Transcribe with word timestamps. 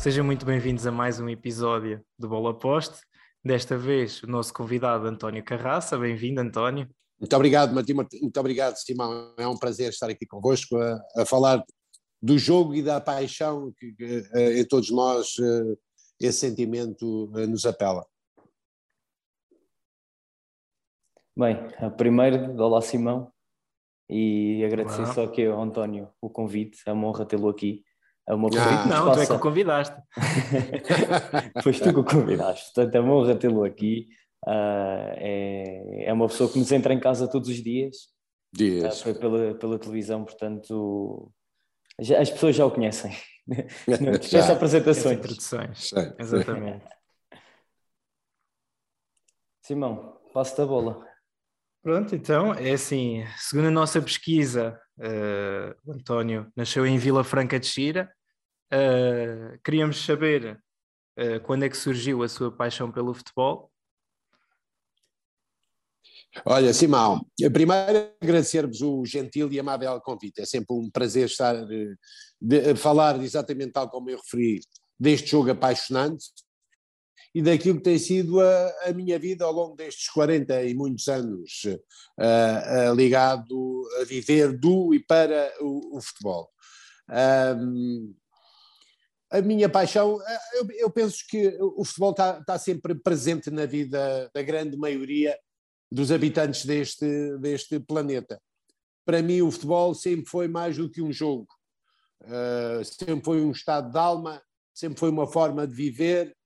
Sejam 0.00 0.24
muito 0.24 0.46
bem-vindos 0.46 0.86
a 0.86 0.90
mais 0.90 1.20
um 1.20 1.28
episódio 1.28 2.02
do 2.18 2.26
Bola 2.26 2.58
Poste. 2.58 3.02
Desta 3.44 3.76
vez, 3.76 4.22
o 4.22 4.26
nosso 4.26 4.50
convidado 4.50 5.06
António 5.06 5.44
Carraça. 5.44 5.98
Bem-vindo, 5.98 6.40
António. 6.40 6.88
Muito 7.20 7.36
obrigado, 7.36 7.74
Martim. 7.74 7.92
Muito 7.92 8.40
obrigado, 8.40 8.76
Simão. 8.76 9.34
É 9.36 9.46
um 9.46 9.58
prazer 9.58 9.90
estar 9.90 10.08
aqui 10.08 10.24
convosco 10.24 10.78
a, 10.78 10.98
a 11.18 11.26
falar 11.26 11.62
do 12.22 12.38
jogo 12.38 12.74
e 12.74 12.82
da 12.82 12.98
paixão 12.98 13.74
que, 13.76 13.92
que 13.92 14.24
em 14.58 14.64
todos 14.66 14.90
nós 14.90 15.34
eh, 15.38 15.76
esse 16.18 16.38
sentimento 16.38 17.30
eh, 17.36 17.46
nos 17.46 17.66
apela. 17.66 18.06
Bem, 21.36 21.58
primeiro, 21.98 22.56
olá 22.56 22.80
Simão, 22.80 23.30
e 24.08 24.64
agradecer 24.64 25.02
olá. 25.02 25.12
só 25.12 25.24
aqui 25.24 25.44
ao 25.44 25.60
António 25.60 26.08
o 26.22 26.30
convite, 26.30 26.80
é 26.86 26.92
uma 26.92 27.06
honra 27.06 27.26
tê-lo 27.26 27.50
aqui. 27.50 27.84
É 28.28 28.34
uma 28.34 28.48
ah, 28.56 28.86
não, 28.86 29.12
tu 29.12 29.20
é 29.20 29.26
que 29.26 29.32
o 29.32 29.40
convidaste. 29.40 29.96
Foste 31.62 31.82
tu 31.82 31.92
que 31.92 32.00
o 32.00 32.04
convidaste, 32.04 32.72
portanto 32.72 32.94
é 32.94 33.00
uma 33.00 33.14
honra 33.14 33.34
tê-lo 33.34 33.64
aqui. 33.64 34.08
Uh, 34.46 35.12
é, 35.16 36.04
é 36.06 36.12
uma 36.12 36.28
pessoa 36.28 36.50
que 36.50 36.58
nos 36.58 36.70
entra 36.72 36.94
em 36.94 37.00
casa 37.00 37.28
todos 37.28 37.48
os 37.48 37.62
dias. 37.62 37.96
Dias. 38.52 39.00
Uh, 39.00 39.02
foi 39.04 39.14
pela, 39.14 39.54
pela 39.54 39.78
televisão, 39.78 40.24
portanto 40.24 41.32
já, 42.00 42.20
as 42.20 42.30
pessoas 42.30 42.56
já 42.56 42.64
o 42.64 42.70
conhecem. 42.70 43.12
Não 44.00 44.12
dispensa 44.12 44.52
apresentações. 44.52 45.18
Introduções. 45.18 45.90
Exatamente. 46.18 46.86
Simão, 49.62 50.18
passo-te 50.32 50.62
a 50.62 50.66
bola. 50.66 51.06
Pronto, 51.82 52.14
então 52.14 52.52
é 52.54 52.72
assim, 52.72 53.24
segundo 53.38 53.68
a 53.68 53.70
nossa 53.70 54.02
pesquisa, 54.02 54.78
uh, 55.00 55.74
o 55.84 55.92
António 55.92 56.52
nasceu 56.54 56.86
em 56.86 56.98
Vila 56.98 57.24
Franca 57.24 57.58
de 57.58 57.66
Xira, 57.66 58.10
Uh, 58.72 59.58
queríamos 59.64 60.04
saber 60.04 60.62
uh, 61.18 61.40
quando 61.42 61.64
é 61.64 61.68
que 61.68 61.76
surgiu 61.76 62.22
a 62.22 62.28
sua 62.28 62.52
paixão 62.52 62.90
pelo 62.90 63.12
futebol. 63.12 63.68
Olha, 66.44 66.72
Simão, 66.72 67.26
primeiro 67.52 68.12
agradecer-vos 68.22 68.80
o 68.80 69.04
gentil 69.04 69.50
e 69.50 69.58
amável 69.58 70.00
convite. 70.00 70.40
É 70.40 70.46
sempre 70.46 70.76
um 70.76 70.88
prazer 70.88 71.26
estar 71.26 71.66
de, 71.66 71.96
de, 72.40 72.76
falar 72.76 73.20
exatamente 73.20 73.72
tal 73.72 73.90
como 73.90 74.08
eu 74.08 74.18
referi 74.18 74.60
deste 74.96 75.30
jogo 75.30 75.50
apaixonante 75.50 76.26
e 77.34 77.40
daquilo 77.40 77.78
que 77.78 77.84
tem 77.84 77.98
sido 77.98 78.40
a, 78.40 78.74
a 78.86 78.92
minha 78.92 79.18
vida 79.18 79.44
ao 79.44 79.52
longo 79.52 79.76
destes 79.76 80.08
40 80.08 80.64
e 80.64 80.74
muitos 80.74 81.06
anos 81.08 81.62
uh, 81.64 82.90
uh, 82.90 82.94
ligado 82.94 83.88
a 84.00 84.04
viver 84.04 84.58
do 84.58 84.92
e 84.92 85.00
para 85.00 85.52
o, 85.60 85.96
o 85.96 86.00
futebol. 86.00 86.50
Um, 87.08 88.14
a 89.30 89.40
minha 89.40 89.68
paixão, 89.68 90.20
eh, 90.20 90.40
eu, 90.54 90.66
eu, 90.72 90.90
penso 90.90 91.18
que 91.28 91.56
o 91.60 91.84
futebol 91.84 92.10
está, 92.10 92.38
está, 92.40 92.58
sempre 92.58 92.96
presente 92.96 93.48
na 93.48 93.64
vida 93.64 94.28
da 94.34 94.42
grande 94.42 94.76
maioria 94.76 95.38
dos 95.90 96.10
habitantes 96.10 96.64
deste, 96.64 97.38
deste 97.38 97.78
planeta. 97.78 98.40
Para 99.04 99.22
mim, 99.22 99.40
o 99.40 99.50
futebol 99.50 99.94
sempre 99.94 100.26
foi 100.26 100.48
mais 100.48 100.76
do 100.76 100.90
que 100.90 101.00
um 101.00 101.12
jogo, 101.12 101.46
uh, 102.22 102.84
sempre 102.84 103.24
foi 103.24 103.40
um 103.40 103.52
estado 103.52 103.92
de 103.92 103.98
alma, 103.98 104.42
sempre 104.74 104.98
foi 104.98 105.10
uma 105.10 105.28
forma 105.28 105.64
de 105.64 105.74
viver, 105.74 106.36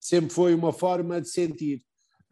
sempre 0.00 0.30
foi 0.30 0.54
uma 0.54 0.72
forma 0.72 1.20
de 1.20 1.28
sentir. 1.28 1.82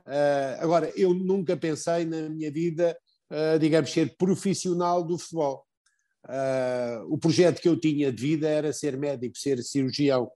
Uh, 0.07 0.57
agora, 0.61 0.91
eu 0.97 1.13
nunca 1.13 1.55
pensei 1.55 2.07
na 2.07 2.31
minha 2.31 2.51
vida, 2.51 2.99
uh, 3.31 3.59
digamos, 3.59 3.93
ser 3.93 4.17
profissional 4.17 5.05
do 5.05 5.19
futebol. 5.19 5.63
Uh, 6.25 7.13
o 7.13 7.19
projeto 7.19 7.61
que 7.61 7.69
eu 7.69 7.79
tinha 7.79 8.11
de 8.11 8.21
vida 8.21 8.49
era 8.49 8.73
ser 8.73 8.97
médico, 8.97 9.37
ser 9.37 9.63
cirurgião, 9.63 10.31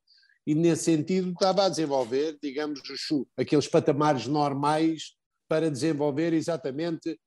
e 0.46 0.54
nesse 0.54 0.84
sentido 0.84 1.30
estava 1.30 1.64
a 1.64 1.68
desenvolver, 1.70 2.36
digamos, 2.42 2.80
os, 2.80 3.26
aqueles 3.36 3.66
patamares 3.66 4.26
normais 4.26 5.14
para 5.48 5.70
desenvolver 5.70 6.32
exatamente 6.32 7.18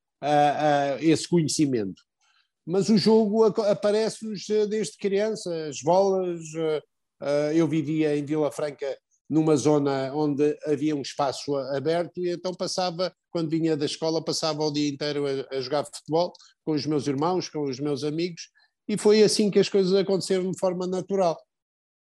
esse 0.99 1.27
conhecimento. 1.27 2.01
Mas 2.65 2.89
o 2.89 2.97
jogo 2.97 3.43
aparece-nos 3.43 4.43
desde 4.67 4.97
criança, 4.97 5.67
as 5.67 5.81
bolas. 5.81 6.41
eu 7.53 7.67
vivia 7.67 8.17
em 8.17 8.25
Vila 8.25 8.51
Franca 8.51 8.97
numa 9.29 9.55
zona 9.55 10.13
onde 10.13 10.57
havia 10.65 10.95
um 10.95 11.01
espaço 11.01 11.55
aberto 11.55 12.19
e 12.19 12.29
então 12.29 12.53
passava, 12.53 13.13
quando 13.31 13.49
vinha 13.49 13.75
da 13.75 13.85
escola, 13.85 14.23
passava 14.23 14.63
o 14.63 14.71
dia 14.71 14.89
inteiro 14.89 15.25
a, 15.25 15.55
a, 15.55 15.61
jogar 15.61 15.85
futebol 15.85 16.31
com 16.63 16.73
os 16.73 16.85
meus 16.85 17.07
irmãos, 17.07 17.49
com 17.49 17.63
os 17.63 17.79
meus 17.79 18.03
amigos 18.03 18.49
e 18.87 18.97
foi 18.97 19.23
assim 19.23 19.49
que 19.49 19.59
as 19.59 19.69
coisas 19.69 19.93
aconteceram 19.93 20.51
de 20.51 20.59
forma 20.59 20.85
natural. 20.85 21.37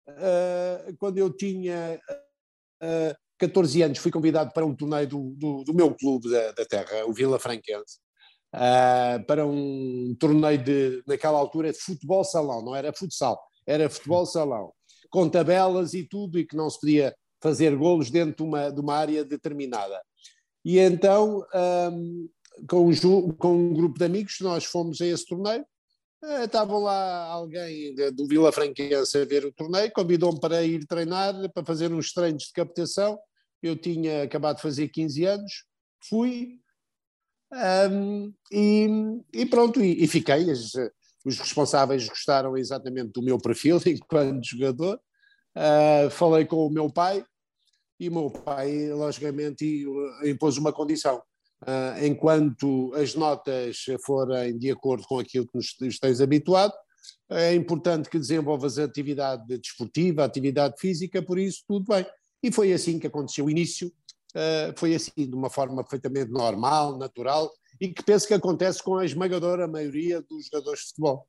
Uh, 0.07 0.95
quando 0.99 1.17
eu 1.17 1.35
tinha 1.35 1.99
uh, 2.09 3.11
ah, 3.11 3.17
14 3.39 3.81
anos 3.81 3.97
fui 3.97 4.11
convidado 4.11 4.51
para 4.53 4.65
um 4.65 4.75
torneio 4.75 5.07
do, 5.07 5.35
do, 5.35 5.63
do 5.63 5.73
meu 5.73 5.95
clube 5.95 6.29
da, 6.29 6.51
da, 6.51 6.63
terra, 6.63 7.05
o 7.07 7.13
Vila 7.13 7.39
Franquense, 7.39 7.97
uh, 8.53 9.25
para 9.25 9.47
um 9.47 10.15
torneio 10.19 10.63
de, 10.63 11.03
naquela 11.07 11.39
altura, 11.39 11.71
de 11.71 11.79
futebol 11.79 12.23
salão, 12.23 12.63
não 12.63 12.75
era 12.75 12.93
futsal, 12.93 13.41
era 13.65 13.89
futebol 13.89 14.27
salão 14.27 14.71
com 15.15 15.29
tabelas 15.29 15.93
e 15.93 16.03
tudo, 16.03 16.37
e 16.37 16.45
que 16.45 16.57
não 16.57 16.69
se 16.69 16.77
podia 16.77 17.15
fazer 17.41 17.73
golos 17.73 18.11
dentro 18.11 18.35
de 18.35 18.43
uma, 18.43 18.69
de 18.69 18.81
uma 18.81 18.93
área 18.95 19.23
determinada. 19.23 19.97
E 20.63 20.77
então, 20.77 21.45
um, 21.89 22.29
com, 22.67 22.89
um, 22.89 23.31
com 23.31 23.55
um 23.55 23.73
grupo 23.73 23.97
de 23.97 24.03
amigos, 24.03 24.35
nós 24.41 24.65
fomos 24.65 24.99
a 24.99 25.05
esse 25.05 25.25
torneio, 25.25 25.65
uh, 26.21 26.43
estavam 26.43 26.79
lá 26.79 27.27
alguém 27.27 27.95
do 28.13 28.27
Vila 28.27 28.51
Franquense 28.51 29.17
a 29.17 29.23
ver 29.23 29.45
o 29.45 29.53
torneio, 29.53 29.89
convidou-me 29.93 30.39
para 30.39 30.63
ir 30.63 30.85
treinar, 30.85 31.33
para 31.53 31.63
fazer 31.63 31.93
uns 31.93 32.11
treinos 32.11 32.43
de 32.43 32.51
captação, 32.51 33.17
eu 33.63 33.77
tinha 33.77 34.23
acabado 34.23 34.57
de 34.57 34.61
fazer 34.61 34.89
15 34.89 35.23
anos, 35.23 35.53
fui, 36.09 36.59
um, 37.89 38.33
e, 38.51 38.87
e, 39.31 39.45
pronto, 39.45 39.81
e, 39.81 40.03
e 40.03 40.07
fiquei, 40.07 40.45
os 41.25 41.39
responsáveis 41.39 42.07
gostaram 42.07 42.55
exatamente 42.55 43.11
do 43.11 43.23
meu 43.23 43.39
perfil 43.39 43.81
enquanto 43.87 44.45
jogador. 44.45 44.99
Uh, 45.55 46.09
falei 46.09 46.45
com 46.45 46.67
o 46.67 46.69
meu 46.69 46.89
pai 46.89 47.23
e 47.99 48.09
o 48.09 48.11
meu 48.11 48.29
pai, 48.29 48.91
logicamente, 48.91 49.85
impôs 50.25 50.57
uma 50.57 50.73
condição. 50.73 51.21
Uh, 51.61 52.05
enquanto 52.05 52.93
as 52.93 53.15
notas 53.15 53.85
forem 54.05 54.57
de 54.57 54.69
acordo 54.69 55.07
com 55.07 55.17
aquilo 55.17 55.47
que 55.47 55.57
nos 55.57 55.99
tens 55.99 56.19
habituado, 56.19 56.73
é 57.29 57.55
importante 57.55 58.09
que 58.09 58.19
desenvolvas 58.19 58.77
atividade 58.77 59.45
desportiva, 59.57 60.25
atividade 60.25 60.75
física, 60.77 61.21
por 61.21 61.39
isso 61.39 61.63
tudo 61.67 61.85
bem. 61.87 62.05
E 62.43 62.51
foi 62.51 62.73
assim 62.73 62.99
que 62.99 63.07
aconteceu 63.07 63.45
o 63.45 63.49
início, 63.49 63.87
uh, 63.87 64.77
foi 64.77 64.93
assim, 64.93 65.11
de 65.15 65.33
uma 65.33 65.49
forma 65.49 65.81
perfeitamente 65.83 66.31
normal, 66.31 66.97
natural, 66.97 67.49
e 67.79 67.89
que 67.89 68.03
penso 68.03 68.27
que 68.27 68.33
acontece 68.33 68.83
com 68.83 68.97
a 68.97 69.05
esmagadora 69.05 69.67
maioria 69.67 70.21
dos 70.21 70.45
jogadores 70.45 70.81
de 70.81 70.87
futebol. 70.89 71.27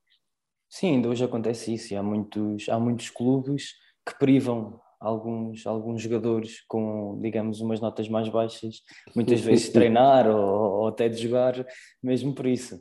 Sim, 0.69 0.97
ainda 0.97 1.09
hoje 1.09 1.25
acontece 1.25 1.72
isso, 1.72 1.97
há 1.97 2.03
muitos, 2.03 2.69
há 2.69 2.78
muitos 2.78 3.09
clubes 3.09 3.75
que 4.06 4.19
privam 4.19 4.81
alguns, 5.00 5.67
alguns 5.67 6.03
jogadores 6.03 6.65
com, 6.69 7.19
digamos, 7.21 7.61
umas 7.61 7.81
notas 7.81 8.09
mais 8.09 8.28
baixas, 8.28 8.83
muitas 9.15 9.41
vezes 9.43 9.67
de 9.67 9.72
treinar 9.72 10.28
ou, 10.28 10.81
ou, 10.81 10.89
até 10.89 11.09
de 11.09 11.22
jogar, 11.22 11.67
mesmo 12.03 12.34
por 12.34 12.47
isso. 12.47 12.81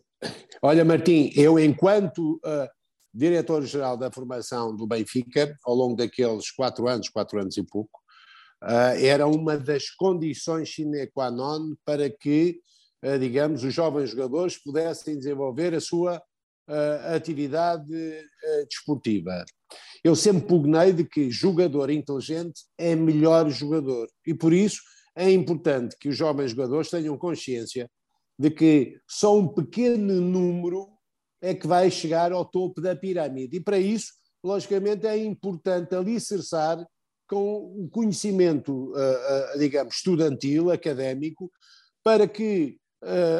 Olha, 0.61 0.85
Martim, 0.85 1.31
eu, 1.35 1.59
enquanto 1.59 2.35
uh, 2.35 2.67
diretor-geral 3.13 3.97
da 3.97 4.11
formação 4.11 4.75
do 4.75 4.87
Benfica, 4.87 5.55
ao 5.65 5.75
longo 5.75 5.95
daqueles 5.95 6.51
quatro 6.51 6.87
anos, 6.87 7.09
quatro 7.09 7.39
anos 7.39 7.57
e 7.57 7.63
pouco, 7.63 7.99
uh, 8.63 8.95
era 8.99 9.27
uma 9.27 9.57
das 9.57 9.89
condições 9.89 10.73
sine 10.73 11.07
qua 11.07 11.29
non 11.29 11.75
para 11.85 12.09
que 12.09 12.59
eh, 13.05 13.19
digamos, 13.19 13.63
os 13.63 13.71
jovens 13.71 14.09
jogadores 14.09 14.57
pudessem 14.57 15.15
desenvolver 15.15 15.75
a 15.75 15.79
sua 15.79 16.19
uh, 16.67 17.15
atividade 17.15 17.85
desportiva. 18.69 19.43
Eu 20.03 20.15
sempre 20.15 20.47
pugnei 20.47 20.93
de 20.93 21.03
que 21.03 21.31
jogador 21.31 21.89
inteligente 21.89 22.61
é 22.77 22.95
melhor 22.95 23.49
jogador 23.49 24.07
e 24.25 24.33
por 24.33 24.53
isso 24.53 24.81
é 25.15 25.31
importante 25.31 25.95
que 25.99 26.09
os 26.09 26.15
jovens 26.15 26.51
jogadores 26.51 26.89
tenham 26.89 27.17
consciência 27.17 27.89
de 28.37 28.51
que 28.51 28.99
só 29.07 29.37
um 29.37 29.47
pequeno 29.47 30.19
número 30.21 30.89
é 31.41 31.53
que 31.53 31.67
vai 31.67 31.89
chegar 31.89 32.31
ao 32.31 32.45
topo 32.45 32.81
da 32.81 32.95
pirâmide 32.95 33.57
e 33.57 33.59
para 33.59 33.79
isso, 33.79 34.13
logicamente, 34.43 35.07
é 35.07 35.17
importante 35.17 35.95
alicerçar 35.95 36.85
com 37.27 37.83
o 37.83 37.89
conhecimento, 37.89 38.93
digamos, 39.57 39.95
estudantil, 39.95 40.69
académico, 40.69 41.51
para 42.03 42.27
que 42.27 42.77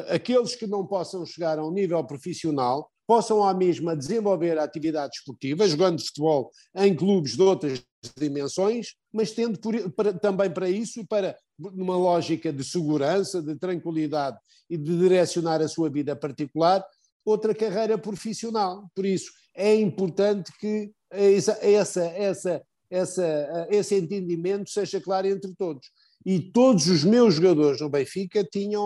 aqueles 0.10 0.56
que 0.56 0.66
não 0.66 0.86
possam 0.86 1.25
chegar 1.25 1.60
a 1.60 1.66
um 1.66 1.71
nível 1.71 2.04
profissional 2.04 2.89
possam 3.07 3.44
à 3.44 3.54
mesma 3.54 3.96
desenvolver 3.96 4.57
a 4.57 4.63
atividade 4.63 5.16
esportiva, 5.18 5.68
jogando 5.68 6.04
futebol 6.04 6.52
em 6.75 6.96
clubes 6.96 7.36
de 7.36 7.42
outras 7.42 7.84
dimensões, 8.18 8.96
mas 9.13 9.31
tendo 9.31 9.60
por, 9.60 9.92
para, 9.92 10.13
também 10.13 10.50
para 10.50 10.69
isso 10.69 11.00
e 11.00 11.06
para 11.06 11.38
numa 11.57 11.98
lógica 11.98 12.52
de 12.52 12.63
segurança, 12.63 13.42
de 13.42 13.56
tranquilidade 13.56 14.38
e 14.69 14.78
de 14.78 14.98
direcionar 14.98 15.62
a 15.62 15.68
sua 15.68 15.90
vida 15.90 16.16
particular, 16.16 16.84
outra 17.24 17.54
carreira 17.56 17.98
profissional. 17.98 18.90
Por 18.96 19.06
isso, 19.06 19.31
é 19.56 19.74
importante 19.75 20.52
que 20.60 20.92
essa, 21.10 21.57
essa, 21.62 22.04
essa, 22.04 22.62
essa, 22.90 23.68
esse 23.69 23.96
entendimento 23.96 24.69
seja 24.69 25.00
claro 25.00 25.28
entre 25.28 25.54
todos. 25.56 25.88
E 26.25 26.40
todos 26.40 26.88
os 26.88 27.04
meus 27.04 27.36
jogadores 27.36 27.80
no 27.80 27.90
Benfica 27.90 28.44
tinham 28.44 28.84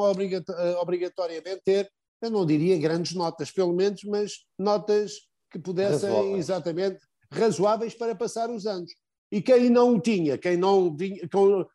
obrigatoriamente 0.82 1.62
ter, 1.64 1.90
eu 2.22 2.30
não 2.30 2.46
diria 2.46 2.78
grandes 2.78 3.14
notas, 3.14 3.52
pelo 3.52 3.74
menos, 3.74 4.04
mas 4.04 4.46
notas 4.58 5.14
que 5.52 5.60
pudessem 5.60 6.10
razoáveis. 6.10 6.38
exatamente 6.38 7.00
razoáveis 7.32 7.94
para 7.94 8.16
passar 8.16 8.50
os 8.50 8.66
anos. 8.66 8.92
E 9.32 9.42
quem 9.42 9.70
não 9.70 9.96
o 9.96 10.00
tinha, 10.00 10.38
quem 10.38 10.58
não 10.58 10.96
vinha, 10.96 11.22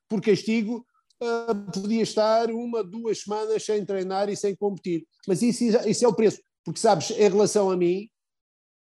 por 0.08 0.20
castigo, 0.20 0.84
uh, 1.22 1.72
podia 1.72 2.02
estar 2.02 2.50
uma, 2.50 2.82
duas 2.82 3.20
semanas 3.20 3.64
sem 3.64 3.84
treinar 3.84 4.28
e 4.28 4.36
sem 4.36 4.56
competir. 4.56 5.06
Mas 5.26 5.40
isso, 5.42 5.64
isso 5.88 6.04
é 6.04 6.08
o 6.08 6.14
preço. 6.14 6.40
Porque, 6.64 6.80
sabes, 6.80 7.10
em 7.10 7.28
relação 7.28 7.70
a 7.70 7.76
mim, 7.76 8.08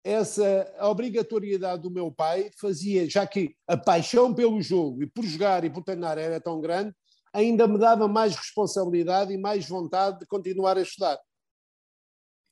essa 0.04 0.72
obrigatoriedade 0.82 1.82
do 1.82 1.92
meu 1.92 2.12
pai 2.12 2.52
fazia, 2.60 3.10
já 3.10 3.26
que 3.26 3.56
a 3.68 3.76
paixão 3.76 4.34
pelo 4.34 4.62
jogo 4.62 5.04
e 5.04 5.08
por 5.08 5.26
jogar 5.26 5.64
e 5.64 5.70
por 5.70 5.84
treinar 5.84 6.18
era 6.18 6.40
tão 6.40 6.62
grande, 6.62 6.94
ainda 7.34 7.68
me 7.68 7.78
dava 7.78 8.08
mais 8.08 8.36
responsabilidade 8.36 9.34
e 9.34 9.38
mais 9.38 9.68
vontade 9.68 10.20
de 10.20 10.26
continuar 10.26 10.78
a 10.78 10.82
estudar. 10.82 11.18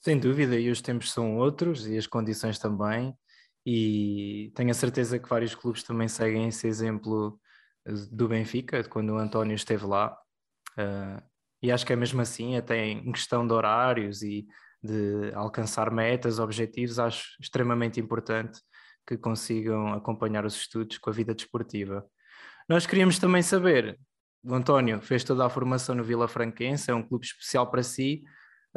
Sem 0.08 0.18
dúvida, 0.18 0.58
e 0.58 0.72
os 0.72 0.80
tempos 0.80 1.12
são 1.12 1.36
outros 1.36 1.86
e 1.86 1.98
as 1.98 2.08
condições 2.08 2.58
também, 2.58 3.14
e 3.66 4.54
tenho 4.56 4.72
a 4.72 4.74
certeza 4.74 5.20
que 5.20 5.28
vários 5.28 5.54
clubes 5.54 5.84
também 5.84 6.08
seguem 6.08 6.48
esse 6.48 6.66
exemplo 6.66 7.38
eh, 7.86 7.92
do 8.10 8.30
Benfica, 8.30 8.82
quando 8.86 9.10
o 9.10 9.18
António 9.18 9.54
esteve 9.54 9.86
lá. 9.86 10.18
Uh, 10.78 11.22
e 11.62 11.70
acho 11.74 11.86
que 11.86 11.92
é 11.92 11.96
mesmo 11.98 12.22
assim, 12.22 12.56
até 12.56 12.86
em 12.86 13.12
questão 13.12 13.46
de 13.46 13.54
horários 13.54 14.22
e 14.22 14.48
de 14.82 15.34
alcançar 15.34 15.92
metas, 15.92 16.40
objetivos, 16.40 17.00
acho 17.00 17.36
extremamente 17.42 18.00
importante 18.00 18.62
que 19.06 19.18
consigam 19.18 19.92
acompanhar 19.92 20.46
os 20.46 20.56
estudos 20.56 20.98
com 21.00 21.10
a 21.10 21.14
vida 21.14 21.36
desportiva. 21.36 22.06
Nós 22.70 22.86
queríamos 22.86 23.20
também 23.20 23.42
saber, 23.42 24.00
o 24.42 24.56
António 24.56 25.02
fez 25.02 25.26
toda 25.26 25.46
a 25.46 25.50
formação 25.50 25.96
no 25.96 26.04
Vila 26.06 26.30
Franquense, 26.30 26.90
é 26.90 26.96
um 26.96 27.04
clube 27.04 27.26
especial 27.26 27.70
para 27.70 27.84
si. 27.84 28.24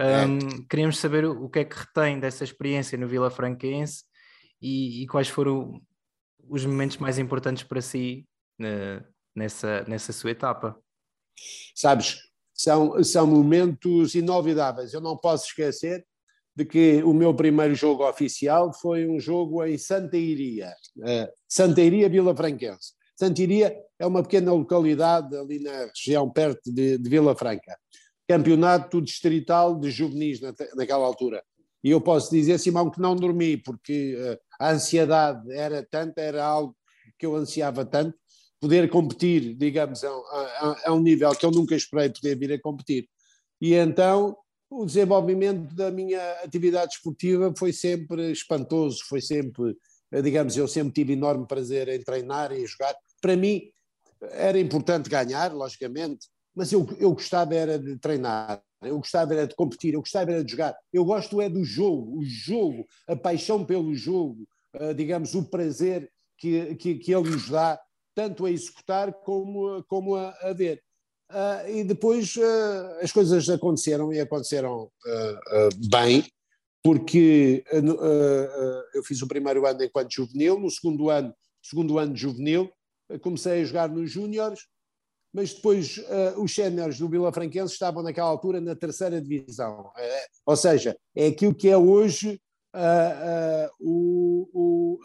Um, 0.00 0.64
queríamos 0.66 0.98
saber 0.98 1.26
o 1.26 1.48
que 1.50 1.58
é 1.58 1.64
que 1.64 1.76
retém 1.76 2.18
dessa 2.18 2.42
experiência 2.42 2.96
no 2.96 3.06
Vila 3.06 3.30
Franquense 3.30 4.04
e, 4.60 5.02
e 5.02 5.06
quais 5.06 5.28
foram 5.28 5.78
os 6.48 6.64
momentos 6.64 6.96
mais 6.96 7.18
importantes 7.18 7.62
para 7.64 7.82
si 7.82 8.26
uh, 8.60 9.04
nessa, 9.36 9.84
nessa 9.86 10.10
sua 10.12 10.30
etapa. 10.30 10.74
Sabes, 11.74 12.16
são, 12.54 13.02
são 13.04 13.26
momentos 13.26 14.14
inolvidáveis. 14.14 14.94
Eu 14.94 15.02
não 15.02 15.18
posso 15.18 15.48
esquecer 15.48 16.04
de 16.56 16.64
que 16.64 17.02
o 17.04 17.12
meu 17.12 17.34
primeiro 17.34 17.74
jogo 17.74 18.08
oficial 18.08 18.72
foi 18.72 19.06
um 19.06 19.20
jogo 19.20 19.64
em 19.64 19.76
Santa 19.76 20.16
Iria, 20.16 20.72
uh, 20.96 21.28
Santa 21.46 21.82
Iria 21.82 22.08
Vila 22.08 22.34
Franquense. 22.34 22.94
Santa 23.14 23.42
Iria 23.42 23.76
é 23.98 24.06
uma 24.06 24.22
pequena 24.22 24.50
localidade 24.50 25.36
ali 25.36 25.62
na 25.62 25.90
região 25.94 26.30
perto 26.30 26.72
de, 26.72 26.96
de 26.96 27.10
Vila 27.10 27.36
Franca. 27.36 27.78
Campeonato 28.30 29.02
distrital 29.02 29.78
de 29.78 29.90
juvenis 29.90 30.40
na, 30.40 30.54
naquela 30.76 31.04
altura. 31.04 31.42
E 31.82 31.90
eu 31.90 32.00
posso 32.00 32.30
dizer, 32.30 32.58
Simão, 32.58 32.90
que 32.90 33.00
não 33.00 33.16
dormi, 33.16 33.56
porque 33.56 34.14
uh, 34.14 34.38
a 34.60 34.70
ansiedade 34.70 35.50
era 35.50 35.82
tanta, 35.82 36.20
era 36.20 36.44
algo 36.44 36.76
que 37.18 37.26
eu 37.26 37.34
ansiava 37.34 37.84
tanto, 37.84 38.16
poder 38.60 38.88
competir, 38.88 39.54
digamos, 39.56 40.04
a, 40.04 40.08
a, 40.08 40.82
a, 40.86 40.92
um 40.92 41.00
nível 41.00 41.30
que 41.34 41.44
eu 41.44 41.50
nunca 41.50 41.74
esperei 41.74 42.10
poder 42.10 42.38
vir 42.38 42.52
a 42.52 42.60
competir. 42.60 43.08
E 43.60 43.74
então 43.74 44.36
o 44.70 44.86
desenvolvimento 44.86 45.74
da 45.74 45.90
minha 45.90 46.32
atividade 46.44 46.94
esportiva 46.94 47.52
foi 47.58 47.72
sempre 47.72 48.30
espantoso, 48.30 49.00
foi 49.08 49.20
sempre, 49.20 49.76
digamos, 50.22 50.56
eu 50.56 50.68
sempre 50.68 50.92
tive 50.92 51.14
enorme 51.14 51.46
prazer 51.48 51.88
em 51.88 52.00
treinar 52.00 52.52
e 52.52 52.64
jogar. 52.64 52.94
Para 53.20 53.34
mim 53.34 53.62
era 54.22 54.58
importante 54.60 55.10
ganhar, 55.10 55.52
logicamente, 55.52 56.28
mas 56.54 56.72
eu, 56.72 56.86
eu 56.98 57.12
gostava 57.12 57.54
era 57.54 57.78
de 57.78 57.96
treinar, 57.98 58.62
eu 58.82 58.98
gostava 58.98 59.34
era 59.34 59.46
de 59.46 59.54
competir, 59.54 59.94
eu 59.94 60.00
gostava 60.00 60.32
era 60.32 60.44
de 60.44 60.50
jogar. 60.50 60.76
Eu 60.92 61.04
gosto 61.04 61.40
é 61.40 61.48
do 61.48 61.64
jogo, 61.64 62.18
o 62.18 62.24
jogo, 62.24 62.86
a 63.06 63.14
paixão 63.14 63.64
pelo 63.64 63.94
jogo, 63.94 64.46
uh, 64.74 64.94
digamos, 64.94 65.34
o 65.34 65.44
prazer 65.44 66.10
que, 66.38 66.74
que, 66.76 66.94
que 66.96 67.14
ele 67.14 67.30
nos 67.30 67.48
dá 67.48 67.80
tanto 68.14 68.46
a 68.46 68.50
executar 68.50 69.12
como, 69.12 69.84
como 69.84 70.16
a, 70.16 70.30
a 70.42 70.52
ver. 70.52 70.82
Uh, 71.30 71.70
e 71.70 71.84
depois 71.84 72.34
uh, 72.36 72.98
as 73.00 73.12
coisas 73.12 73.48
aconteceram 73.48 74.12
e 74.12 74.18
aconteceram 74.18 74.84
uh, 74.84 75.88
bem, 75.88 76.24
porque 76.82 77.62
eu 78.94 79.04
fiz 79.04 79.20
o 79.22 79.28
primeiro 79.28 79.66
ano 79.66 79.84
enquanto 79.84 80.12
juvenil, 80.12 80.58
no 80.58 80.70
segundo 80.70 81.10
ano, 81.10 81.32
segundo 81.62 81.98
ano 81.98 82.16
juvenil, 82.16 82.72
comecei 83.20 83.60
a 83.60 83.64
jogar 83.64 83.88
nos 83.90 84.10
júniores, 84.10 84.60
mas 85.32 85.54
depois 85.54 86.00
os 86.36 86.54
séniores 86.54 86.98
do 86.98 87.08
Vila 87.08 87.32
Franquense 87.32 87.72
estavam 87.72 88.02
naquela 88.02 88.28
altura 88.28 88.60
na 88.60 88.74
terceira 88.74 89.20
divisão, 89.20 89.90
ou 90.44 90.56
seja, 90.56 90.96
é 91.14 91.28
aquilo 91.28 91.54
que 91.54 91.68
é 91.68 91.76
hoje 91.76 92.40
o, 93.80 94.48
o 94.52 95.00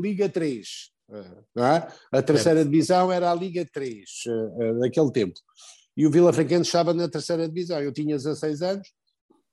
Liga 0.00 0.28
3, 0.28 0.94
é? 1.10 2.18
A 2.18 2.22
terceira 2.22 2.60
é. 2.60 2.64
divisão 2.64 3.12
era 3.12 3.30
a 3.30 3.34
Liga 3.34 3.66
3, 3.72 4.02
uh, 4.26 4.74
naquele 4.78 5.10
tempo. 5.12 5.38
E 5.96 6.06
o 6.06 6.10
Vila 6.10 6.32
Franquense 6.32 6.66
estava 6.66 6.92
na 6.92 7.08
terceira 7.08 7.46
divisão. 7.46 7.80
Eu 7.80 7.92
tinha 7.92 8.16
16 8.16 8.62
anos 8.62 8.92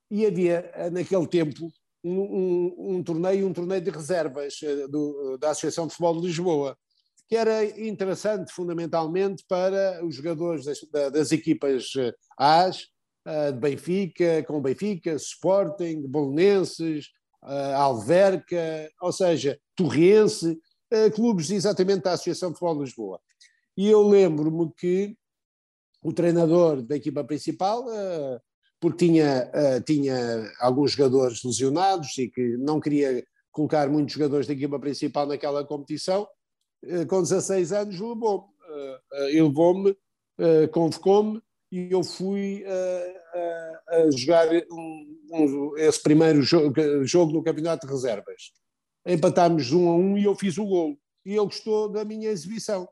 e 0.10 0.26
havia, 0.26 0.72
naquele 0.92 1.28
tempo, 1.28 1.72
um, 2.04 2.20
um, 2.20 2.96
um 2.96 3.04
torneio, 3.04 3.48
um 3.48 3.54
torneio 3.54 3.82
de 3.82 3.92
reservas 3.92 4.56
do, 4.90 5.38
da 5.38 5.52
Associação 5.52 5.86
de 5.86 5.94
Futebol 5.94 6.20
de 6.20 6.28
Lisboa, 6.28 6.76
que 7.32 7.38
era 7.38 7.64
interessante 7.80 8.52
fundamentalmente 8.52 9.46
para 9.48 10.06
os 10.06 10.16
jogadores 10.16 10.66
das, 10.66 10.82
das 11.14 11.32
equipas 11.32 11.94
A's, 12.38 12.90
de 13.54 13.58
Benfica, 13.58 14.44
com 14.44 14.62
Benfica, 14.62 15.14
Sporting, 15.14 16.02
Bolonenses, 16.08 17.08
Alverca, 17.42 18.92
ou 19.02 19.14
seja, 19.14 19.58
Torrense, 19.78 20.60
uh, 20.94 21.10
clubes 21.16 21.50
exatamente 21.52 22.04
da 22.04 22.12
Associação 22.12 22.50
de 22.50 22.56
Futebol 22.56 22.80
de 22.80 22.84
Lisboa. 22.84 23.22
E 23.78 23.90
eu 23.90 24.06
lembro-me 24.06 24.70
que 24.76 25.16
o 26.04 26.12
treinador 26.12 26.82
da 26.82 26.98
equipa 26.98 27.24
principal, 27.24 27.86
porque 28.78 29.06
tinha, 29.06 29.50
tinha 29.86 30.52
alguns 30.60 30.92
jogadores 30.92 31.42
lesionados 31.46 32.18
e 32.18 32.28
que 32.28 32.58
não 32.58 32.82
queria 32.82 33.24
colocar 33.54 33.90
muitos 33.90 34.16
jogadores 34.16 34.48
da 34.48 34.54
equipa 34.54 34.78
principal 34.78 35.26
naquela 35.26 35.64
competição, 35.66 36.28
com 37.08 37.22
16 37.22 37.72
anos 37.72 38.00
levou-me, 38.00 38.46
levou-me, 39.34 39.98
convocou-me 40.72 41.42
e 41.72 41.92
eu 41.92 42.04
fui 42.04 42.66
a 43.88 44.10
jogar 44.12 44.48
um, 44.72 45.18
um, 45.32 45.78
esse 45.78 46.02
primeiro 46.02 46.42
jogo, 46.42 46.74
jogo 47.04 47.34
no 47.34 47.44
Campeonato 47.44 47.86
de 47.86 47.94
Reservas 47.94 48.52
empatámos 49.06 49.72
um 49.72 49.90
a 49.90 49.96
um 49.96 50.18
e 50.18 50.24
eu 50.24 50.36
fiz 50.36 50.58
o 50.58 50.66
gol. 50.66 50.98
E 51.26 51.32
ele 51.32 51.46
gostou 51.46 51.90
da 51.90 52.04
minha 52.04 52.30
exibição. 52.30 52.88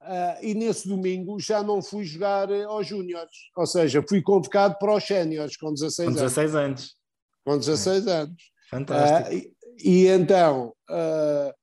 Uh, 0.00 0.36
e 0.42 0.54
nesse 0.54 0.86
domingo 0.86 1.40
já 1.40 1.62
não 1.62 1.80
fui 1.80 2.04
jogar 2.04 2.50
eh, 2.50 2.64
aos 2.64 2.86
júniores, 2.86 3.50
ou 3.56 3.66
seja, 3.66 4.04
fui 4.06 4.20
convocado 4.20 4.76
para 4.78 4.94
os 4.94 5.02
séniores 5.02 5.56
com 5.56 5.72
16 5.72 6.08
anos. 6.08 6.20
Com 6.20 6.26
16 6.26 6.54
anos. 6.54 6.96
Com 7.42 7.58
16 7.58 8.06
anos. 8.08 8.52
Fantástico. 8.68 9.34
Uh, 9.34 9.52
e, 9.82 10.04
e, 10.04 10.08
então, 10.08 10.74
uh, 10.90 11.54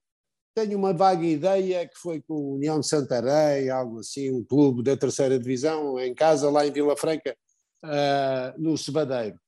tenho 0.53 0.77
uma 0.77 0.93
vaga 0.93 1.25
ideia 1.25 1.87
que 1.87 1.97
foi 1.97 2.21
com 2.21 2.33
o 2.33 2.55
União 2.55 2.79
de 2.79 2.87
Santarém, 2.87 3.69
algo 3.69 3.99
assim, 3.99 4.31
um 4.31 4.43
clube 4.43 4.83
da 4.83 4.97
terceira 4.97 5.39
divisão, 5.39 5.99
em 5.99 6.13
casa, 6.13 6.49
lá 6.49 6.65
em 6.65 6.71
Vila 6.71 6.95
Franca, 6.97 7.35
no 8.57 8.77
Cebadeiro. 8.77 9.39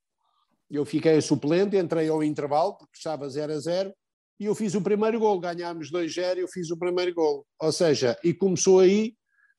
Eu 0.72 0.86
fiquei 0.86 1.19
suplente, 1.22 1.77
entrei 1.77 2.10
ao 2.10 2.24
intervalo, 2.24 2.77
porque 2.77 2.98
estava 2.98 3.29
0 3.29 3.53
a 3.53 3.60
0, 3.60 3.93
e 4.39 4.45
eu 4.45 4.55
fiz 4.55 4.74
o 4.74 4.81
primeiro 4.81 5.19
gol, 5.19 5.39
ganhámos 5.39 5.91
2-0 5.91 6.38
e 6.38 6.39
eu 6.39 6.48
fiz 6.48 6.72
o 6.72 6.77
primeiro 6.77 7.13
gol. 7.13 7.45
Ou 7.60 7.72
seja, 7.72 8.17
e 8.24 8.33
começou 8.33 8.79
aí 8.79 9.13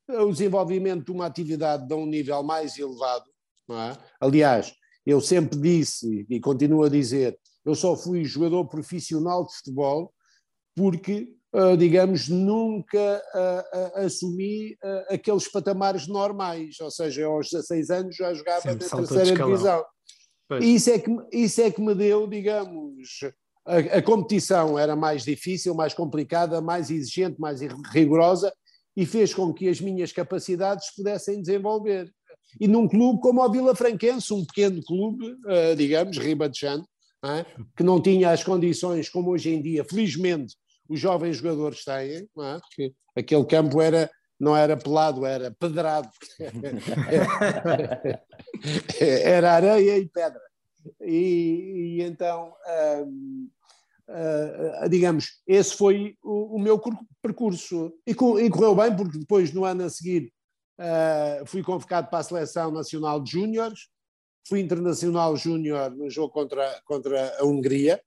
o 0.07 0.29
desenvolvimento 0.31 1.05
de 1.05 1.11
uma 1.11 1.25
atividade 1.25 1.87
de 1.87 1.93
um 1.93 2.05
nível 2.05 2.43
mais 2.43 2.77
elevado. 2.77 3.25
É? 3.71 3.97
Aliás, 4.19 4.73
eu 5.05 5.21
sempre 5.21 5.57
disse 5.57 6.25
e 6.29 6.39
continuo 6.39 6.83
a 6.83 6.89
dizer, 6.89 7.39
eu 7.63 7.73
só 7.73 7.95
fui 7.95 8.25
jogador 8.25 8.65
profissional 8.67 9.45
de 9.45 9.55
futebol 9.55 10.13
porque, 10.75 11.29
uh, 11.53 11.77
digamos, 11.77 12.27
nunca 12.27 13.21
uh, 13.33 13.77
uh, 13.77 14.05
assumi 14.05 14.77
aqueles 15.09 15.47
patamares 15.47 16.07
normais, 16.07 16.79
ou 16.79 16.91
seja, 16.91 17.25
aos 17.25 17.49
16 17.49 17.89
anos 17.89 18.15
já 18.15 18.33
jogava 18.33 18.73
na 18.73 18.75
terceira 18.75 19.33
divisão. 19.33 19.83
Isso 20.61 20.91
é, 20.91 20.99
que, 20.99 21.11
isso 21.31 21.61
é 21.61 21.71
que 21.71 21.81
me 21.81 21.95
deu, 21.95 22.27
digamos, 22.27 23.21
a, 23.65 23.77
a, 23.97 24.01
competição 24.01 24.77
era 24.77 24.95
mais 24.95 25.23
difícil, 25.23 25.73
mais 25.73 25.91
complicada, 25.91 26.61
mais 26.61 26.91
exigente, 26.91 27.39
mais 27.39 27.61
rigorosa 27.91 28.53
e 28.95 29.05
fez 29.05 29.33
com 29.33 29.51
que 29.51 29.67
as 29.67 29.81
minhas 29.81 30.11
capacidades 30.11 30.93
pudessem 30.95 31.41
desenvolver. 31.41 32.13
E 32.59 32.67
num 32.67 32.87
clube 32.87 33.19
como 33.21 33.43
o 33.43 33.51
Vila 33.51 33.75
Franquense, 33.75 34.33
um 34.33 34.45
pequeno 34.45 34.81
clube, 34.83 35.25
uh, 35.25 35.75
digamos, 35.75 36.17
Ribachano, 36.17 36.87
é? 37.23 37.45
que 37.75 37.83
não 37.83 37.99
tinha 37.99 38.29
as 38.29 38.43
condições 38.43 39.09
como 39.09 39.31
hoje 39.31 39.49
em 39.49 39.61
dia, 39.61 39.83
felizmente, 39.83 40.55
os 40.87 40.99
jovens 40.99 41.37
jogadores 41.37 41.83
têm, 41.83 42.17
é? 42.17 42.27
porque 42.59 42.93
aquele 43.15 43.45
campo 43.45 43.81
era, 43.81 44.09
não 44.39 44.55
era 44.55 44.77
pelado, 44.77 45.25
era 45.25 45.51
pedrado. 45.51 46.09
era 48.99 49.53
areia 49.53 49.97
e 49.97 50.07
pedra. 50.07 50.41
E, 51.01 51.97
e 51.97 52.01
então, 52.01 52.53
hum, 53.07 53.49
uh, 54.09 54.89
digamos, 54.89 55.41
esse 55.47 55.75
foi 55.75 56.15
o, 56.23 56.55
o 56.55 56.59
meu 56.59 56.79
percurso. 57.21 57.93
E, 58.05 58.11
e, 58.11 58.49
correu 58.49 58.75
bem, 58.75 58.95
porque 58.95 59.17
depois, 59.17 59.51
no 59.51 59.65
ano 59.65 59.85
a 59.85 59.89
seguir, 59.89 60.31
fui 61.45 61.63
convocado 61.63 62.09
para 62.09 62.19
a 62.19 62.23
Seleção 62.23 62.71
Nacional 62.71 63.21
de 63.21 63.31
Júniores, 63.31 63.87
fui 64.47 64.59
internacional 64.59 65.35
júnior 65.35 65.91
no 65.91 66.09
jogo 66.09 66.31
contra, 66.31 66.81
contra 66.85 67.35
a 67.39 67.45
Hungria. 67.45 68.01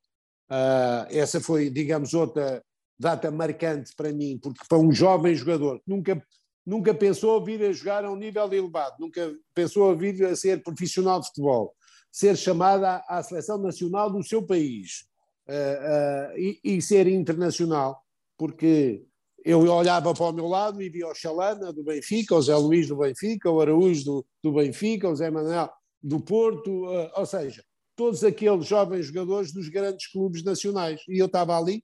Uh, 0.51 1.05
essa 1.11 1.41
foi, 1.41 1.69
digamos, 1.69 2.15
outra 2.15 2.65
data 2.99 3.31
marcante 3.31 3.95
para 3.95 4.13
mim, 4.13 4.39
porque 4.43 4.65
foi 4.69 4.79
um 4.79 4.93
jovem 4.93 5.35
jogador 5.35 5.81
nunca, 5.87 6.23
nunca 6.67 6.93
pensou 6.93 7.43
vir 7.45 7.63
a 7.63 7.73
jogar 7.73 8.05
a 8.05 8.11
um 8.11 8.17
nível 8.17 8.53
elevado, 8.53 8.97
nunca 8.99 9.33
pensou 9.55 9.97
vir 9.97 10.25
a 10.25 10.35
ser 10.35 10.63
profissional 10.63 11.21
de 11.21 11.29
futebol, 11.29 11.75
ser 12.11 12.37
chamado 12.37 12.85
à, 12.85 13.23
seleção 13.23 13.59
nacional 13.59 14.11
do 14.11 14.23
seu 14.23 14.45
país 14.45 15.07
uh, 15.49 16.35
uh, 16.35 16.39
e, 16.39 16.61
e, 16.65 16.83
ser 16.83 17.07
internacional, 17.07 18.03
porque 18.37 19.05
eu 19.45 19.61
olhava 19.61 20.13
para 20.13 20.27
o 20.27 20.33
meu 20.33 20.47
lado 20.47 20.83
e 20.83 20.89
via 20.89 21.07
o 21.07 21.15
Chalana 21.15 21.73
do 21.73 21.85
Benfica, 21.85 22.35
o 22.35 22.43
Zé 22.43 22.57
Luís 22.57 22.89
do 22.89 22.97
Benfica, 22.97 23.51
o 23.51 23.61
Araújo 23.61 24.05
do, 24.05 24.27
do 24.43 24.53
Benfica, 24.53 25.09
o 25.09 25.15
Zé 25.15 25.31
Manuel 25.31 25.71
do 26.03 26.21
Porto, 26.21 26.87
uh, 26.87 27.11
ou 27.15 27.27
seja, 27.27 27.63
todos 27.97 28.23
aqueles 28.23 28.67
jovens 28.67 29.07
jogadores 29.07 29.53
dos 29.53 29.69
grandes 29.69 30.07
clubes 30.07 30.45
nacionais. 30.45 31.01
E 31.09 31.19
eu 31.19 31.27
estava 31.27 31.59
ali, 31.59 31.83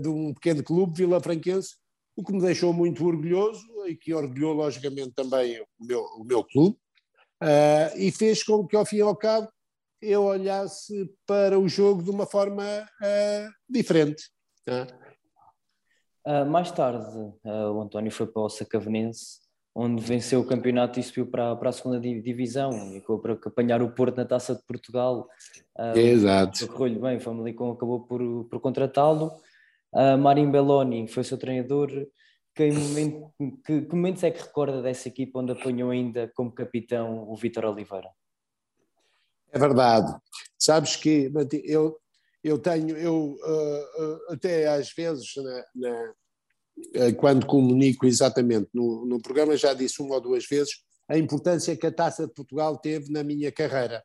de 0.00 0.08
um 0.08 0.32
pequeno 0.34 0.62
clube, 0.62 0.96
Vila 0.96 1.20
Franquense, 1.20 1.76
o 2.16 2.22
que 2.22 2.32
me 2.32 2.40
deixou 2.40 2.72
muito 2.72 3.04
orgulhoso 3.04 3.66
e 3.86 3.96
que 3.96 4.14
orgulhou, 4.14 4.52
logicamente, 4.52 5.12
também 5.12 5.60
o 5.60 5.66
meu, 5.84 6.02
o 6.18 6.24
meu 6.24 6.44
clube, 6.44 6.76
e 7.96 8.12
fez 8.12 8.42
com 8.42 8.66
que, 8.66 8.76
ao 8.76 8.86
fim 8.86 8.96
e 8.96 9.02
ao 9.02 9.16
cabo, 9.16 9.48
eu 10.04 10.24
olhasse 10.24 11.10
para 11.26 11.58
o 11.58 11.68
jogo 11.68 12.02
de 12.02 12.10
uma 12.10 12.26
forma 12.26 12.62
uh, 12.62 13.52
diferente. 13.68 14.30
Uh, 16.26 16.44
mais 16.46 16.70
tarde, 16.70 17.16
uh, 17.16 17.72
o 17.72 17.80
António 17.80 18.10
foi 18.10 18.26
para 18.26 18.42
o 18.42 18.48
Sacavenense, 18.48 19.40
onde 19.74 20.02
venceu 20.02 20.40
o 20.40 20.46
campeonato 20.46 21.00
e 21.00 21.02
subiu 21.02 21.26
para, 21.26 21.56
para 21.56 21.70
a 21.70 21.72
segunda 21.72 21.98
divisão, 21.98 22.92
e 22.92 22.98
acabou 22.98 23.18
para 23.18 23.32
apanhar 23.32 23.82
o 23.82 23.90
Porto 23.90 24.16
na 24.16 24.24
Taça 24.24 24.54
de 24.54 24.62
Portugal. 24.62 25.28
Exato. 25.94 26.68
Correu-lhe 26.68 26.98
bem, 26.98 27.16
o 27.16 27.20
Famalicão 27.20 27.72
acabou 27.72 28.06
por, 28.06 28.20
por 28.44 28.60
contratá-lo. 28.60 29.32
Uh, 29.92 30.16
Marim 30.18 30.50
Belloni 30.50 31.08
foi 31.08 31.24
seu 31.24 31.38
treinador. 31.38 31.90
Que, 32.54 32.70
momento, 32.70 33.32
que, 33.66 33.82
que 33.82 33.94
momentos 33.96 34.22
é 34.22 34.30
que 34.30 34.40
recorda 34.40 34.80
dessa 34.80 35.08
equipa 35.08 35.40
onde 35.40 35.50
apanhou 35.50 35.90
ainda 35.90 36.30
como 36.36 36.52
capitão 36.52 37.28
o 37.28 37.34
Vítor 37.34 37.64
Oliveira? 37.64 38.10
É 39.52 39.58
verdade. 39.58 40.16
Sabes 40.56 40.94
que 40.94 41.32
eu, 41.64 41.98
eu 42.44 42.58
tenho, 42.58 42.96
eu 42.96 43.36
uh, 43.40 44.02
uh, 44.04 44.32
até 44.32 44.68
às 44.68 44.92
vezes, 44.92 45.32
na, 45.36 45.64
na, 45.74 45.90
uh, 45.90 46.14
quando 47.18 47.46
comunico 47.46 48.06
exatamente 48.06 48.68
no, 48.72 49.06
no 49.06 49.20
programa, 49.20 49.56
já 49.56 49.74
disse 49.74 50.02
uma 50.02 50.16
ou 50.16 50.20
duas 50.20 50.44
vezes 50.46 50.82
a 51.08 51.18
importância 51.18 51.76
que 51.76 51.86
a 51.86 51.92
Taça 51.92 52.26
de 52.26 52.32
Portugal 52.32 52.78
teve 52.78 53.12
na 53.12 53.22
minha 53.22 53.52
carreira. 53.52 54.02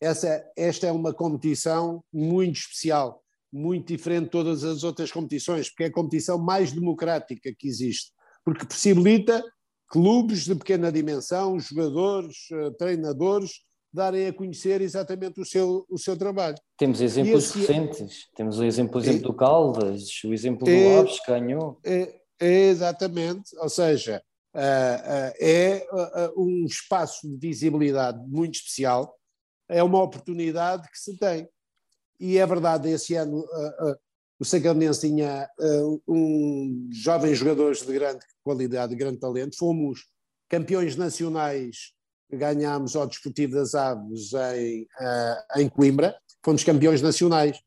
Essa, 0.00 0.44
esta 0.56 0.86
é 0.86 0.92
uma 0.92 1.12
competição 1.12 2.04
muito 2.12 2.58
especial, 2.58 3.22
muito 3.52 3.88
diferente 3.88 4.24
de 4.24 4.30
todas 4.30 4.62
as 4.62 4.84
outras 4.84 5.10
competições, 5.10 5.68
porque 5.68 5.84
é 5.84 5.86
a 5.86 5.92
competição 5.92 6.38
mais 6.38 6.72
democrática 6.72 7.52
que 7.58 7.66
existe, 7.66 8.12
porque 8.44 8.66
possibilita 8.66 9.42
clubes 9.88 10.44
de 10.44 10.54
pequena 10.54 10.92
dimensão, 10.92 11.58
jogadores, 11.58 12.36
treinadores, 12.78 13.62
darem 13.96 14.26
a 14.26 14.32
conhecer 14.32 14.80
exatamente 14.80 15.40
o 15.40 15.44
seu, 15.44 15.86
o 15.88 15.98
seu 15.98 16.16
trabalho. 16.16 16.56
Temos 16.76 17.00
exemplos 17.00 17.46
esse... 17.46 17.58
recentes, 17.60 18.28
temos 18.36 18.58
o 18.58 18.64
exemplo, 18.64 19.00
o 19.00 19.02
exemplo 19.02 19.20
é, 19.20 19.22
do 19.22 19.34
Caldas, 19.34 20.22
o 20.24 20.32
exemplo 20.32 20.68
é, 20.68 20.72
do 20.72 20.98
Alves 20.98 21.20
que 21.20 21.26
ganhou. 21.26 21.80
É, 21.84 22.20
é, 22.38 22.68
exatamente, 22.68 23.56
ou 23.58 23.68
seja, 23.68 24.22
é 24.54 25.86
um 26.36 26.64
espaço 26.66 27.26
de 27.28 27.36
visibilidade 27.36 28.18
muito 28.28 28.56
especial, 28.56 29.18
é 29.68 29.82
uma 29.82 30.02
oportunidade 30.02 30.88
que 30.90 30.98
se 30.98 31.18
tem. 31.18 31.48
E 32.20 32.38
é 32.38 32.46
verdade, 32.46 32.88
esse 32.90 33.14
ano 33.14 33.44
o 34.38 34.44
Sacamonense 34.44 35.08
tinha 35.08 35.48
um 36.06 36.88
jovens 36.92 37.38
jogadores 37.38 37.80
de 37.80 37.92
grande 37.92 38.24
qualidade, 38.44 38.92
de 38.92 38.98
grande 38.98 39.18
talento, 39.18 39.56
fomos 39.58 40.06
campeões 40.48 40.96
nacionais 40.96 41.95
ganhámos 42.30 42.96
ao 42.96 43.06
Desportivo 43.06 43.54
das 43.54 43.74
Aves 43.74 44.32
em, 44.56 44.82
uh, 44.82 45.60
em 45.60 45.68
Coimbra, 45.68 46.16
fomos 46.44 46.64
campeões 46.64 47.02
nacionais. 47.02 47.58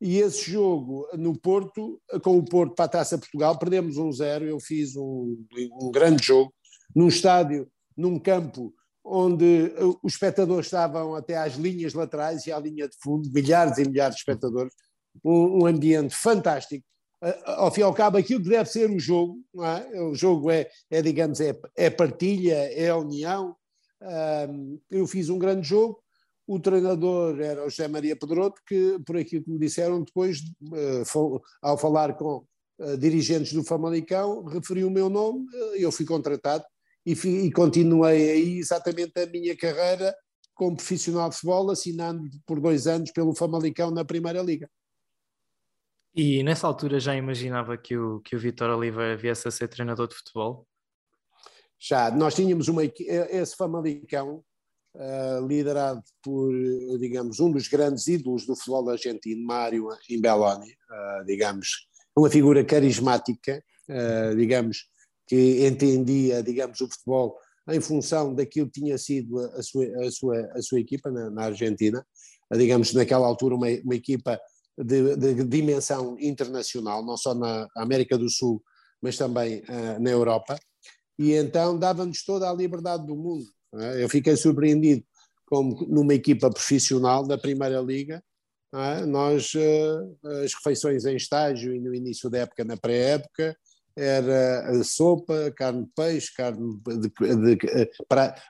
E 0.00 0.18
esse 0.18 0.50
jogo 0.50 1.08
no 1.14 1.38
Porto, 1.38 2.00
com 2.22 2.36
o 2.36 2.44
Porto 2.44 2.74
para 2.74 2.84
a 2.84 2.88
Taça 2.88 3.16
Portugal, 3.16 3.58
perdemos 3.58 3.96
1-0. 3.96 4.42
Um 4.42 4.44
eu 4.44 4.60
fiz 4.60 4.94
um, 4.94 5.36
um 5.80 5.90
grande 5.90 6.24
jogo 6.24 6.52
num 6.94 7.08
estádio, 7.08 7.66
num 7.96 8.18
campo 8.18 8.74
onde 9.06 9.72
os 10.02 10.14
espectadores 10.14 10.66
estavam 10.66 11.14
até 11.14 11.36
às 11.36 11.54
linhas 11.54 11.94
laterais 11.94 12.46
e 12.46 12.52
à 12.52 12.58
linha 12.58 12.88
de 12.88 12.96
fundo, 13.00 13.30
milhares 13.32 13.78
e 13.78 13.88
milhares 13.88 14.16
de 14.16 14.20
espectadores, 14.20 14.74
um, 15.24 15.62
um 15.62 15.66
ambiente 15.66 16.14
fantástico. 16.14 16.84
Ao 17.44 17.70
fim 17.70 17.80
e 17.80 17.84
ao 17.84 17.94
cabo, 17.94 18.18
aquilo 18.18 18.42
que 18.42 18.48
deve 18.48 18.68
ser 18.68 18.90
o 18.90 18.98
jogo, 18.98 19.38
é? 19.62 20.02
o 20.02 20.14
jogo 20.14 20.50
é, 20.50 20.68
é 20.90 21.00
digamos, 21.00 21.40
é, 21.40 21.58
é 21.76 21.88
partilha, 21.88 22.54
é 22.54 22.92
união, 22.92 23.56
eu 24.90 25.06
fiz 25.06 25.28
um 25.28 25.38
grande 25.38 25.68
jogo, 25.68 26.02
o 26.46 26.60
treinador 26.60 27.40
era 27.40 27.66
o 27.66 27.68
José 27.68 27.88
Maria 27.88 28.16
Pedroto, 28.16 28.60
que, 28.66 28.98
por 29.04 29.16
aquilo 29.16 29.42
que 29.42 29.50
me 29.50 29.58
disseram 29.58 30.02
depois, 30.02 30.38
uh, 30.62 31.42
ao 31.60 31.76
falar 31.76 32.14
com 32.14 32.46
uh, 32.78 32.96
dirigentes 32.96 33.52
do 33.52 33.64
Famalicão, 33.64 34.44
referiu 34.44 34.86
o 34.86 34.90
meu 34.90 35.10
nome, 35.10 35.40
uh, 35.40 35.74
eu 35.76 35.90
fui 35.90 36.06
contratado 36.06 36.64
e, 37.04 37.12
e, 37.12 37.52
continuei 37.52 38.30
aí 38.30 38.58
exatamente 38.58 39.18
a 39.18 39.26
minha 39.26 39.56
carreira 39.56 40.14
como 40.54 40.76
profissional 40.76 41.28
de 41.28 41.34
futebol, 41.34 41.70
assinando 41.70 42.22
por 42.46 42.60
dois 42.60 42.86
anos 42.86 43.10
pelo 43.10 43.34
Famalicão 43.34 43.90
na 43.90 44.04
Primeira 44.04 44.40
Liga. 44.40 44.70
E 46.14 46.42
nessa 46.42 46.66
altura 46.66 46.98
já 46.98 47.14
imaginava 47.14 47.76
que 47.76 47.96
o, 47.96 48.20
que 48.20 48.34
o 48.34 48.38
Vitor 48.38 48.70
Oliveira 48.70 49.16
viesse 49.16 49.46
a 49.46 49.50
ser 49.50 49.68
treinador 49.68 50.08
de 50.08 50.14
futebol? 50.14 50.66
Já 51.80 52.10
nós 52.10 52.34
tínhamos 52.34 52.68
uma, 52.68 52.84
esse 52.84 53.56
Famalicão, 53.56 54.42
uh, 54.96 55.46
liderado 55.46 56.02
por, 56.22 56.52
digamos, 56.98 57.38
um 57.40 57.50
dos 57.50 57.68
grandes 57.68 58.06
ídolos 58.06 58.46
do 58.46 58.56
futebol 58.56 58.90
argentino, 58.90 59.44
Mário 59.44 59.88
Imbeloni, 60.08 60.70
uh, 60.70 61.24
digamos, 61.24 61.86
uma 62.16 62.30
figura 62.30 62.64
carismática, 62.64 63.62
uh, 63.88 64.36
digamos, 64.36 64.88
que 65.26 65.66
entendia, 65.66 66.42
digamos, 66.42 66.80
o 66.80 66.88
futebol 66.88 67.36
em 67.68 67.80
função 67.80 68.34
daquilo 68.34 68.70
que 68.70 68.80
tinha 68.80 68.96
sido 68.96 69.38
a 69.40 69.62
sua, 69.62 69.84
a 69.84 70.10
sua, 70.10 70.52
a 70.54 70.62
sua 70.62 70.80
equipa 70.80 71.10
na, 71.10 71.30
na 71.30 71.44
Argentina, 71.46 72.06
digamos, 72.54 72.94
naquela 72.94 73.26
altura 73.26 73.56
uma, 73.56 73.66
uma 73.84 73.94
equipa 73.94 74.40
de, 74.78 75.16
de, 75.16 75.44
dimensão 75.44 76.16
internacional, 76.20 77.04
não 77.04 77.16
só 77.16 77.34
na 77.34 77.66
América 77.76 78.16
do 78.16 78.30
Sul, 78.30 78.62
mas 79.02 79.16
também 79.16 79.64
na 80.00 80.10
Europa, 80.10 80.56
e 81.18 81.32
então 81.32 81.78
dava-nos 81.78 82.24
toda 82.24 82.48
a 82.48 82.54
liberdade 82.54 83.06
do 83.06 83.16
mundo. 83.16 83.46
É? 83.74 84.02
Eu 84.02 84.08
fiquei 84.08 84.36
surpreendido 84.36 85.04
como 85.46 85.86
numa 85.86 86.14
equipa 86.14 86.50
profissional 86.50 87.26
da 87.26 87.38
Primeira 87.38 87.80
Liga, 87.80 88.22
é? 88.74 89.06
nós 89.06 89.52
eh, 89.54 90.44
as 90.44 90.52
refeições 90.54 91.04
em 91.04 91.16
estágio 91.16 91.74
e 91.74 91.80
no 91.80 91.94
início 91.94 92.28
da 92.28 92.38
época, 92.38 92.64
na 92.64 92.76
pré-época, 92.76 93.56
era 93.96 94.84
sopa, 94.84 95.50
carne 95.56 95.84
de 95.84 95.90
peixe, 95.96 96.34
carne 96.36 96.78
de, 96.86 97.08
de, 97.08 97.56
de, 97.56 97.90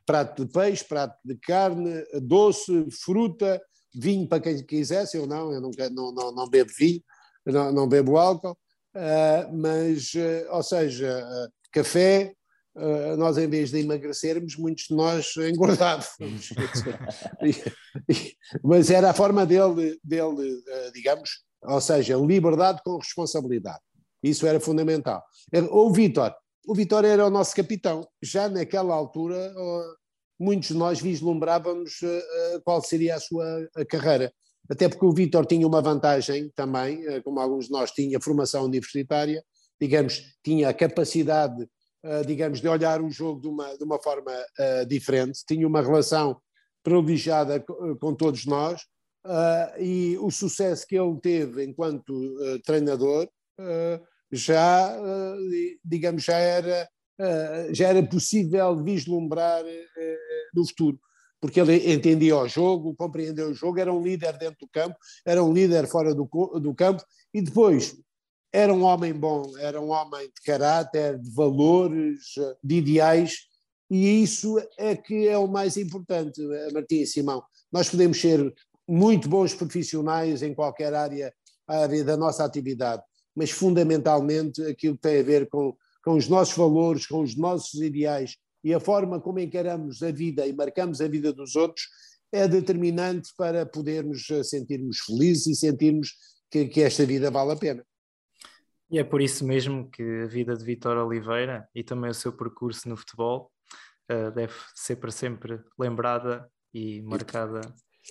prato 0.04 0.44
de 0.44 0.52
peixe, 0.52 0.84
prato 0.84 1.16
de 1.24 1.36
carne, 1.36 2.04
doce, 2.20 2.90
fruta, 2.90 3.62
vinho 3.94 4.28
para 4.28 4.40
quem 4.42 4.62
quisesse, 4.64 5.16
eu 5.16 5.26
não, 5.26 5.52
eu 5.52 5.60
não, 5.60 5.70
não, 6.12 6.32
não 6.32 6.48
bebo 6.48 6.70
vinho, 6.76 7.00
não, 7.46 7.72
não 7.72 7.88
bebo 7.88 8.16
álcool, 8.16 8.52
uh, 8.96 9.56
mas, 9.56 10.12
uh, 10.14 10.50
ou 10.50 10.62
seja, 10.62 11.24
uh, 11.24 11.52
café, 11.70 12.34
Uh, 12.76 13.16
nós 13.16 13.38
em 13.38 13.48
vez 13.48 13.70
de 13.70 13.80
emagrecermos, 13.80 14.54
muitos 14.56 14.84
de 14.84 14.94
nós 14.94 15.34
engordávamos. 15.38 16.50
Mas 18.62 18.90
era 18.90 19.10
a 19.10 19.14
forma 19.14 19.46
dele, 19.46 19.98
dele 20.04 20.52
uh, 20.52 20.92
digamos, 20.92 21.42
ou 21.62 21.80
seja, 21.80 22.16
liberdade 22.16 22.82
com 22.84 22.98
responsabilidade. 22.98 23.80
Isso 24.22 24.46
era 24.46 24.60
fundamental. 24.60 25.22
O 25.70 25.90
Vitor, 25.90 26.34
o 26.66 26.74
Vitor 26.74 27.04
era 27.04 27.26
o 27.26 27.30
nosso 27.30 27.56
capitão. 27.56 28.06
Já 28.22 28.48
naquela 28.48 28.94
altura, 28.94 29.52
uh, 29.56 29.96
muitos 30.38 30.68
de 30.68 30.74
nós 30.74 31.00
vislumbrávamos 31.00 32.00
qual 32.62 32.82
seria 32.82 33.14
a 33.16 33.20
sua 33.20 33.68
carreira. 33.88 34.30
até 34.68 34.88
porque 34.88 35.04
o 35.04 35.12
Vítor 35.12 35.46
tinha 35.46 35.66
uma 35.66 35.80
vantagem 35.80 36.50
também, 36.54 37.06
eh, 37.06 37.20
como 37.20 37.40
alguns 37.40 37.66
de 37.66 37.72
nós 37.72 37.90
tinha 37.90 38.20
formação 38.20 38.64
universitária, 38.64 39.42
digamos, 39.80 40.22
tinha 40.42 40.68
a 40.68 40.74
capacidade, 40.74 41.62
eh, 41.62 41.68
digamos, 42.26 42.60
de 42.60 42.68
olhar 42.68 43.00
o 43.00 43.10
jogo 43.10 43.40
de 43.40 43.48
uma, 43.48 43.76
de 43.76 43.82
uma 43.84 44.00
forma 44.00 44.32
uh, 44.32 44.86
diferente, 44.86 45.44
tinha 45.46 45.66
uma 45.66 45.82
relação 45.82 46.40
privilegiada 46.82 47.64
com 48.00 48.14
todos 48.14 48.46
nós, 48.46 48.82
e 49.80 50.16
o 50.20 50.30
sucesso 50.30 50.86
que 50.86 50.96
ele 50.96 51.18
teve 51.20 51.64
enquanto 51.64 52.14
treinador 52.64 53.28
já, 54.30 54.96
digamos, 55.84 56.22
já 56.22 56.38
era, 56.38 56.88
já 57.72 57.88
era 57.88 58.06
possível 58.06 58.80
vislumbrar 58.84 59.64
no 60.54 60.64
futuro. 60.64 61.00
Porque 61.40 61.60
ele 61.60 61.92
entendia 61.92 62.36
o 62.36 62.46
jogo, 62.46 62.94
compreendeu 62.94 63.50
o 63.50 63.54
jogo, 63.54 63.80
era 63.80 63.92
um 63.92 64.02
líder 64.02 64.38
dentro 64.38 64.58
do 64.60 64.68
campo, 64.68 64.96
era 65.24 65.42
um 65.42 65.52
líder 65.52 65.88
fora 65.88 66.14
do, 66.14 66.24
do 66.60 66.72
campo 66.72 67.02
e 67.34 67.42
depois 67.42 67.96
era 68.52 68.72
um 68.72 68.82
homem 68.82 69.12
bom, 69.12 69.56
era 69.58 69.80
um 69.80 69.90
homem 69.90 70.26
de 70.26 70.42
caráter, 70.44 71.18
de 71.18 71.30
valores, 71.30 72.34
de 72.62 72.76
ideais 72.76 73.46
e 73.90 74.22
isso 74.22 74.56
é 74.76 74.96
que 74.96 75.28
é 75.28 75.38
o 75.38 75.46
mais 75.46 75.76
importante, 75.76 76.40
Martim 76.72 76.96
e 76.96 77.06
Simão. 77.06 77.42
Nós 77.70 77.88
podemos 77.88 78.20
ser 78.20 78.52
muito 78.88 79.28
bons 79.28 79.54
profissionais 79.54 80.42
em 80.42 80.54
qualquer 80.54 80.92
área, 80.92 81.32
área 81.66 82.04
da 82.04 82.16
nossa 82.16 82.44
atividade, 82.44 83.02
mas 83.34 83.50
fundamentalmente 83.50 84.62
aquilo 84.62 84.96
tem 84.96 85.20
a 85.20 85.22
ver 85.22 85.48
com, 85.48 85.76
com 86.04 86.14
os 86.14 86.28
nossos 86.28 86.56
valores, 86.56 87.06
com 87.06 87.22
os 87.22 87.36
nossos 87.36 87.80
ideais, 87.80 88.36
e 88.64 88.74
a 88.74 88.80
forma 88.80 89.20
como 89.20 89.38
encaramos 89.38 90.02
a 90.02 90.10
vida 90.10 90.46
e 90.46 90.52
marcamos 90.52 91.00
a 91.00 91.06
vida 91.06 91.32
dos 91.32 91.54
outros 91.54 91.86
é 92.32 92.48
determinante 92.48 93.30
para 93.38 93.64
podermos 93.64 94.28
eh, 94.30 94.42
sentirmos 94.42 94.98
felizes 94.98 95.46
e 95.46 95.54
sentirmos 95.54 96.14
que, 96.50 96.66
que 96.66 96.82
esta 96.82 97.06
vida 97.06 97.30
vale 97.30 97.52
a 97.52 97.56
pena. 97.56 97.84
E 98.90 98.98
é 98.98 99.04
por 99.04 99.20
isso 99.20 99.44
mesmo 99.44 99.90
que 99.90 100.02
a 100.02 100.26
vida 100.26 100.56
de 100.56 100.64
Vitor 100.64 100.96
Oliveira 100.96 101.68
e 101.74 101.82
também 101.82 102.10
o 102.10 102.14
seu 102.14 102.32
percurso 102.32 102.88
no 102.88 102.96
futebol 102.96 103.50
uh, 104.10 104.30
deve 104.30 104.54
ser 104.74 104.96
para 104.96 105.10
sempre 105.10 105.60
lembrada 105.78 106.48
e 106.72 107.02
marcada. 107.02 107.60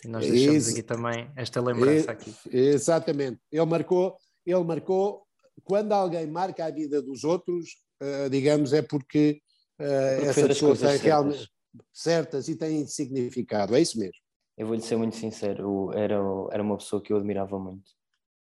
E 0.04 0.08
nós 0.10 0.28
deixamos 0.28 0.68
Ex 0.68 0.74
aqui 0.74 0.84
também 0.84 1.32
esta 1.38 1.62
lembrança 1.62 2.12
aqui. 2.12 2.36
Exatamente. 2.52 3.40
Ele 3.50 3.66
marcou, 3.66 4.18
ele 4.46 4.64
marcou, 4.64 5.26
quando 5.64 5.94
alguém 5.94 6.28
marca 6.28 6.66
a 6.66 6.72
vida 6.72 7.02
dos 7.02 7.24
outros, 7.24 7.70
uh, 8.04 8.30
digamos, 8.30 8.74
é 8.74 8.82
porque 8.82 9.40
uh, 9.80 10.26
essa 10.26 10.46
pessoa 10.46 10.76
tem 10.76 10.98
realmente 10.98 11.50
certas 11.94 12.50
e 12.50 12.56
tem 12.58 12.86
significado, 12.86 13.76
é 13.76 13.82
isso 13.82 13.98
mesmo. 13.98 14.20
Eu 14.58 14.68
vou-lhe 14.68 14.82
ser 14.82 14.98
muito 14.98 15.16
sincero, 15.16 15.92
era, 15.94 16.16
era 16.52 16.64
uma 16.64 16.78
pessoa 16.78 17.02
que 17.02 17.14
eu 17.14 17.18
admirava 17.18 17.58
muito 17.58 17.92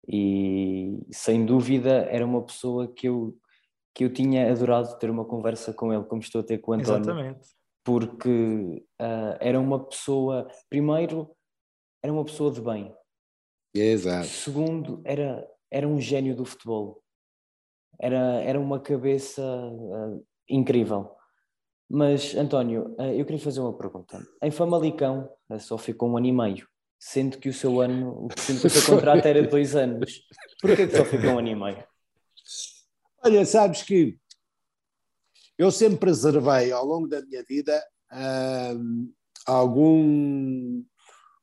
e 0.08 1.06
sem 1.10 1.44
dúvida 1.44 2.06
era 2.10 2.24
uma 2.24 2.42
pessoa 2.42 2.88
que 2.92 3.08
eu, 3.08 3.36
que 3.94 4.04
eu 4.04 4.12
tinha 4.12 4.50
adorado 4.50 4.98
ter 4.98 5.10
uma 5.10 5.24
conversa 5.24 5.72
com 5.72 5.92
ele, 5.92 6.04
como 6.04 6.20
estou 6.20 6.40
a 6.40 6.44
ter 6.44 6.58
com 6.58 6.72
o 6.72 6.74
António. 6.74 7.02
Exatamente. 7.02 7.48
Porque 7.84 8.86
uh, 9.00 9.36
era 9.40 9.60
uma 9.60 9.84
pessoa, 9.84 10.48
primeiro, 10.68 11.30
era 12.02 12.12
uma 12.12 12.24
pessoa 12.24 12.50
de 12.50 12.60
bem. 12.60 12.94
Exato. 13.74 14.26
Segundo, 14.26 15.02
era, 15.04 15.46
era 15.70 15.86
um 15.86 16.00
gênio 16.00 16.34
do 16.34 16.44
futebol. 16.44 17.02
Era, 18.00 18.42
era 18.42 18.58
uma 18.58 18.80
cabeça 18.80 19.42
uh, 19.42 20.24
incrível. 20.48 21.14
Mas, 21.88 22.34
António, 22.34 22.94
eh, 22.98 23.20
eu 23.20 23.24
queria 23.24 23.38
fazer 23.38 23.60
uma 23.60 23.76
pergunta. 23.76 24.18
Em 24.42 24.50
Famalicão 24.50 25.28
só 25.58 25.76
ficou 25.76 26.10
um 26.10 26.16
ano 26.16 26.26
e 26.26 26.32
meio, 26.32 26.66
sendo 27.04 27.36
que 27.36 27.50
o 27.50 27.52
seu 27.52 27.82
ano, 27.82 28.28
sendo 28.34 28.62
que 28.62 28.66
o 28.66 28.70
seu 28.70 28.94
contrato 28.94 29.26
era 29.26 29.46
dois 29.46 29.76
anos. 29.76 30.22
Porquê 30.58 30.86
que 30.86 30.96
só 30.96 31.04
ficou 31.04 31.32
um 31.32 31.38
ano 31.38 31.48
e 31.48 31.54
meio? 31.54 31.84
Olha, 33.22 33.44
sabes 33.44 33.82
que 33.82 34.18
eu 35.58 35.70
sempre 35.70 35.98
preservei 35.98 36.72
ao 36.72 36.84
longo 36.86 37.06
da 37.06 37.20
minha 37.20 37.44
vida 37.46 37.84
hum, 38.74 39.12
algum 39.46 40.82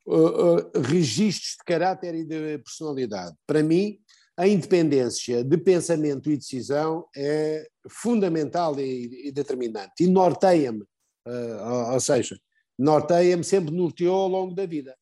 uh, 0.08 0.16
uh, 0.16 0.82
registros 0.82 1.52
de 1.52 1.64
caráter 1.64 2.16
e 2.16 2.26
de 2.26 2.58
personalidade. 2.58 3.36
Para 3.46 3.62
mim, 3.62 4.00
a 4.36 4.48
independência 4.48 5.44
de 5.44 5.58
pensamento 5.60 6.32
e 6.32 6.38
decisão 6.38 7.06
é 7.16 7.68
fundamental 7.88 8.80
e, 8.80 9.28
e 9.28 9.32
determinante 9.32 10.04
e 10.04 10.08
norteia-me, 10.08 10.82
uh, 10.82 11.94
ou 11.94 12.00
seja, 12.00 12.36
norteia-me, 12.78 13.44
sempre 13.44 13.72
norteou 13.72 14.22
ao 14.22 14.28
longo 14.28 14.56
da 14.56 14.66
vida. 14.66 14.96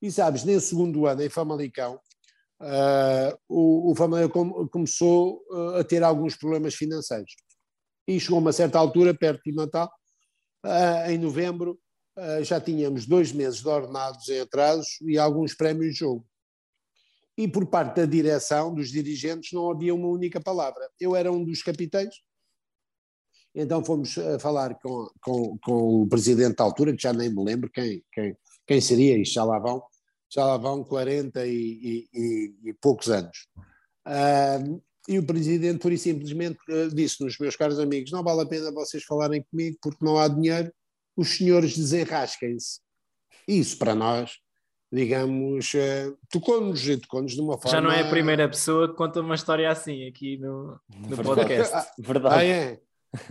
E 0.00 0.10
sabes, 0.10 0.44
nesse 0.44 0.68
segundo 0.68 1.06
ano 1.06 1.22
em 1.22 1.28
Famalicão, 1.28 2.00
uh, 2.60 3.38
o, 3.48 3.90
o 3.90 3.94
Famalicão 3.94 4.66
começou 4.68 5.42
uh, 5.50 5.76
a 5.76 5.84
ter 5.84 6.02
alguns 6.02 6.36
problemas 6.36 6.74
financeiros. 6.74 7.34
E 8.08 8.18
chegou 8.18 8.38
a 8.38 8.40
uma 8.40 8.52
certa 8.52 8.78
altura, 8.78 9.14
perto 9.14 9.42
do 9.46 9.54
Natal, 9.54 9.90
em 11.08 11.16
novembro, 11.16 11.78
já 12.42 12.60
tínhamos 12.60 13.06
dois 13.06 13.30
meses 13.30 13.60
de 13.60 13.68
ordenados 13.68 14.28
em 14.28 14.40
atrasos 14.40 14.98
e 15.02 15.16
alguns 15.16 15.54
prémios 15.54 15.92
de 15.92 15.98
jogo 16.00 16.26
e 17.40 17.48
por 17.48 17.66
parte 17.66 17.96
da 17.96 18.04
direção, 18.04 18.74
dos 18.74 18.90
dirigentes, 18.90 19.52
não 19.52 19.70
havia 19.70 19.94
uma 19.94 20.08
única 20.08 20.38
palavra. 20.38 20.90
Eu 21.00 21.16
era 21.16 21.32
um 21.32 21.42
dos 21.42 21.62
capitães, 21.62 22.14
então 23.54 23.82
fomos 23.82 24.14
falar 24.38 24.74
com, 24.74 25.08
com, 25.22 25.58
com 25.58 26.02
o 26.02 26.06
presidente 26.06 26.56
da 26.56 26.64
altura, 26.64 26.94
que 26.94 27.02
já 27.02 27.14
nem 27.14 27.34
me 27.34 27.42
lembro 27.42 27.70
quem, 27.70 28.04
quem, 28.12 28.36
quem 28.66 28.80
seria, 28.80 29.16
e 29.16 29.24
já 29.24 29.44
lá 29.44 29.58
vão, 29.58 29.82
já 30.32 30.44
lá 30.44 30.56
vão 30.56 30.84
40 30.84 31.46
e, 31.46 32.08
e, 32.12 32.54
e 32.64 32.72
poucos 32.74 33.08
anos. 33.10 33.48
Uh, 34.06 34.80
e 35.08 35.18
o 35.18 35.26
presidente, 35.26 35.80
por 35.80 35.92
e 35.92 35.98
simplesmente, 35.98 36.58
uh, 36.68 36.88
disse-nos, 36.94 37.38
meus 37.38 37.56
caros 37.56 37.78
amigos, 37.78 38.12
não 38.12 38.22
vale 38.22 38.42
a 38.42 38.46
pena 38.46 38.72
vocês 38.72 39.02
falarem 39.04 39.44
comigo 39.50 39.76
porque 39.82 40.04
não 40.04 40.18
há 40.18 40.28
dinheiro, 40.28 40.72
os 41.16 41.36
senhores 41.36 41.76
desenrasquem-se. 41.76 42.80
Isso 43.48 43.76
para 43.78 43.94
nós 43.94 44.38
digamos, 44.92 45.72
uh, 45.74 46.18
tocou-nos 46.30 46.86
e 46.88 46.96
tocou-nos 46.96 47.32
de 47.32 47.40
uma 47.40 47.56
forma. 47.56 47.70
Já 47.70 47.80
não 47.80 47.92
é 47.92 48.00
a 48.00 48.10
primeira 48.10 48.48
pessoa 48.48 48.88
que 48.88 48.94
conta 48.94 49.20
uma 49.20 49.34
história 49.34 49.70
assim 49.70 50.06
aqui 50.08 50.36
no, 50.38 50.78
no 51.08 51.22
podcast. 51.22 51.90
Verdade. 51.98 52.34
Ah, 52.34 52.44
é? 52.44 52.80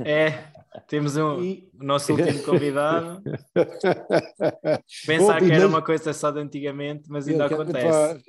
É, 0.03 0.51
temos 0.87 1.15
um, 1.15 1.41
e... 1.41 1.69
o 1.79 1.83
nosso 1.83 2.11
último 2.13 2.43
convidado. 2.43 3.21
Pensar 5.05 5.39
que 5.39 5.51
era 5.51 5.67
uma 5.67 5.81
coisa 5.81 6.13
só 6.13 6.31
de 6.31 6.39
antigamente, 6.39 7.09
mas 7.09 7.27
ainda 7.27 7.45
acontece. 7.45 8.19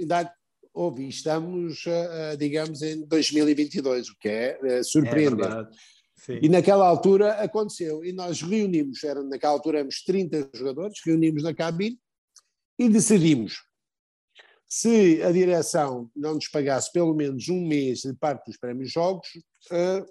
Houve, 0.72 1.08
estamos, 1.08 1.84
uh, 1.86 2.36
digamos, 2.38 2.80
em 2.80 3.04
2022, 3.04 4.10
o 4.10 4.16
que 4.20 4.28
é 4.28 4.58
uh, 4.62 4.84
surpreendente. 4.84 5.68
É 6.28 6.38
e 6.40 6.48
naquela 6.48 6.86
altura 6.86 7.32
aconteceu, 7.42 8.04
e 8.04 8.12
nós 8.12 8.40
reunimos, 8.40 9.02
era, 9.02 9.22
naquela 9.22 9.54
altura 9.54 9.78
éramos 9.78 10.02
30 10.02 10.50
jogadores, 10.54 11.00
reunimos 11.04 11.42
na 11.42 11.52
cabine 11.52 11.98
e 12.78 12.88
decidimos, 12.88 13.62
se 14.68 15.20
a 15.22 15.32
direção 15.32 16.08
não 16.14 16.34
nos 16.34 16.46
pagasse 16.46 16.92
pelo 16.92 17.14
menos 17.14 17.48
um 17.48 17.66
mês 17.66 18.00
de 18.00 18.14
parte 18.14 18.46
dos 18.46 18.56
prémios 18.56 18.92
jogos, 18.92 19.28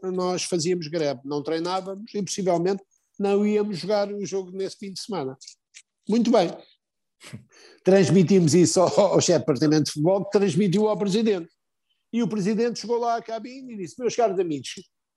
nós 0.04 0.44
fazíamos 0.44 0.88
greve, 0.88 1.22
não 1.26 1.44
treinávamos 1.44 2.14
e 2.14 2.22
possivelmente 2.22 2.84
não 3.18 3.46
íamos 3.46 3.80
jogar 3.80 4.12
o 4.12 4.26
jogo 4.26 4.52
nesse 4.52 4.78
fim 4.78 4.94
de 4.94 5.00
semana. 5.00 5.38
Muito 6.08 6.32
bem. 6.32 6.50
Transmitimos 7.84 8.54
isso 8.54 8.80
ao, 8.80 9.00
ao 9.00 9.22
chefe 9.22 9.40
de 9.40 9.46
departamento 9.46 9.84
de 9.86 9.92
futebol, 9.92 10.26
que 10.26 10.32
transmitiu 10.32 10.88
ao 10.88 10.98
presidente. 10.98 11.50
E 12.12 12.24
o 12.24 12.28
presidente 12.28 12.80
chegou 12.80 12.98
lá 12.98 13.18
à 13.18 13.22
cabine 13.22 13.74
e 13.74 13.78
disse: 13.78 14.00
Meus 14.00 14.16
caros 14.16 14.40
amigos, 14.40 14.70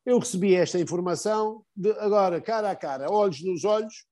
eu 0.05 0.19
recebi 0.19 0.55
esta 0.55 0.79
informação, 0.79 1.65
de, 1.75 1.91
agora, 1.93 2.41
cara 2.41 2.71
a 2.71 2.77
cara, 2.77 3.11
olhos 3.11 3.43
nos 3.43 3.65
olhos, 3.65 4.05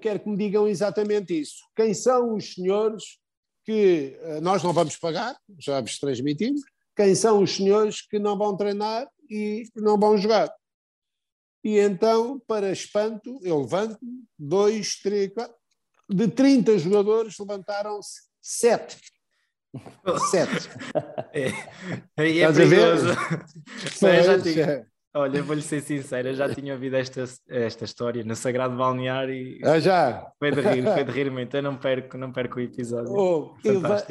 quero 0.00 0.20
que 0.20 0.28
me 0.28 0.36
digam 0.36 0.66
exatamente 0.66 1.38
isso. 1.38 1.56
Quem 1.76 1.92
são 1.92 2.34
os 2.34 2.54
senhores 2.54 3.18
que 3.64 4.18
eh, 4.20 4.40
nós 4.40 4.62
não 4.62 4.72
vamos 4.72 4.96
pagar, 4.96 5.36
já 5.58 5.80
vos 5.80 5.98
transmitimos, 5.98 6.60
quem 6.96 7.14
são 7.14 7.42
os 7.42 7.54
senhores 7.54 8.00
que 8.00 8.18
não 8.18 8.36
vão 8.36 8.56
treinar 8.56 9.08
e 9.30 9.64
não 9.76 9.98
vão 9.98 10.16
jogar. 10.16 10.52
E 11.62 11.78
então, 11.78 12.38
para 12.46 12.70
espanto, 12.70 13.38
eu 13.42 13.60
levanto 13.60 13.98
dois, 14.38 14.96
três, 14.96 15.32
quatro, 15.32 15.56
de 16.08 16.28
30 16.28 16.78
jogadores 16.78 17.38
levantaram-se 17.38 18.22
sete. 18.42 18.98
Sete. 20.30 20.68
É, 21.32 21.48
é 22.16 22.52
perigoso. 22.52 23.08
já 24.00 24.40
tinha, 24.40 24.86
Olha, 25.16 25.40
vou-lhe 25.44 25.62
ser 25.62 25.80
sincero, 25.80 26.34
já 26.34 26.52
tinha 26.52 26.74
ouvido 26.74 26.96
esta, 26.96 27.24
esta 27.48 27.84
história 27.84 28.24
no 28.24 28.34
Sagrado 28.34 28.76
Balneário 28.76 29.32
e 29.32 29.60
ah, 29.64 29.78
já? 29.78 30.28
foi 30.40 30.50
de 30.50 30.60
rir, 30.60 30.82
foi 30.82 31.04
de 31.04 31.10
rir 31.12 31.30
muito, 31.30 31.56
eu 31.56 31.62
não 31.62 31.76
perco, 31.76 32.18
não 32.18 32.32
perco 32.32 32.58
o 32.58 32.60
episódio. 32.60 33.12
Oh, 33.12 33.56
e, 33.64 33.70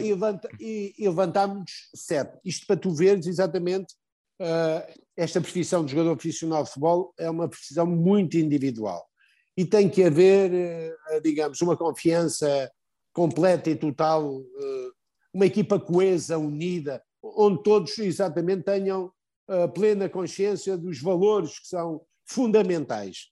levanta, 0.09 0.47
e, 0.61 0.93
e 0.97 1.05
levantámos 1.05 1.89
sete. 1.93 2.39
Isto 2.45 2.65
para 2.65 2.77
tu 2.77 2.91
veres 2.91 3.27
exatamente 3.27 3.93
uh, 4.41 5.02
esta 5.15 5.39
profissão 5.39 5.85
de 5.85 5.91
jogador 5.91 6.15
profissional 6.15 6.63
de 6.63 6.69
futebol 6.69 7.13
é 7.17 7.29
uma 7.29 7.47
profissão 7.47 7.85
muito 7.85 8.37
individual 8.37 9.07
e 9.55 9.65
tem 9.65 9.89
que 9.89 10.03
haver, 10.03 10.51
uh, 10.51 11.21
digamos, 11.21 11.61
uma 11.61 11.77
confiança 11.77 12.71
completa 13.13 13.69
e 13.69 13.75
total 13.75 14.37
uh, 14.37 14.91
uma 15.33 15.45
equipa 15.45 15.79
coesa, 15.79 16.37
unida, 16.37 17.03
onde 17.21 17.61
todos 17.63 17.97
exatamente 17.99 18.63
tenham 18.63 19.11
uh, 19.47 19.71
plena 19.73 20.09
consciência 20.09 20.77
dos 20.77 20.99
valores 21.01 21.59
que 21.59 21.67
são 21.67 22.01
fundamentais. 22.25 23.29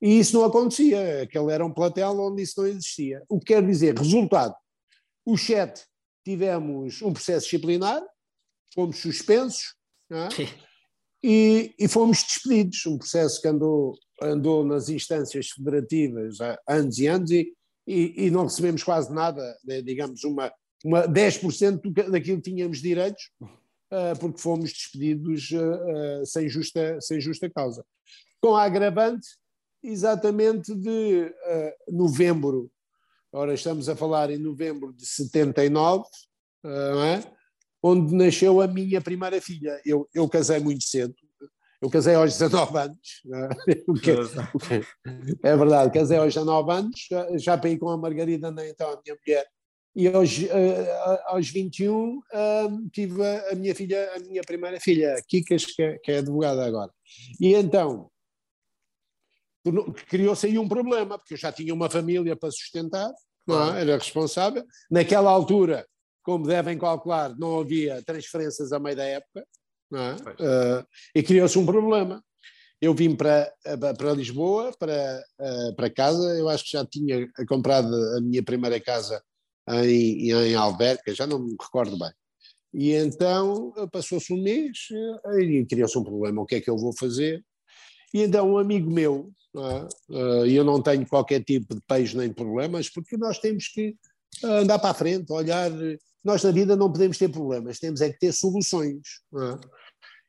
E 0.00 0.18
isso 0.18 0.36
não 0.36 0.44
acontecia, 0.44 1.22
aquele 1.22 1.50
era 1.50 1.64
um 1.64 1.72
platel 1.72 2.20
onde 2.20 2.42
isso 2.42 2.60
não 2.60 2.68
existia. 2.68 3.22
O 3.28 3.38
que 3.38 3.46
quer 3.46 3.64
dizer, 3.64 3.96
resultado, 3.96 4.54
os 5.24 5.40
sete 5.40 5.84
tivemos 6.22 7.00
um 7.00 7.12
processo 7.12 7.46
disciplinar, 7.46 8.02
fomos 8.74 8.98
suspensos 8.98 9.74
é? 10.10 10.28
E, 11.26 11.74
e, 11.78 11.88
fomos 11.88 12.22
despedidos, 12.22 12.84
um 12.84 12.98
processo 12.98 13.40
que 13.40 13.48
andou, 13.48 13.94
andou 14.20 14.62
nas 14.62 14.90
instâncias 14.90 15.48
federativas 15.48 16.38
há 16.38 16.58
anos 16.68 16.98
e 16.98 17.06
anos 17.06 17.30
e, 17.30 17.50
e, 17.86 18.26
e 18.26 18.30
não 18.30 18.44
recebemos 18.44 18.82
quase 18.82 19.10
nada, 19.10 19.56
né, 19.64 19.80
digamos 19.80 20.22
uma, 20.24 20.52
uma 20.84 21.08
10% 21.08 21.80
daquilo 22.10 22.42
que 22.42 22.50
tínhamos 22.50 22.82
direitos, 22.82 23.30
uh, 23.40 24.18
porque 24.20 24.38
fomos 24.38 24.70
despedidos 24.70 25.50
uh, 25.52 26.20
uh, 26.20 26.26
sem, 26.26 26.46
justa, 26.46 27.00
sem 27.00 27.18
justa 27.20 27.48
causa. 27.48 27.82
Com 28.38 28.54
a 28.54 28.64
agravante 28.64 29.26
exatamente 29.82 30.74
de 30.74 31.30
novembro 31.88 32.70
Ora, 33.36 33.52
estamos 33.52 33.88
a 33.88 33.96
falar 33.96 34.30
em 34.30 34.38
novembro 34.38 34.92
de 34.92 35.04
79, 35.04 36.04
não 36.62 37.02
é? 37.02 37.33
Onde 37.84 38.14
nasceu 38.14 38.62
a 38.62 38.66
minha 38.66 38.98
primeira 38.98 39.38
filha. 39.42 39.78
Eu, 39.84 40.08
eu 40.14 40.26
casei 40.26 40.58
muito 40.58 40.84
cedo, 40.84 41.14
eu 41.82 41.90
casei 41.90 42.14
aos 42.14 42.32
19 42.32 42.78
anos, 42.78 43.22
é? 45.44 45.50
é 45.50 45.56
verdade, 45.56 45.92
casei 45.92 46.16
aos 46.16 46.32
19 46.32 46.72
anos, 46.72 47.08
já, 47.36 47.58
peguei 47.58 47.76
com 47.76 47.90
a 47.90 47.98
Margarida, 47.98 48.50
né, 48.50 48.70
então 48.70 48.88
a 48.88 48.98
minha 49.04 49.14
mulher, 49.14 49.46
e 49.94 50.08
aos, 50.08 50.38
uh, 50.38 51.20
aos 51.26 51.50
21 51.50 52.16
uh, 52.16 52.22
tive 52.90 53.22
a, 53.22 53.50
a, 53.50 53.54
minha 53.54 53.74
filha, 53.74 54.12
a 54.16 54.18
minha 54.20 54.42
primeira 54.42 54.80
filha, 54.80 55.14
Kikas, 55.28 55.66
que 55.66 55.82
é, 55.82 55.98
que 55.98 56.10
é 56.10 56.18
advogada 56.18 56.64
agora. 56.64 56.90
E 57.38 57.54
então, 57.54 58.10
criou-se 60.08 60.46
aí 60.46 60.58
um 60.58 60.66
problema, 60.66 61.18
porque 61.18 61.34
eu 61.34 61.38
já 61.38 61.52
tinha 61.52 61.72
uma 61.72 61.90
família 61.90 62.34
para 62.34 62.50
sustentar, 62.50 63.12
não 63.46 63.76
é? 63.76 63.82
era 63.82 63.98
responsável. 63.98 64.64
Naquela 64.90 65.30
altura, 65.30 65.86
como 66.24 66.46
devem 66.46 66.78
calcular, 66.78 67.36
não 67.38 67.60
havia 67.60 68.02
transferências 68.02 68.72
a 68.72 68.80
meio 68.80 68.96
da 68.96 69.04
época, 69.04 69.46
é? 69.92 70.80
uh, 70.80 70.86
e 71.14 71.22
criou-se 71.22 71.58
um 71.58 71.66
problema. 71.66 72.24
Eu 72.80 72.92
vim 72.94 73.14
para, 73.14 73.52
para 73.96 74.12
Lisboa, 74.12 74.72
para, 74.78 75.22
uh, 75.38 75.76
para 75.76 75.90
casa, 75.90 76.36
eu 76.36 76.48
acho 76.48 76.64
que 76.64 76.72
já 76.72 76.84
tinha 76.84 77.28
comprado 77.46 77.94
a 78.16 78.20
minha 78.20 78.42
primeira 78.42 78.80
casa 78.80 79.22
em, 79.68 80.30
em 80.30 80.54
Alberca, 80.54 81.14
já 81.14 81.26
não 81.26 81.38
me 81.38 81.56
recordo 81.60 81.98
bem. 81.98 82.10
E 82.72 82.92
então 82.92 83.72
passou-se 83.92 84.32
um 84.32 84.42
mês 84.42 84.88
e 85.40 85.64
criou-se 85.64 85.96
um 85.96 86.02
problema: 86.02 86.42
o 86.42 86.46
que 86.46 86.56
é 86.56 86.60
que 86.60 86.68
eu 86.68 86.76
vou 86.76 86.92
fazer? 86.92 87.42
E 88.12 88.22
então 88.22 88.50
um 88.50 88.58
amigo 88.58 88.90
meu, 88.90 89.30
é? 89.56 90.48
e 90.48 90.56
eu 90.56 90.64
não 90.64 90.82
tenho 90.82 91.06
qualquer 91.06 91.42
tipo 91.42 91.74
de 91.74 91.80
peixe 91.86 92.16
nem 92.16 92.32
problemas, 92.32 92.90
porque 92.90 93.16
nós 93.16 93.38
temos 93.38 93.68
que 93.68 93.94
andar 94.42 94.78
para 94.78 94.90
a 94.90 94.94
frente, 94.94 95.32
olhar. 95.32 95.70
Nós 96.24 96.42
na 96.42 96.50
vida 96.50 96.74
não 96.74 96.90
podemos 96.90 97.18
ter 97.18 97.28
problemas, 97.28 97.78
temos 97.78 98.00
é 98.00 98.10
que 98.10 98.18
ter 98.18 98.32
soluções. 98.32 99.20
É? 99.34 99.58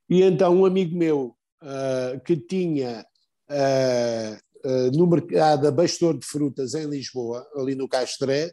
E 0.10 0.22
então 0.22 0.58
um 0.58 0.66
amigo 0.66 0.96
meu 0.98 1.36
uh, 1.64 2.20
que 2.26 2.36
tinha 2.36 3.06
uh, 3.50 4.68
uh, 4.68 4.92
no 4.98 5.08
mercado 5.08 5.68
abastador 5.68 6.20
de 6.20 6.26
frutas 6.26 6.74
em 6.74 6.86
Lisboa, 6.86 7.48
ali 7.56 7.76
no 7.76 7.88
Castré, 7.88 8.52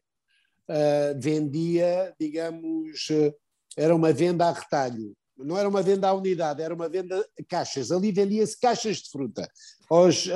vendia, 1.21 2.15
digamos, 2.19 3.09
era 3.77 3.95
uma 3.95 4.11
venda 4.11 4.47
a 4.47 4.53
retalho 4.53 5.13
não 5.37 5.59
era 5.59 5.69
uma 5.69 5.83
venda 5.83 6.09
à 6.09 6.15
unidade, 6.15 6.63
era 6.63 6.73
uma 6.73 6.89
venda 6.89 7.19
a 7.19 7.45
caixas. 7.45 7.91
Ali 7.91 8.13
vendia-se 8.13 8.59
caixas 8.59 8.99
de 8.99 9.11
fruta, 9.11 9.47
aos, 9.91 10.29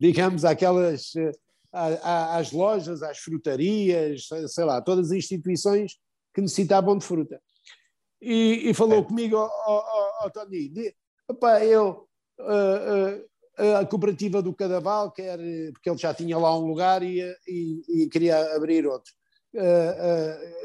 digamos, 0.00 0.44
aquelas, 0.44 1.14
uh, 1.14 1.32
às 1.72 2.52
lojas, 2.52 3.02
às 3.02 3.18
frutarias, 3.18 4.28
sei 4.48 4.64
lá, 4.64 4.80
todas 4.80 5.06
as 5.06 5.12
instituições 5.12 5.96
que 6.38 6.42
necessitavam 6.42 6.96
de 6.96 7.04
fruta. 7.04 7.42
E, 8.22 8.70
e 8.70 8.74
falou 8.74 9.00
é. 9.00 9.04
comigo, 9.04 9.36
ó 9.36 9.48
oh, 9.66 10.26
oh, 10.26 10.30
Tony, 10.30 10.72
opa, 11.28 11.64
eu, 11.64 12.08
uh, 12.38 13.76
a 13.76 13.84
cooperativa 13.84 14.40
do 14.40 14.54
Cadaval, 14.54 15.10
quer, 15.10 15.38
porque 15.72 15.90
ele 15.90 15.98
já 15.98 16.14
tinha 16.14 16.38
lá 16.38 16.56
um 16.56 16.66
lugar 16.66 17.02
e, 17.02 17.20
e, 17.46 17.82
e 17.88 18.08
queria 18.08 18.54
abrir 18.54 18.86
outro, 18.86 19.12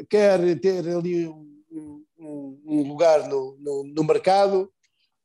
quer 0.09 0.59
ter 0.59 0.87
ali 0.87 1.27
um 1.27 1.53
um, 2.23 2.61
um 2.65 2.87
lugar 2.87 3.27
no, 3.27 3.57
no, 3.59 3.83
no, 3.83 4.03
mercado 4.03 4.71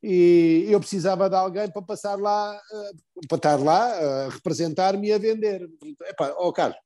e 0.03 0.67
eu 0.69 0.81
precisava 0.81 1.29
de 1.29 1.37
alguém 1.37 1.71
para 1.71 1.83
passar 1.83 2.19
lá, 2.19 2.57
uh, 2.57 3.29
para 3.29 3.37
estar 3.37 3.57
lá 3.57 3.85
a 3.85 4.29
representar-me 4.31 5.09
e 5.09 5.13
a 5.13 5.19
vender. 5.19 5.69
Epá, 6.07 6.35
ó 6.37 6.49
oh, 6.49 6.53
Carlos, 6.53 6.79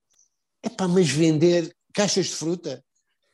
epá, 0.63 0.89
mas 0.89 1.09
vender 1.09 1.75
caixas 1.95 2.27
de 2.27 2.35
fruta? 2.35 2.85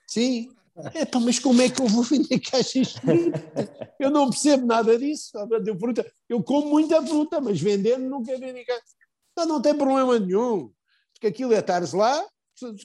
Sim. 0.09 0.51
Epá, 0.95 1.19
mas 1.21 1.39
como 1.39 1.61
é 1.61 1.69
que 1.69 1.83
eu 1.83 1.87
vou 1.87 2.03
vender 2.05 2.39
caixas 2.39 2.93
fruta? 2.93 3.95
Eu 3.99 4.11
não 4.11 4.31
percebo 4.31 4.65
nada 4.65 4.97
disso. 4.97 5.33
fruta. 5.79 6.11
Eu 6.29 6.43
como 6.43 6.69
muita 6.71 7.05
fruta, 7.05 7.41
mas 7.41 7.61
vender 7.61 7.99
nunca 7.99 8.37
vendi 8.39 8.65
caixas. 8.65 8.97
Não, 9.37 9.47
não 9.47 9.63
tem 9.63 9.77
problema 9.77 10.19
nenhum. 10.19 10.73
Porque 11.13 11.27
aquilo 11.27 11.53
é 11.53 11.59
estares 11.59 11.93
lá, 11.93 12.25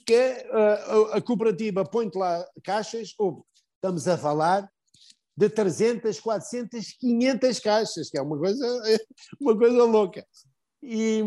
que 0.04 0.14
é, 0.14 0.48
a, 0.50 1.16
a, 1.16 1.22
cooperativa 1.22 1.84
põe-te 1.84 2.18
lá 2.18 2.44
caixas, 2.64 3.14
ou 3.16 3.46
estamos 3.76 4.06
a 4.08 4.18
falar 4.18 4.68
de 5.36 5.48
300, 5.48 6.18
400, 6.20 6.92
500 6.98 7.60
caixas, 7.60 8.10
que 8.10 8.18
é 8.18 8.22
uma 8.22 8.38
coisa, 8.38 8.82
uma 9.40 9.56
coisa 9.56 9.84
louca. 9.84 10.26
E 10.82 11.22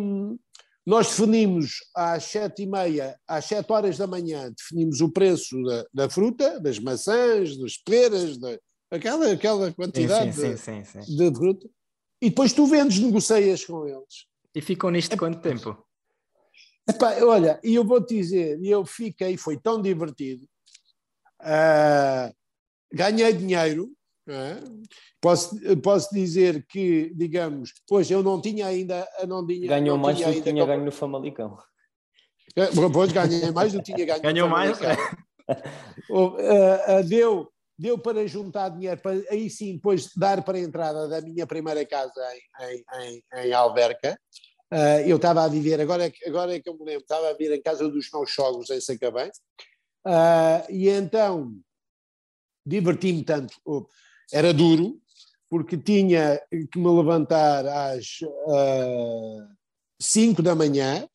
nós 0.88 1.08
definimos 1.10 1.80
às 1.94 2.24
sete 2.24 2.64
e 2.64 2.66
meia, 2.66 3.20
às 3.28 3.44
sete 3.44 3.70
horas 3.74 3.98
da 3.98 4.08
manhã, 4.08 4.50
definimos 4.58 5.02
o 5.02 5.12
preço 5.12 5.62
da, 5.64 5.86
da 5.94 6.10
fruta, 6.10 6.62
das 6.62 6.80
maçãs, 6.80 7.58
das 7.58 7.76
peras, 7.76 8.38
da, 8.38 8.58
aquela, 8.90 9.30
aquela 9.34 9.74
quantidade 9.74 10.34
sim, 10.34 10.56
sim, 10.56 10.86
sim, 10.86 11.00
de, 11.02 11.30
de, 11.30 11.36
fruta, 11.36 11.68
e 12.22 12.30
depois 12.30 12.54
tu 12.54 12.66
vendes, 12.66 13.00
negocias 13.00 13.66
com 13.66 13.86
eles. 13.86 14.28
E 14.56 14.62
ficam 14.62 14.90
nisto 14.90 15.12
é, 15.12 15.18
quanto 15.18 15.42
tempo? 15.42 15.78
Epá, 16.90 17.22
olha, 17.22 17.60
e 17.62 17.76
eu 17.76 17.84
vou-te 17.84 18.16
dizer, 18.16 18.58
eu 18.64 18.86
fiquei, 18.86 19.36
foi 19.36 19.58
tão 19.58 19.82
divertido, 19.82 20.48
uh, 21.42 22.34
ganhei 22.94 23.34
dinheiro, 23.34 23.92
é? 24.28 24.58
posso, 25.22 25.56
posso 25.82 26.14
dizer 26.14 26.66
que, 26.68 27.14
digamos, 27.16 27.74
pois 27.88 28.10
eu 28.12 28.22
não 28.22 28.42
tinha 28.42 28.68
ainda. 28.68 29.08
Não 29.28 29.46
tinha, 29.46 29.68
Ganhou 29.68 29.98
não 29.98 30.04
mais 30.04 30.18
do 30.18 30.34
que 30.34 30.42
tinha 30.42 30.66
ganho 30.66 30.84
no 30.84 30.92
Famalicão. 30.92 31.58
É, 32.56 32.68
pois 32.92 33.12
ganhei 33.12 33.52
mais 33.52 33.74
do 33.74 33.82
que 33.82 33.94
tinha 33.94 34.06
ganho 34.06 34.22
Ganhou 34.22 34.50
mais? 34.50 34.78
deu, 37.08 37.52
deu 37.78 37.98
para 37.98 38.28
juntar 38.28 38.70
dinheiro, 38.70 39.00
para 39.02 39.12
aí 39.30 39.50
sim, 39.50 39.76
depois 39.76 40.10
dar 40.16 40.44
para 40.44 40.58
a 40.58 40.62
entrada 40.62 41.08
da 41.08 41.22
minha 41.22 41.46
primeira 41.46 41.86
casa 41.86 42.22
em, 42.34 42.66
em, 42.66 42.84
em, 43.02 43.24
em 43.48 43.54
Alverca. 43.54 44.20
Uh, 44.74 45.00
eu 45.08 45.16
estava 45.16 45.44
a 45.44 45.48
viver, 45.48 45.80
agora 45.80 46.06
é, 46.06 46.10
que, 46.10 46.28
agora 46.28 46.54
é 46.54 46.60
que 46.60 46.68
eu 46.68 46.74
me 46.78 46.84
lembro, 46.84 47.02
estava 47.02 47.30
a 47.30 47.34
viver 47.34 47.56
em 47.56 47.62
casa 47.62 47.88
dos 47.88 48.10
meus 48.12 48.34
sogros 48.34 48.70
em 48.70 48.82
Sacabém, 48.82 49.30
uh, 50.06 50.70
e 50.70 50.90
então 50.90 51.54
diverti-me 52.66 53.24
tanto. 53.24 53.56
Era 54.32 54.54
duro, 54.54 55.00
porque 55.50 55.78
tinha 55.78 56.42
que 56.72 56.80
me 56.80 56.90
levantar 56.90 57.66
às 57.66 58.20
5 60.00 60.42
uh, 60.42 60.44
da 60.44 60.56
manhã, 60.56 61.02
Sim, 61.02 61.08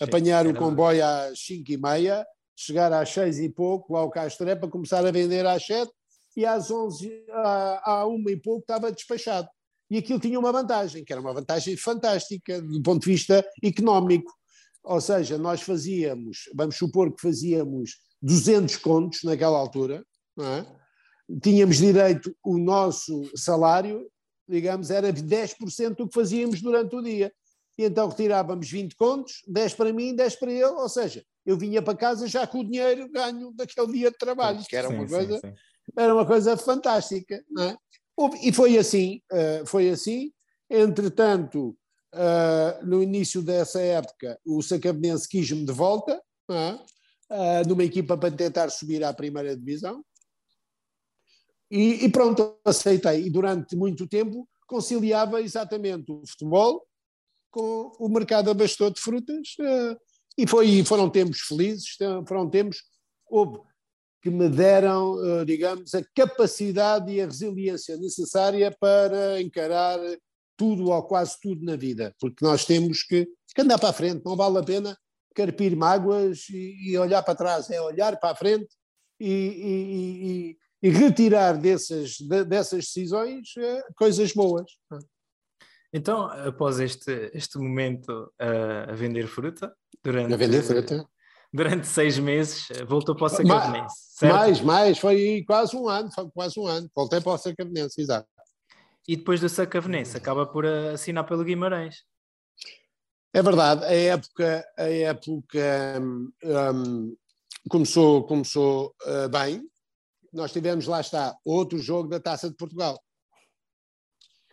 apanhar 0.00 0.46
o 0.46 0.54
comboio 0.54 1.00
duro. 1.00 1.32
às 1.32 1.40
5 1.40 1.72
e 1.72 1.76
meia, 1.76 2.26
chegar 2.56 2.92
às 2.92 3.08
6 3.10 3.38
e 3.40 3.48
pouco, 3.48 3.94
lá 3.94 4.00
ao 4.00 4.10
Castré, 4.10 4.54
para 4.54 4.68
começar 4.68 5.04
a 5.04 5.10
vender 5.10 5.46
às 5.46 5.64
7, 5.64 5.90
e 6.36 6.44
às 6.44 6.70
11, 6.70 7.24
à, 7.30 7.92
à 7.92 8.06
1 8.06 8.28
e 8.28 8.36
pouco, 8.36 8.60
estava 8.60 8.92
despachado. 8.92 9.48
E 9.90 9.98
aquilo 9.98 10.18
tinha 10.18 10.38
uma 10.38 10.52
vantagem, 10.52 11.04
que 11.04 11.12
era 11.12 11.20
uma 11.20 11.32
vantagem 11.32 11.76
fantástica 11.76 12.60
do 12.60 12.82
ponto 12.82 13.04
de 13.04 13.12
vista 13.12 13.46
económico. 13.62 14.32
Ou 14.82 15.00
seja, 15.00 15.38
nós 15.38 15.62
fazíamos, 15.62 16.50
vamos 16.54 16.76
supor 16.76 17.14
que 17.14 17.22
fazíamos 17.22 17.98
200 18.20 18.76
contos 18.76 19.22
naquela 19.22 19.58
altura, 19.58 20.04
é? 20.38 20.83
Tínhamos 21.42 21.76
direito, 21.76 22.34
o 22.42 22.58
nosso 22.58 23.30
salário, 23.36 24.06
digamos, 24.48 24.90
era 24.90 25.12
de 25.12 25.22
10% 25.22 25.96
do 25.96 26.08
que 26.08 26.14
fazíamos 26.14 26.60
durante 26.60 26.94
o 26.94 27.02
dia. 27.02 27.32
E 27.76 27.84
então 27.84 28.08
retirávamos 28.08 28.70
20 28.70 28.94
contos, 28.94 29.42
10 29.48 29.74
para 29.74 29.92
mim, 29.92 30.14
10 30.14 30.36
para 30.36 30.52
ele, 30.52 30.64
ou 30.64 30.88
seja, 30.88 31.24
eu 31.44 31.56
vinha 31.56 31.82
para 31.82 31.96
casa 31.96 32.26
já 32.26 32.46
com 32.46 32.60
o 32.60 32.64
dinheiro 32.64 33.10
ganho 33.10 33.52
daquele 33.52 33.92
dia 33.92 34.10
de 34.10 34.16
trabalho, 34.16 34.62
que 34.64 34.76
era 34.76 34.88
sim, 34.88 34.94
uma 34.94 35.06
coisa, 35.06 35.34
sim, 35.34 35.48
sim. 35.48 35.54
era 35.96 36.14
uma 36.14 36.26
coisa 36.26 36.56
fantástica, 36.56 37.42
não 37.50 37.64
é? 37.64 37.76
E 38.42 38.52
foi 38.52 38.78
assim, 38.78 39.20
eh, 39.32 39.64
foi 39.66 39.90
assim. 39.90 40.30
Entretanto, 40.70 41.76
eh, 42.14 42.80
no 42.84 43.02
início 43.02 43.42
dessa 43.42 43.80
época, 43.80 44.38
o 44.46 44.62
Sacabenense 44.62 45.28
quis-me 45.28 45.64
de 45.64 45.72
volta, 45.72 46.22
é? 46.48 46.78
uh, 47.30 47.68
numa 47.68 47.84
equipa 47.84 48.16
para 48.16 48.30
tentar 48.30 48.70
subir 48.70 49.02
à 49.04 49.12
primeira 49.12 49.56
divisão. 49.56 50.04
E, 51.70 52.04
e, 52.04 52.08
pronto, 52.10 52.58
aceitei. 52.64 53.26
E 53.26 53.30
durante 53.30 53.74
muito 53.76 54.06
tempo 54.06 54.48
conciliava 54.66 55.40
exatamente 55.40 56.10
o 56.10 56.22
futebol 56.26 56.86
com 57.50 57.92
o 58.00 58.08
mercado 58.08 58.50
abastou 58.50 58.90
de 58.90 59.00
frutas. 59.00 59.54
Uh, 59.60 59.96
e 60.36 60.46
foi, 60.46 60.84
foram 60.84 61.08
tempos 61.08 61.40
felizes, 61.40 61.96
foram 62.26 62.50
tempos 62.50 62.78
houve, 63.30 63.60
que 64.20 64.28
me 64.30 64.48
deram, 64.48 65.14
uh, 65.14 65.44
digamos, 65.44 65.94
a 65.94 66.02
capacidade 66.14 67.12
e 67.12 67.20
a 67.20 67.26
resiliência 67.26 67.96
necessária 67.96 68.74
para 68.80 69.40
encarar 69.40 70.00
tudo 70.56 70.90
ou 70.90 71.02
quase 71.02 71.38
tudo 71.40 71.64
na 71.64 71.76
vida, 71.76 72.14
porque 72.20 72.44
nós 72.44 72.64
temos 72.64 73.02
que, 73.02 73.26
que 73.54 73.60
andar 73.60 73.78
para 73.78 73.90
a 73.90 73.92
frente, 73.92 74.24
não 74.24 74.36
vale 74.36 74.58
a 74.58 74.62
pena 74.62 74.96
carpir 75.34 75.76
mágoas 75.76 76.48
e, 76.48 76.90
e 76.90 76.98
olhar 76.98 77.22
para 77.22 77.34
trás, 77.34 77.68
é 77.70 77.80
olhar 77.80 78.18
para 78.18 78.30
a 78.30 78.36
frente 78.36 78.68
e, 79.18 79.28
e, 79.28 80.56
e 80.84 80.90
retirar 80.90 81.56
dessas, 81.56 82.10
de, 82.18 82.44
dessas 82.44 82.84
decisões 82.84 83.48
uh, 83.56 83.94
coisas 83.96 84.34
boas. 84.34 84.70
Então, 85.90 86.26
após 86.26 86.78
este, 86.78 87.30
este 87.32 87.56
momento 87.56 88.30
uh, 88.38 88.90
a 88.90 88.92
vender 88.92 89.26
fruta, 89.26 89.74
durante, 90.02 90.34
a 90.34 90.36
vender 90.36 90.62
fruta. 90.62 91.08
durante 91.50 91.86
seis 91.86 92.18
meses, 92.18 92.68
voltou 92.86 93.16
para 93.16 93.24
o 93.24 93.28
Sacavenense? 93.30 93.96
Mais, 94.24 94.60
mais, 94.60 94.98
foi 94.98 95.42
quase 95.46 95.74
um 95.74 95.88
ano, 95.88 96.12
foi 96.12 96.28
quase 96.34 96.60
um 96.60 96.66
ano, 96.66 96.86
voltei 96.94 97.18
para 97.18 97.32
o 97.32 97.38
Sacavenense, 97.38 98.02
exato. 98.02 98.28
E 99.08 99.16
depois 99.16 99.40
do 99.40 99.48
Sacavenense, 99.48 100.14
acaba 100.18 100.44
por 100.44 100.66
assinar 100.66 101.24
pelo 101.24 101.44
Guimarães. 101.44 101.96
É 103.32 103.42
verdade, 103.42 103.86
a 103.86 103.94
época, 103.94 104.64
a 104.76 104.90
época 104.90 105.98
um, 105.98 106.30
um, 106.44 107.16
começou, 107.70 108.24
começou 108.24 108.94
uh, 109.06 109.30
bem. 109.30 109.66
Nós 110.34 110.52
tivemos, 110.52 110.86
lá 110.86 111.00
está, 111.00 111.36
outro 111.44 111.78
jogo 111.78 112.08
da 112.08 112.20
Taça 112.20 112.50
de 112.50 112.56
Portugal. 112.56 113.00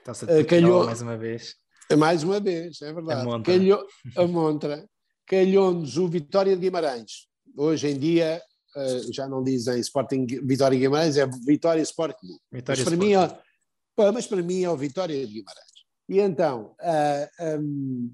Taça 0.06 0.26
de 0.26 0.32
uh, 0.32 0.36
Portugal, 0.36 0.62
calhou, 0.62 0.86
mais 0.86 1.02
uma 1.02 1.18
vez. 1.18 1.56
Mais 1.98 2.24
uma 2.24 2.40
vez, 2.40 2.82
é 2.82 2.94
verdade. 2.94 3.22
A 3.22 3.24
Montra. 3.24 3.54
Calhou, 3.54 3.88
a 4.16 4.28
Montra. 4.28 4.90
Calhou-nos 5.26 5.98
o 5.98 6.08
Vitória 6.08 6.56
de 6.56 6.62
Guimarães. 6.62 7.28
Hoje 7.58 7.88
em 7.88 7.98
dia, 7.98 8.42
uh, 8.76 9.14
já 9.14 9.28
não 9.28 9.44
dizem 9.44 9.80
Sporting 9.80 10.26
Vitória 10.44 10.78
de 10.78 10.84
Guimarães, 10.84 11.18
é 11.18 11.26
Vitória 11.26 11.82
Sporting. 11.82 12.28
Vitória 12.52 12.84
mas, 12.84 12.90
para 12.90 12.98
mim 12.98 13.14
é, 13.14 14.12
mas 14.12 14.28
para 14.28 14.42
mim 14.42 14.64
é 14.64 14.70
o 14.70 14.78
Vitória 14.78 15.26
de 15.26 15.34
Guimarães. 15.34 15.72
E 16.08 16.20
então, 16.20 16.76
uh, 16.80 17.60
um, 17.60 18.14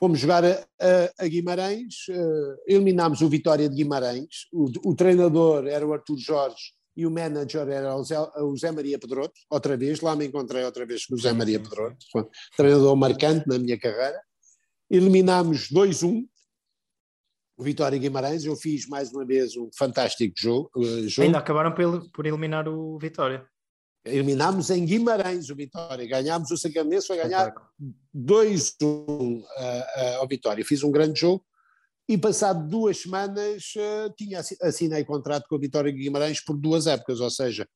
Fomos 0.00 0.18
jogar 0.18 0.42
a, 0.42 0.52
a, 0.80 1.24
a 1.24 1.28
Guimarães, 1.28 2.08
uh, 2.08 2.56
eliminámos 2.66 3.20
o 3.20 3.28
Vitória 3.28 3.68
de 3.68 3.76
Guimarães, 3.76 4.46
o, 4.50 4.64
o, 4.88 4.94
treinador 4.94 5.66
era 5.66 5.86
o 5.86 5.92
Artur 5.92 6.16
Jorge 6.16 6.72
e 7.00 7.06
o 7.06 7.10
manager 7.10 7.66
era 7.66 7.96
o 7.96 8.04
Zé, 8.04 8.18
o 8.20 8.56
Zé, 8.58 8.70
Maria 8.70 8.98
Pedroto, 8.98 9.32
outra 9.48 9.74
vez, 9.74 10.02
lá 10.02 10.14
me 10.14 10.26
encontrei 10.26 10.62
outra 10.62 10.84
vez 10.84 11.06
com 11.06 11.14
o 11.14 11.18
Zé 11.18 11.32
Maria 11.32 11.58
Pedroto, 11.58 11.96
treinador 12.54 12.94
marcante 12.94 13.48
na 13.48 13.58
minha 13.58 13.78
carreira. 13.78 14.20
Eliminámos 14.90 15.70
2-1, 15.72 16.26
o 17.56 17.62
Vitória 17.62 17.98
Guimarães, 17.98 18.44
eu 18.44 18.54
fiz 18.54 18.86
mais 18.86 19.10
uma 19.12 19.24
vez 19.24 19.56
um 19.56 19.70
fantástico 19.74 20.34
jogo. 20.36 20.70
Uh, 20.76 21.08
jogo. 21.08 21.26
Ainda 21.26 21.38
acabaram 21.38 21.72
por, 21.74 22.10
por 22.10 22.26
eliminar 22.26 22.68
o 22.68 22.98
Vitória. 22.98 23.46
Eliminámos 24.04 24.68
em 24.68 24.84
Guimarães 24.84 25.48
o 25.48 25.56
Vitória, 25.56 26.06
ganhámos 26.06 26.50
o 26.50 26.56
Sacamense, 26.58 27.06
foi 27.06 27.16
ganhar 27.16 27.54
2-1 28.14 28.82
uh, 28.82 29.40
uh, 29.40 29.44
ao 30.18 30.28
Vitória. 30.28 30.64
Fiz 30.66 30.82
um 30.82 30.90
grande 30.90 31.18
jogo 31.18 31.42
e 32.10 32.18
passado 32.18 32.68
duas 32.68 33.02
semanas 33.02 33.72
uh, 33.76 34.12
tinha 34.16 34.40
assinei 34.62 35.04
contrato 35.04 35.46
com 35.48 35.54
a 35.54 35.60
Vitória 35.60 35.92
Guimarães 35.92 36.44
por 36.44 36.56
duas 36.56 36.88
épocas, 36.88 37.20
ou 37.20 37.30
seja, 37.30 37.68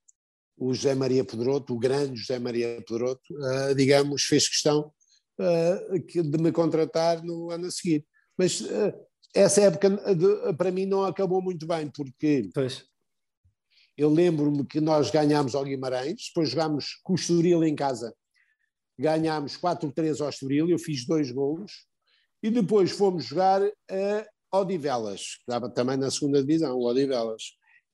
o 0.56 0.74
José 0.74 0.92
Maria 0.92 1.24
Pedroto, 1.24 1.72
o 1.72 1.78
grande 1.78 2.18
José 2.18 2.40
Maria 2.40 2.82
Pedroto, 2.84 3.22
uh, 3.32 3.72
digamos, 3.76 4.24
fez 4.24 4.48
questão 4.48 4.92
uh, 5.38 5.98
de 6.00 6.42
me 6.42 6.50
contratar 6.50 7.22
no 7.22 7.52
ano 7.52 7.66
a 7.68 7.70
seguir. 7.70 8.04
Mas 8.36 8.60
essa 9.32 9.60
época 9.60 9.88
para 10.58 10.72
mim 10.72 10.84
não 10.84 11.04
acabou 11.04 11.40
muito 11.40 11.64
bem, 11.64 11.88
porque 11.88 12.50
pois. 12.52 12.84
Eu 13.96 14.10
lembro-me 14.10 14.66
que 14.66 14.80
nós 14.80 15.12
ganhámos 15.12 15.54
ao 15.54 15.62
Guimarães, 15.62 16.26
depois 16.26 16.50
jogámos 16.50 16.98
com 17.04 17.12
o 17.12 17.14
Estoril 17.14 17.62
em 17.62 17.76
casa, 17.76 18.12
ganhámos 18.98 19.56
4-3 19.56 20.20
ao 20.20 20.28
Estoril, 20.28 20.68
eu 20.68 20.78
fiz 20.80 21.06
dois 21.06 21.30
golos, 21.30 21.86
e 22.44 22.50
depois 22.50 22.90
fomos 22.90 23.24
jogar 23.24 23.62
a 23.62 24.58
Odivelas, 24.58 25.36
que 25.36 25.50
estava 25.50 25.70
também 25.70 25.96
na 25.96 26.10
segunda 26.10 26.42
divisão, 26.42 26.76
o 26.76 26.86
Odivelas. 26.86 27.42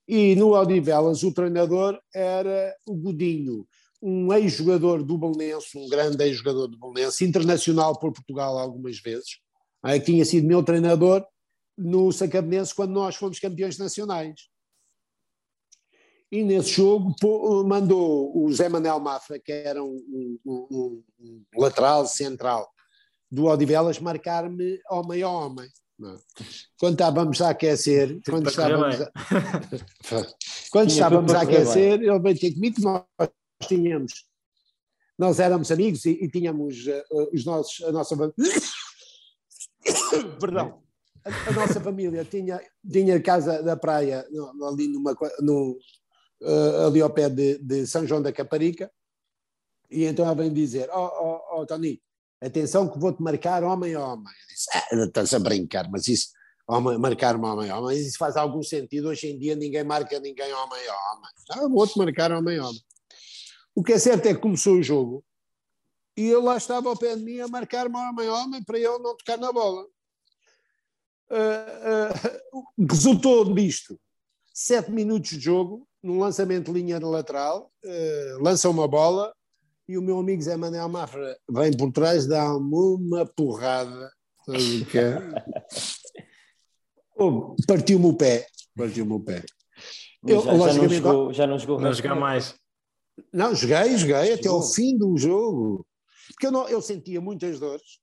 E 0.05 0.35
no 0.35 0.51
Odivelas 0.51 1.23
o 1.23 1.33
treinador 1.33 1.97
era 2.13 2.75
o 2.85 2.93
Godinho, 2.93 3.65
um 4.01 4.33
ex-jogador 4.33 5.03
do 5.03 5.17
Belenense, 5.17 5.77
um 5.77 5.87
grande 5.87 6.21
ex-jogador 6.25 6.67
do 6.67 6.77
Belenense, 6.77 7.23
internacional 7.23 7.97
por 7.97 8.11
Portugal 8.11 8.59
algumas 8.59 8.99
vezes, 8.99 9.39
que 9.85 9.99
tinha 10.01 10.25
sido 10.25 10.45
meu 10.45 10.61
treinador 10.61 11.25
no 11.77 12.11
Sacabinense 12.11 12.75
quando 12.75 12.91
nós 12.91 13.15
fomos 13.15 13.39
campeões 13.39 13.77
nacionais. 13.77 14.49
E 16.29 16.43
nesse 16.43 16.71
jogo 16.71 17.15
mandou 17.65 18.37
o 18.37 18.51
Zé 18.51 18.67
Manuel 18.67 18.99
Mafra, 18.99 19.39
que 19.39 19.53
era 19.53 19.81
um, 19.81 20.37
um, 20.45 21.03
um 21.21 21.43
lateral 21.55 22.05
central 22.05 22.69
do 23.31 23.45
Odivelas, 23.45 23.99
marcar-me 23.99 24.79
homem 24.89 25.23
a 25.23 25.29
homem. 25.29 25.69
Não. 25.97 26.15
É? 26.15 26.19
Quando 26.79 26.93
estávamos 26.93 27.41
a 27.41 27.49
aquecer, 27.51 28.19
quando 28.25 28.49
estávamos 28.49 29.01
a, 29.01 29.11
quando 30.71 30.89
estávamos 30.89 31.33
a 31.33 31.41
aquecer, 31.41 32.01
ele 32.01 32.19
veio 32.19 32.39
ter 32.39 32.53
comigo, 32.53 32.81
nós 32.81 33.03
tínhamos, 33.67 34.25
nós 35.17 35.39
éramos 35.39 35.71
amigos 35.71 36.05
e, 36.05 36.11
e 36.23 36.27
tínhamos 36.27 36.85
uh, 36.87 37.29
os 37.31 37.45
nossos, 37.45 37.85
a 37.85 37.91
nossa 37.91 38.17
perdão, 40.39 40.81
a, 41.23 41.49
a, 41.49 41.51
nossa 41.53 41.79
família 41.79 42.25
tinha, 42.25 42.59
tinha 42.91 43.21
casa 43.21 43.61
da 43.61 43.77
praia 43.77 44.25
ali 44.67 44.87
numa, 44.87 45.15
no, 45.39 45.77
uh, 46.41 46.87
ali 46.87 46.99
ao 46.99 47.11
pé 47.11 47.29
de, 47.29 47.59
de, 47.59 47.85
São 47.85 48.07
João 48.07 48.23
da 48.23 48.33
Caparica, 48.33 48.91
e 49.89 50.05
então 50.05 50.25
ela 50.25 50.33
vem 50.33 50.51
dizer: 50.51 50.89
Ó 50.91 51.05
oh, 51.05 51.27
oh, 51.27 51.61
oh, 51.61 51.65
Tony, 51.65 52.01
atenção 52.41 52.89
que 52.89 52.99
vou-te 52.99 53.21
marcar 53.21 53.63
homem 53.63 53.93
a 53.93 54.05
homem. 54.05 54.25
Eu 54.25 54.47
disse: 54.47 54.69
ah, 54.73 55.05
estás 55.05 55.33
a 55.33 55.39
brincar, 55.39 55.89
mas 55.89 56.07
isso, 56.07 56.29
marcar-me 56.99 57.45
homem 57.45 57.69
a 57.69 57.79
homem, 57.79 57.99
isso 57.99 58.17
faz 58.17 58.35
algum 58.35 58.63
sentido. 58.63 59.09
Hoje 59.09 59.27
em 59.27 59.37
dia 59.37 59.55
ninguém 59.55 59.83
marca 59.83 60.19
ninguém 60.19 60.51
homem 60.53 60.87
a 60.87 61.11
homem. 61.11 61.29
Ah, 61.51 61.67
vou-te 61.67 61.97
marcar 61.97 62.31
homem 62.31 62.57
a 62.57 62.67
homem. 62.67 62.81
O 63.75 63.83
que 63.83 63.93
é 63.93 63.99
certo 63.99 64.25
é 64.25 64.33
que 64.33 64.41
começou 64.41 64.75
o 64.75 64.83
jogo 64.83 65.23
e 66.17 66.23
ele 66.29 66.41
lá 66.41 66.57
estava 66.57 66.89
ao 66.89 66.97
pé 66.97 67.15
de 67.15 67.23
mim 67.23 67.39
a 67.39 67.47
marcar-me 67.47 67.95
homem 67.95 68.27
a 68.27 68.33
homem 68.33 68.63
para 68.63 68.77
eu 68.77 68.99
não 68.99 69.15
tocar 69.15 69.37
na 69.37 69.51
bola. 69.51 69.85
Uh, 71.31 72.57
uh, 72.59 72.85
resultou 72.89 73.55
disto 73.55 73.97
sete 74.53 74.91
minutos 74.91 75.29
de 75.31 75.39
jogo, 75.39 75.87
num 76.03 76.19
lançamento 76.19 76.65
de 76.65 76.73
linha 76.73 76.99
lateral, 76.99 77.71
uh, 77.85 78.43
lança 78.43 78.69
uma 78.69 78.85
bola 78.85 79.33
e 79.87 79.97
o 79.97 80.01
meu 80.01 80.19
amigo 80.19 80.41
Zé 80.41 80.55
Manuel 80.55 80.89
Mafra 80.89 81.37
vem 81.49 81.75
por 81.75 81.91
trás, 81.91 82.25
dá-me 82.27 82.73
uma 82.73 83.25
porrada. 83.25 84.11
oh, 87.15 87.55
partiu-me 87.67 88.05
o 88.05 88.13
pé. 88.13 88.47
Partiu-me 88.75 89.13
o 89.13 89.19
pé. 89.19 89.43
Eu, 90.25 90.41
já, 90.41 90.51
já, 90.51 90.73
não 90.73 90.89
jogou, 90.89 91.33
já 91.33 91.47
não 91.47 91.59
jogou. 91.59 91.79
Não 91.79 91.93
jogar 91.93 92.15
mais. 92.15 92.55
Não, 93.33 93.53
joguei, 93.55 93.97
joguei 93.97 94.33
até 94.33 94.47
ao 94.47 94.63
fim 94.63 94.97
do 94.97 95.17
jogo. 95.17 95.85
Porque 96.29 96.47
eu, 96.47 96.51
não, 96.51 96.67
eu 96.69 96.81
sentia 96.81 97.19
muitas 97.19 97.59
dores, 97.59 97.99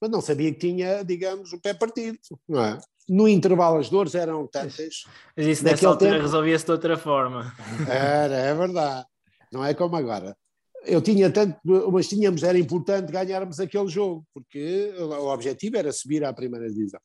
mas 0.00 0.10
não 0.10 0.20
sabia 0.20 0.52
que 0.52 0.58
tinha, 0.58 1.02
digamos, 1.02 1.52
o 1.52 1.60
pé 1.60 1.72
partido, 1.72 2.18
não 2.46 2.62
é? 2.62 2.78
no 3.08 3.26
intervalo 3.26 3.78
as 3.78 3.88
dores 3.88 4.14
eram 4.14 4.46
tantas. 4.46 5.04
Mas 5.36 5.46
isso 5.46 5.64
nessa 5.64 5.88
altura 5.88 6.12
tempo... 6.12 6.22
resolvia-se 6.22 6.64
de 6.64 6.72
outra 6.72 6.96
forma. 6.96 7.52
Era, 7.88 8.34
é 8.34 8.54
verdade. 8.54 9.06
Não 9.50 9.64
é 9.64 9.72
como 9.72 9.96
agora. 9.96 10.36
Eu 10.84 11.02
tinha 11.02 11.30
tanto, 11.30 11.58
mas 11.92 12.08
tínhamos, 12.08 12.42
era 12.42 12.58
importante 12.58 13.12
ganharmos 13.12 13.58
aquele 13.60 13.88
jogo, 13.88 14.26
porque 14.32 14.92
o 14.98 15.28
objetivo 15.28 15.76
era 15.76 15.92
subir 15.92 16.24
à 16.24 16.32
primeira 16.32 16.68
divisão. 16.70 17.00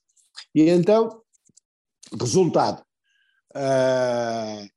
E 0.54 0.70
então, 0.70 1.22
resultado, 2.20 2.84
uh, 3.56 4.68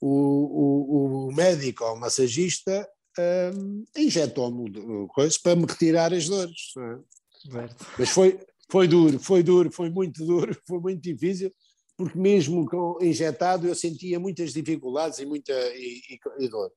o, 0.00 0.08
o, 0.08 1.28
o, 1.28 1.32
médico, 1.32 1.84
o 1.84 1.96
massagista, 1.96 2.88
uh, 3.18 3.84
injetou-me 3.96 5.06
coisa 5.08 5.38
para 5.42 5.56
me 5.56 5.66
retirar 5.66 6.12
as 6.12 6.28
dores. 6.28 6.72
É? 6.78 7.68
Mas 7.98 8.10
foi, 8.10 8.40
foi 8.70 8.88
duro, 8.88 9.18
foi 9.18 9.42
duro, 9.42 9.70
foi 9.70 9.90
muito 9.90 10.24
duro, 10.24 10.56
foi 10.66 10.80
muito 10.80 11.00
difícil, 11.00 11.52
porque 11.96 12.18
mesmo 12.18 12.66
com 12.66 12.98
injetado 13.00 13.68
eu 13.68 13.74
sentia 13.74 14.18
muitas 14.18 14.52
dificuldades 14.52 15.18
e 15.18 15.26
muita 15.26 15.52
e, 15.52 16.00
e, 16.10 16.44
e 16.44 16.48
dor. 16.48 16.72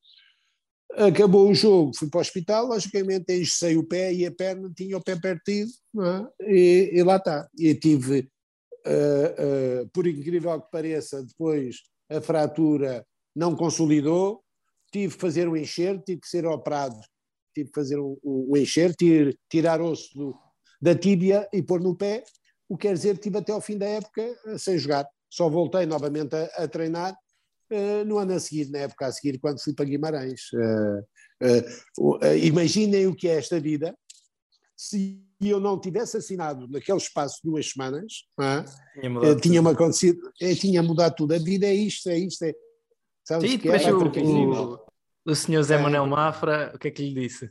Acabou 0.93 1.49
o 1.49 1.53
jogo, 1.53 1.91
fui 1.95 2.09
para 2.09 2.19
o 2.19 2.21
hospital, 2.21 2.67
logicamente 2.67 3.33
engessei 3.33 3.75
o 3.75 3.85
pé 3.85 4.13
e 4.13 4.25
a 4.25 4.31
perna 4.31 4.71
tinha 4.73 4.97
o 4.97 5.03
pé 5.03 5.15
partido, 5.19 5.69
é? 5.99 6.51
e, 6.53 6.91
e, 6.93 7.03
lá 7.03 7.17
está. 7.17 7.49
E 7.57 7.75
tive 7.75 8.29
uh, 8.85 9.83
uh, 9.83 9.89
por 9.89 10.07
incrível 10.07 10.61
que 10.61 10.71
pareça, 10.71 11.23
depois 11.23 11.77
a 12.09 12.21
fratura 12.21 13.05
não 13.35 13.55
consolidou, 13.55 14.41
tive 14.91 15.15
que 15.15 15.19
fazer 15.19 15.49
um 15.49 15.57
enxerto, 15.57 16.05
tive 16.05 16.21
que 16.21 16.29
ser 16.29 16.45
operado, 16.45 16.95
tive 17.53 17.69
que 17.69 17.75
fazer 17.75 17.99
um, 17.99 18.17
um 18.23 18.55
enxerto, 18.55 18.97
tir, 18.97 19.37
tirar 19.49 19.81
osso 19.81 20.17
do, 20.17 20.35
da 20.81 20.95
tíbia 20.95 21.47
e 21.51 21.61
pôr 21.61 21.81
no 21.81 21.95
pé, 21.95 22.23
o 22.69 22.77
que 22.77 22.87
quer 22.87 22.93
dizer 22.93 23.15
que 23.15 23.23
tive 23.23 23.37
até 23.39 23.51
ao 23.51 23.61
fim 23.61 23.77
da 23.77 23.85
época 23.85 24.23
sem 24.57 24.77
jogar. 24.77 25.05
Só 25.29 25.49
voltei 25.49 25.85
novamente 25.85 26.35
a, 26.35 26.45
a 26.63 26.67
treinar 26.67 27.15
no 28.05 28.17
ano 28.17 28.33
a 28.33 28.39
seguir, 28.39 28.69
na 28.69 28.79
época 28.79 29.07
a 29.07 29.11
seguir, 29.11 29.39
quando 29.39 29.61
fui 29.61 29.73
para 29.73 29.85
Guimarães. 29.85 30.41
imaginem 32.43 33.07
o 33.07 33.15
que 33.15 33.27
é 33.27 33.37
esta 33.37 33.59
vida 33.59 33.95
se 34.75 35.23
eu 35.41 35.59
não 35.59 35.79
tivesse 35.79 36.17
assinado 36.17 36.67
naquele 36.67 36.97
espaço 36.97 37.39
duas 37.43 37.71
semanas, 37.71 38.25
tinha, 38.93 39.09
mudado 39.09 39.41
tinha 39.41 39.61
acontecido, 39.61 40.31
tinha 40.59 40.83
mudado 40.83 41.15
tudo. 41.15 41.33
A 41.33 41.39
vida 41.39 41.65
é 41.65 41.73
isto, 41.73 42.09
é 42.09 42.17
isto. 42.17 42.43
É, 42.43 42.53
sabes 43.23 43.51
Sim, 43.51 43.57
que 43.57 43.69
é? 43.69 43.93
o, 43.93 44.73
o, 44.73 44.79
o 45.25 45.35
senhor 45.35 45.63
Zé 45.63 45.77
Manuel 45.77 46.07
Mafra, 46.07 46.71
o 46.75 46.79
que 46.79 46.89
é 46.89 46.91
que 46.91 47.03
lhe 47.03 47.21
disse? 47.21 47.49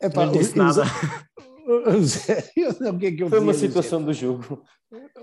Epá, 0.00 0.26
não 0.26 0.32
lhe 0.32 0.38
disse 0.38 0.56
nada. 0.56 0.82
eu 0.82 1.44
não, 2.80 2.98
que 2.98 3.06
é 3.06 3.12
que 3.12 3.22
eu 3.22 3.28
Foi 3.28 3.38
uma 3.38 3.54
situação 3.54 4.04
dizer? 4.04 4.26
do 4.26 4.38
jogo. 4.38 4.64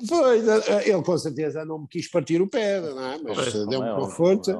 Pois, 0.08 0.44
ele 0.86 1.04
com 1.04 1.18
certeza 1.18 1.66
não 1.66 1.80
me 1.80 1.88
quis 1.88 2.10
partir 2.10 2.42
o 2.42 2.50
pé, 2.50 2.82
não 2.82 3.06
é? 3.06 3.18
mas 3.20 3.54
deu-me 3.54 3.90
uma 3.90 4.10
força. 4.10 4.58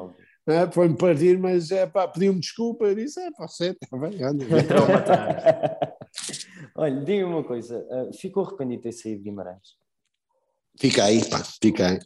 É, 0.50 0.70
Foi-me 0.72 0.98
partir, 0.98 1.38
mas 1.38 1.70
é 1.70 1.86
pá, 1.86 2.08
pediu-me 2.08 2.40
desculpa. 2.40 2.86
Eu 2.86 2.96
disse: 2.96 3.20
é, 3.20 3.30
pode 3.32 3.56
ser, 3.56 3.78
está 3.82 3.98
bem, 3.98 4.18
Olha, 6.76 7.02
diga 7.02 7.28
uma 7.28 7.44
coisa: 7.44 7.78
uh, 7.78 8.12
ficou 8.18 8.44
arrependido 8.44 8.82
de 8.82 8.90
ter 8.90 8.92
saído 8.92 9.20
de 9.20 9.26
Guimarães? 9.26 9.78
Fiquei, 10.80 11.24
pá, 11.26 11.44
fiquei. 11.62 12.00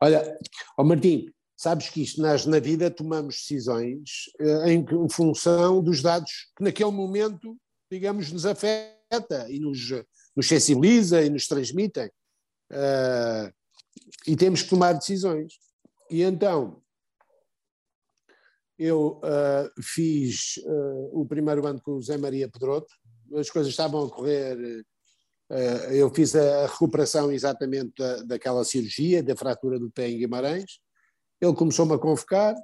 Olha, 0.00 0.36
ó 0.76 0.82
Martim, 0.82 1.26
sabes 1.56 1.90
que 1.90 2.02
isto 2.02 2.20
nós 2.20 2.44
na 2.44 2.58
vida 2.58 2.90
tomamos 2.90 3.36
decisões 3.36 4.32
uh, 4.40 4.66
em, 4.66 4.84
em 4.84 5.08
função 5.08 5.80
dos 5.80 6.02
dados 6.02 6.50
que 6.56 6.64
naquele 6.64 6.90
momento, 6.90 7.56
digamos, 7.90 8.30
nos 8.30 8.46
afeta 8.46 9.46
e 9.48 9.58
nos, 9.58 9.90
nos 10.36 10.46
sensibiliza 10.46 11.22
e 11.22 11.28
nos 11.28 11.46
transmitem. 11.46 12.10
Uh, 12.70 13.52
e 14.26 14.36
temos 14.36 14.62
que 14.62 14.70
tomar 14.70 14.92
decisões. 14.92 15.54
E 16.10 16.22
então, 16.22 16.80
eu 18.78 19.20
uh, 19.24 19.82
fiz 19.82 20.56
uh, 20.58 21.20
o 21.20 21.26
primeiro 21.26 21.66
ano 21.66 21.80
com 21.82 21.92
o 21.92 22.02
Zé 22.02 22.16
Maria 22.16 22.48
Pedroto, 22.48 22.94
as 23.34 23.50
coisas 23.50 23.70
estavam 23.70 24.04
a 24.04 24.10
correr, 24.10 24.84
eu 25.90 26.12
fiz 26.12 26.34
a 26.34 26.66
recuperação 26.66 27.30
exatamente 27.30 27.92
da, 27.96 28.22
daquela 28.22 28.64
cirurgia, 28.64 29.22
da 29.22 29.36
fratura 29.36 29.78
do 29.78 29.90
pé 29.90 30.08
em 30.08 30.18
Guimarães, 30.18 30.80
ele 31.40 31.54
começou-me 31.54 31.94
a 31.94 31.98
convocar, 31.98 32.54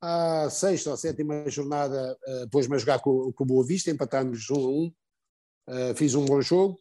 à 0.00 0.48
sexta 0.50 0.90
ou 0.90 0.96
sétima 0.96 1.48
jornada 1.48 2.16
pôs-me 2.50 2.74
a 2.74 2.78
jogar 2.78 3.00
com, 3.00 3.32
com 3.32 3.44
o 3.44 3.46
Boa 3.46 3.66
Vista, 3.66 3.90
empatámos 3.90 4.48
um 4.50 4.90
a 5.66 5.90
um, 5.90 5.94
fiz 5.94 6.14
um 6.14 6.24
bom 6.24 6.40
jogo, 6.40 6.78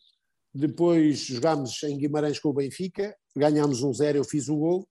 depois 0.54 1.20
jogámos 1.20 1.84
em 1.84 1.98
Guimarães 1.98 2.40
com 2.40 2.50
o 2.50 2.54
Benfica, 2.54 3.16
ganhámos 3.36 3.84
um 3.84 3.94
zero, 3.94 4.18
eu 4.18 4.24
fiz 4.24 4.50
o 4.50 4.58
gol, 4.58 4.88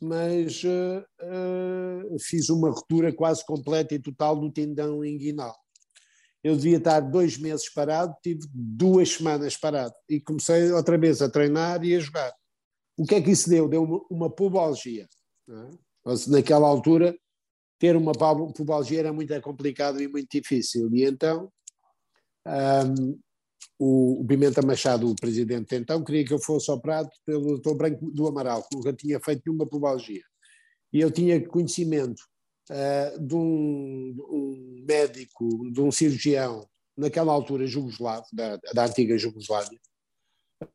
mas 0.00 0.62
uh, 0.64 1.04
uh, 1.22 2.18
fiz 2.20 2.48
uma 2.48 2.70
ruptura 2.70 3.12
quase 3.14 3.44
completa 3.44 3.94
e 3.94 3.98
total 3.98 4.36
do 4.36 4.50
tendão 4.50 5.04
inguinal. 5.04 5.54
Eu 6.42 6.56
devia 6.56 6.78
estar 6.78 7.00
dois 7.00 7.36
meses 7.36 7.68
parado, 7.68 8.14
tive 8.22 8.40
duas 8.52 9.10
semanas 9.10 9.58
parado 9.58 9.92
e 10.08 10.20
comecei 10.20 10.72
outra 10.72 10.96
vez 10.96 11.20
a 11.20 11.28
treinar 11.28 11.84
e 11.84 11.94
a 11.94 11.98
jogar. 11.98 12.32
O 12.96 13.04
que 13.04 13.14
é 13.14 13.20
que 13.20 13.30
isso 13.30 13.48
deu? 13.48 13.68
Deu 13.68 13.82
uma, 13.82 14.00
uma 14.10 14.30
pubalgia. 14.30 15.06
É? 15.48 16.10
Naquela 16.28 16.66
altura, 16.66 17.14
ter 17.80 17.96
uma 17.96 18.12
pubalgia 18.12 19.00
era 19.00 19.12
muito 19.12 19.40
complicado 19.40 20.00
e 20.02 20.06
muito 20.06 20.28
difícil. 20.30 20.94
E 20.94 21.02
então, 21.02 21.50
um, 22.46 23.18
o, 23.78 24.24
Pimenta 24.28 24.60
Machado, 24.60 25.10
o 25.10 25.16
presidente 25.16 25.74
então, 25.74 26.04
queria 26.04 26.24
que 26.26 26.34
eu 26.34 26.38
fosse 26.38 26.70
operado 26.70 27.08
pelo 27.24 27.46
doutor 27.46 27.74
Branco 27.76 28.10
do 28.12 28.28
Amaral, 28.28 28.62
que 28.62 28.76
nunca 28.76 28.92
tinha 28.92 29.18
feito 29.18 29.42
nenhuma 29.46 29.66
pubalgia. 29.66 30.22
E 30.92 31.00
eu 31.00 31.10
tinha 31.10 31.44
conhecimento 31.48 32.20
uh, 32.70 33.18
de, 33.18 33.34
um, 33.34 34.14
um, 34.28 34.84
médico, 34.86 35.70
de 35.72 35.80
um 35.80 35.90
cirurgião, 35.90 36.68
naquela 36.94 37.32
altura 37.32 37.66
jugoslavo, 37.66 38.26
da, 38.30 38.58
da 38.74 38.84
antiga 38.84 39.16
Jugoslávia, 39.16 39.80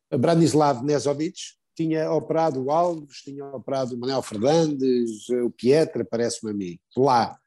Branislav 0.10 0.84
Nezovic, 0.84 1.40
tinha 1.76 2.12
operado 2.12 2.64
o 2.64 2.72
Alves, 2.72 3.18
tinha 3.18 3.46
operado 3.46 3.96
o 3.96 4.00
Manuel 4.00 4.22
Fernandes, 4.22 5.30
o 5.30 5.50
Pietra, 5.52 6.06
parece-me 6.06 6.52
a 6.52 6.54
mim, 6.54 6.80
lá. 6.96 7.38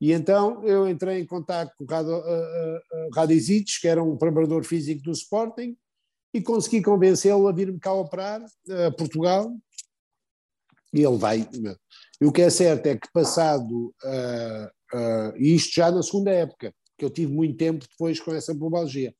E 0.00 0.12
então 0.12 0.64
eu 0.64 0.88
entrei 0.88 1.20
em 1.20 1.26
contato 1.26 1.72
com 1.76 1.84
o 1.84 3.14
Radizic, 3.14 3.80
que 3.80 3.88
era 3.88 4.02
um 4.02 4.16
preparador 4.16 4.64
físico 4.64 5.02
do 5.02 5.12
Sporting, 5.12 5.76
e 6.34 6.40
consegui 6.40 6.82
convencê-lo 6.82 7.46
a 7.46 7.52
vir-me 7.52 7.78
cá 7.78 7.92
operar 7.92 8.42
a 8.86 8.90
Portugal. 8.90 9.54
E 10.92 11.02
ele 11.02 11.16
vai. 11.16 11.48
E 12.20 12.26
o 12.26 12.32
que 12.32 12.42
é 12.42 12.50
certo 12.50 12.86
é 12.86 12.96
que, 12.96 13.10
passado, 13.12 13.94
uh, 14.04 14.96
uh, 14.96 15.36
e 15.36 15.54
isto 15.54 15.74
já 15.74 15.90
na 15.90 16.02
segunda 16.02 16.30
época, 16.30 16.74
que 16.98 17.04
eu 17.04 17.10
tive 17.10 17.32
muito 17.32 17.56
tempo 17.56 17.84
depois 17.88 18.20
com 18.20 18.34
essa 18.34 18.54
pubalgia. 18.54 19.14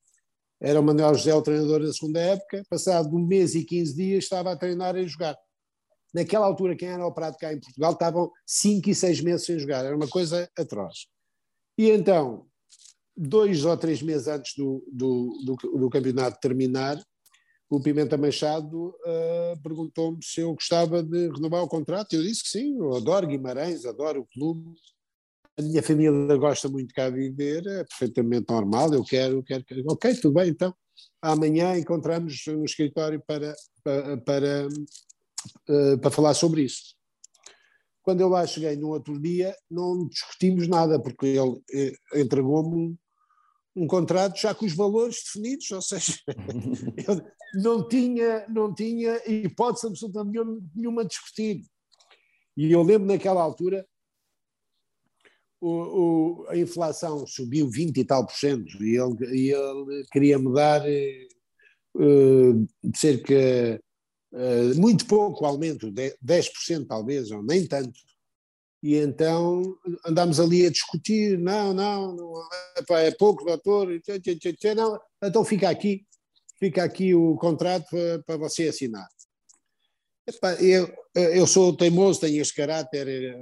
Era 0.64 0.78
o 0.78 0.82
Manuel 0.82 1.14
José 1.14 1.34
o 1.34 1.42
treinador 1.42 1.84
da 1.84 1.92
segunda 1.92 2.20
época, 2.20 2.62
passado 2.70 3.12
um 3.16 3.26
mês 3.26 3.56
e 3.56 3.64
15 3.64 3.96
dias 3.96 4.24
estava 4.24 4.52
a 4.52 4.56
treinar 4.56 4.96
e 4.96 5.08
jogar. 5.08 5.36
Naquela 6.14 6.46
altura, 6.46 6.76
quem 6.76 6.88
era 6.88 7.04
operado 7.04 7.36
cá 7.36 7.52
em 7.52 7.58
Portugal 7.58 7.92
estavam 7.92 8.30
5 8.46 8.88
e 8.88 8.94
6 8.94 9.20
meses 9.22 9.44
sem 9.44 9.58
jogar, 9.58 9.84
era 9.84 9.96
uma 9.96 10.06
coisa 10.06 10.48
atroz. 10.56 11.06
E 11.76 11.90
então, 11.90 12.46
dois 13.16 13.64
ou 13.64 13.76
três 13.76 14.00
meses 14.02 14.28
antes 14.28 14.54
do, 14.56 14.84
do, 14.92 15.32
do, 15.44 15.78
do 15.78 15.90
campeonato 15.90 16.38
terminar, 16.40 17.02
o 17.68 17.80
Pimenta 17.80 18.16
Machado 18.16 18.90
uh, 18.90 19.60
perguntou-me 19.62 20.22
se 20.22 20.42
eu 20.42 20.52
gostava 20.54 21.02
de 21.02 21.28
renovar 21.28 21.62
o 21.62 21.68
contrato. 21.68 22.12
Eu 22.12 22.22
disse 22.22 22.42
que 22.42 22.50
sim, 22.50 22.78
eu 22.78 22.94
adoro 22.94 23.26
Guimarães, 23.26 23.84
adoro 23.86 24.20
o 24.20 24.26
clube. 24.26 24.70
A 25.58 25.62
minha 25.62 25.82
família 25.82 26.36
gosta 26.36 26.68
muito 26.68 26.88
de 26.88 26.94
cá 26.94 27.10
viver, 27.10 27.66
é 27.66 27.84
perfeitamente 27.84 28.46
normal. 28.48 28.92
Eu 28.94 29.04
quero, 29.04 29.42
quero, 29.42 29.64
quero. 29.64 29.82
Ok, 29.90 30.14
tudo 30.14 30.34
bem, 30.34 30.48
então. 30.48 30.74
Amanhã 31.20 31.76
encontramos 31.76 32.42
no 32.46 32.64
escritório 32.64 33.22
para, 33.26 33.54
para, 33.84 34.16
para 34.18 34.68
uh, 35.68 35.98
para 35.98 36.10
falar 36.10 36.34
sobre 36.34 36.62
isso. 36.62 36.94
Quando 38.02 38.20
eu 38.20 38.28
lá 38.28 38.46
cheguei 38.46 38.76
no 38.76 38.88
outro 38.88 39.20
dia, 39.20 39.54
não 39.70 40.08
discutimos 40.08 40.66
nada, 40.66 41.00
porque 41.00 41.26
ele 41.26 41.38
uh, 41.38 42.18
entregou-me 42.18 42.76
um, 42.76 42.96
um, 43.76 43.86
contrato 43.86 44.40
já 44.40 44.54
com 44.54 44.66
os 44.66 44.74
valores 44.74 45.22
definidos, 45.24 45.70
ou 45.70 45.82
seja, 45.82 46.14
eu 47.06 47.22
não 47.62 47.86
tinha, 47.86 48.46
não 48.48 48.74
tinha 48.74 49.20
hipótese 49.30 49.86
absolutamente 49.86 50.38
nenhuma, 50.74 51.02
de 51.02 51.10
discutir. 51.10 51.62
E 52.56 52.70
eu 52.72 52.82
lembro 52.82 53.06
naquela 53.06 53.42
altura 53.42 53.86
o, 55.62 55.68
o, 55.70 56.46
a 56.48 56.56
inflação 56.56 57.24
subiu 57.24 57.70
20 57.70 57.96
e 57.96 58.04
tal 58.04 58.26
por 58.26 58.34
cento 58.34 58.82
e 58.82 58.98
ele, 58.98 59.36
e 59.36 59.52
ele 59.52 60.04
queria 60.10 60.36
mudar 60.36 60.82
uh, 61.94 62.68
cerca 62.96 63.80
uh, 64.32 64.80
muito 64.80 65.06
pouco 65.06 65.46
aumento, 65.46 65.92
10% 65.92 66.86
talvez, 66.88 67.30
ou 67.30 67.44
nem 67.44 67.64
tanto. 67.64 67.96
E 68.82 68.96
então 68.96 69.62
andámos 70.04 70.40
ali 70.40 70.66
a 70.66 70.70
discutir, 70.70 71.38
não, 71.38 71.72
não, 71.72 72.16
não 72.16 72.98
é 72.98 73.12
pouco, 73.12 73.44
doutor, 73.44 73.88
não, 74.76 75.00
então 75.22 75.44
fica 75.44 75.70
aqui, 75.70 76.04
fica 76.58 76.82
aqui 76.82 77.14
o 77.14 77.36
contrato 77.36 77.88
para, 77.88 78.18
para 78.24 78.36
você 78.36 78.66
assinar. 78.66 79.06
Epá, 80.26 80.54
eu, 80.54 80.92
eu 81.14 81.46
sou 81.46 81.76
teimoso, 81.76 82.20
tenho 82.20 82.42
este 82.42 82.54
caráter. 82.54 83.36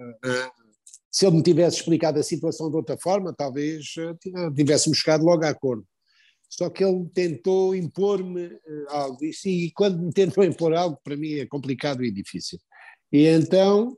Eh, 1.11 1.17
se 1.17 1.27
ele 1.27 1.37
me 1.37 1.43
tivesse 1.43 1.79
explicado 1.79 2.19
a 2.19 2.23
situação 2.23 2.71
de 2.71 2.77
outra 2.77 2.97
forma, 2.97 3.35
talvez 3.35 3.95
eh, 3.99 4.15
tivéssemos 4.55 4.99
chegado 4.99 5.25
logo 5.25 5.45
a 5.45 5.49
acordo. 5.51 5.85
Só 6.49 6.69
que 6.69 6.85
ele 6.85 7.09
tentou 7.15 7.77
impor-me 7.77 8.47
uh, 8.47 8.89
algo, 8.89 9.19
e, 9.25 9.67
e 9.67 9.71
quando 9.71 10.03
me 10.03 10.13
tentou 10.13 10.43
impor 10.43 10.75
algo, 10.75 10.99
para 11.05 11.17
mim 11.17 11.35
é 11.35 11.47
complicado 11.47 12.05
e 12.05 12.11
difícil. 12.11 12.59
E 13.13 13.27
então, 13.27 13.97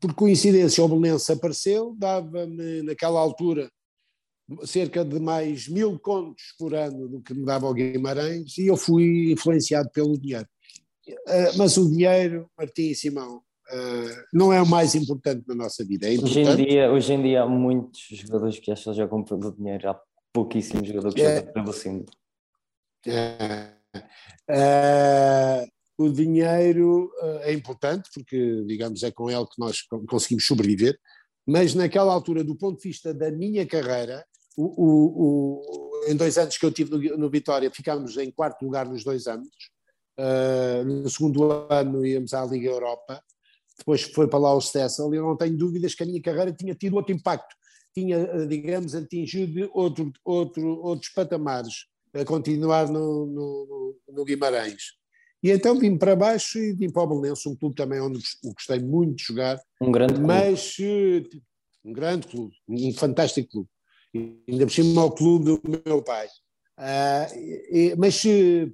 por 0.00 0.14
coincidência, 0.14 0.82
o 0.82 0.88
Belenense 0.88 1.30
apareceu, 1.30 1.94
dava-me 1.98 2.82
naquela 2.82 3.20
altura 3.20 3.70
cerca 4.64 5.04
de 5.04 5.20
mais 5.20 5.68
mil 5.68 5.98
contos 5.98 6.54
por 6.58 6.74
ano 6.74 7.06
do 7.06 7.20
que 7.20 7.34
me 7.34 7.44
dava 7.44 7.68
o 7.68 7.74
Guimarães, 7.74 8.56
e 8.56 8.66
eu 8.66 8.76
fui 8.78 9.32
influenciado 9.32 9.90
pelo 9.90 10.18
dinheiro. 10.18 10.48
Uh, 11.06 11.58
mas 11.58 11.76
o 11.76 11.90
dinheiro, 11.90 12.50
Martim 12.56 12.88
e 12.88 12.94
Simão, 12.94 13.42
não 14.32 14.52
é 14.52 14.62
o 14.62 14.66
mais 14.66 14.94
importante 14.94 15.44
na 15.46 15.54
nossa 15.54 15.84
vida. 15.84 16.06
É 16.06 16.18
hoje, 16.18 16.40
em 16.40 16.56
dia, 16.56 16.92
hoje 16.92 17.12
em 17.12 17.22
dia 17.22 17.42
há 17.42 17.48
muitos 17.48 18.00
jogadores 18.10 18.58
que 18.58 18.70
acham 18.70 18.92
que 18.92 18.98
jogam 18.98 19.22
pelo 19.22 19.52
dinheiro, 19.52 19.90
há 19.90 20.00
pouquíssimo 20.32 20.84
jogador 20.84 21.12
que 21.12 21.22
é, 21.22 21.36
joga 21.36 21.52
pelo 21.52 21.72
símbolo. 21.72 22.10
É, 23.06 23.72
é, 24.50 25.66
o 25.98 26.08
dinheiro 26.08 27.10
uh, 27.20 27.40
é 27.42 27.52
importante, 27.52 28.08
porque, 28.14 28.64
digamos, 28.66 29.02
é 29.02 29.10
com 29.10 29.30
ele 29.30 29.46
que 29.46 29.58
nós 29.58 29.82
conseguimos 30.08 30.46
sobreviver, 30.46 30.98
mas 31.46 31.74
naquela 31.74 32.12
altura, 32.12 32.44
do 32.44 32.54
ponto 32.54 32.80
de 32.80 32.88
vista 32.88 33.12
da 33.12 33.30
minha 33.30 33.66
carreira, 33.66 34.24
o, 34.56 34.64
o, 34.64 35.62
o, 36.04 36.10
em 36.10 36.16
dois 36.16 36.36
anos 36.36 36.56
que 36.56 36.66
eu 36.66 36.70
tive 36.70 36.90
no, 36.90 37.16
no, 37.16 37.30
Vitória, 37.30 37.70
ficámos 37.70 38.16
em 38.16 38.30
quarto 38.30 38.64
lugar 38.64 38.88
nos 38.88 39.02
dois 39.02 39.26
anos. 39.26 39.48
Uh, 40.18 40.84
no 40.84 41.08
segundo 41.08 41.66
ano 41.70 42.04
íamos 42.04 42.34
à 42.34 42.44
Liga 42.44 42.68
Europa, 42.68 43.22
depois 43.78 44.02
foi 44.02 44.28
para 44.28 44.38
lá 44.38 44.54
o 44.54 44.60
Stessel, 44.60 45.12
eu 45.14 45.22
não 45.22 45.36
tenho 45.36 45.56
dúvidas 45.56 45.94
que 45.94 46.02
a 46.02 46.06
minha 46.06 46.20
carreira 46.20 46.52
tinha 46.52 46.74
tido 46.74 46.96
outro 46.96 47.14
impacto, 47.14 47.54
tinha, 47.94 48.46
digamos, 48.46 48.94
atingido 48.94 49.70
outro, 49.72 50.12
outro, 50.24 50.80
outros 50.80 51.12
patamares, 51.12 51.86
a 52.12 52.24
continuar 52.24 52.88
no, 52.88 53.26
no, 53.26 53.96
no 54.08 54.24
Guimarães. 54.24 54.98
E 55.42 55.50
então 55.50 55.78
vim 55.78 55.96
para 55.96 56.16
baixo 56.16 56.58
e 56.58 56.72
vim 56.72 56.90
para 56.90 57.02
o 57.02 57.06
Belenense, 57.06 57.48
um 57.48 57.54
clube 57.54 57.76
também 57.76 58.00
onde 58.00 58.18
gostei 58.44 58.80
muito 58.80 59.16
de 59.16 59.24
jogar. 59.24 59.60
Um 59.80 59.92
grande 59.92 60.14
clube. 60.14 60.26
Mas 60.26 60.76
eh, 60.80 61.22
um 61.84 61.92
grande 61.92 62.26
clube, 62.26 62.54
um 62.68 62.92
fantástico 62.92 63.48
clube. 63.48 63.68
E 64.12 64.42
ainda 64.48 64.66
por 64.66 64.72
cima 64.72 65.00
ao 65.00 65.12
clube 65.12 65.44
do 65.44 65.62
meu 65.86 66.02
pai. 66.02 66.26
Uh, 66.78 67.36
e, 67.70 67.94
mas 67.96 68.16
se 68.16 68.72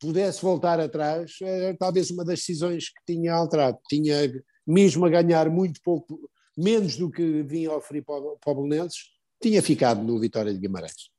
pudesse 0.00 0.42
voltar 0.42 0.80
atrás, 0.80 1.32
era 1.42 1.76
talvez 1.76 2.10
uma 2.10 2.24
das 2.24 2.40
decisões 2.40 2.88
que 2.88 3.14
tinha 3.14 3.34
alterado. 3.34 3.78
Tinha, 3.88 4.16
mesmo 4.66 5.04
a 5.04 5.08
ganhar 5.08 5.50
muito 5.50 5.80
pouco, 5.82 6.30
menos 6.56 6.96
do 6.96 7.10
que 7.10 7.42
vinha 7.42 7.72
oferecer 7.72 8.04
para, 8.04 8.20
para 8.40 8.52
o 8.52 8.54
Belenenses, 8.62 9.10
tinha 9.40 9.62
ficado 9.62 10.02
no 10.02 10.18
Vitória 10.18 10.52
de 10.52 10.58
Guimarães. 10.58 11.10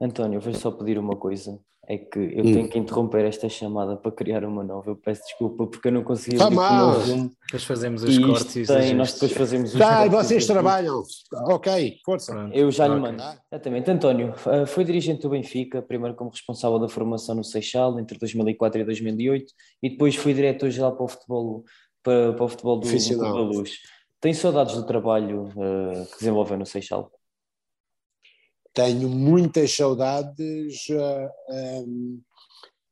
António, 0.00 0.40
vou 0.40 0.54
só 0.54 0.70
pedir 0.70 0.98
uma 0.98 1.16
coisa 1.16 1.58
é 1.88 1.98
que 1.98 2.18
eu 2.18 2.44
hum. 2.44 2.52
tenho 2.52 2.68
que 2.68 2.78
interromper 2.78 3.24
esta 3.24 3.48
chamada 3.48 3.96
para 3.96 4.10
criar 4.12 4.44
uma 4.44 4.62
nova. 4.62 4.90
Eu 4.90 4.96
peço 4.96 5.22
desculpa 5.22 5.66
porque 5.66 5.88
eu 5.88 5.92
não 5.92 6.02
consegui 6.02 6.36
tá 6.36 6.50
mal. 6.50 6.94
Depois 7.00 7.64
fazemos 7.64 8.02
os 8.02 8.18
cortes 8.18 8.66
tem, 8.66 8.94
nós 8.94 9.14
depois 9.14 9.32
fazemos 9.32 9.72
os 9.74 9.78
Tá, 9.78 10.06
e 10.06 10.08
vocês 10.08 10.46
trabalham. 10.46 11.02
Ok, 11.48 11.98
força. 12.04 12.32
Pronto. 12.32 12.54
Eu 12.54 12.70
já 12.70 12.86
lhe 12.86 12.98
mando. 12.98 13.22
Exatamente. 13.52 13.90
António, 13.90 14.34
eh, 14.46 14.66
foi 14.66 14.84
dirigente 14.84 15.22
do 15.22 15.30
Benfica, 15.30 15.82
primeiro 15.82 16.14
como 16.14 16.30
responsável 16.30 16.78
da 16.78 16.88
formação 16.88 17.34
no 17.34 17.44
Seixal 17.44 17.98
entre 17.98 18.18
2004 18.18 18.80
e 18.80 18.84
2008 18.84 19.52
e 19.82 19.90
depois 19.90 20.16
foi 20.16 20.34
diretor-geral 20.34 20.96
para 20.96 21.04
o 21.04 21.08
futebol, 21.08 21.64
para, 22.02 22.32
para 22.32 22.44
o 22.44 22.48
futebol 22.48 22.78
do, 22.78 22.88
do 22.88 23.18
da 23.18 23.32
Luz. 23.32 23.78
Tem 24.20 24.32
saudades 24.32 24.74
do 24.74 24.86
trabalho 24.86 25.50
uh, 25.50 26.06
que 26.12 26.18
desenvolveu 26.20 26.56
no 26.56 26.64
Seixal? 26.64 27.10
Tenho 28.74 29.08
muitas 29.08 29.74
saudades 29.74 30.88
uh, 30.90 31.30
eh, 31.48 31.84
um, 31.86 32.20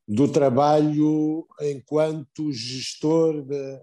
do 0.07 0.31
trabalho 0.31 1.45
enquanto 1.61 2.51
gestor 2.53 3.43
de, 3.43 3.79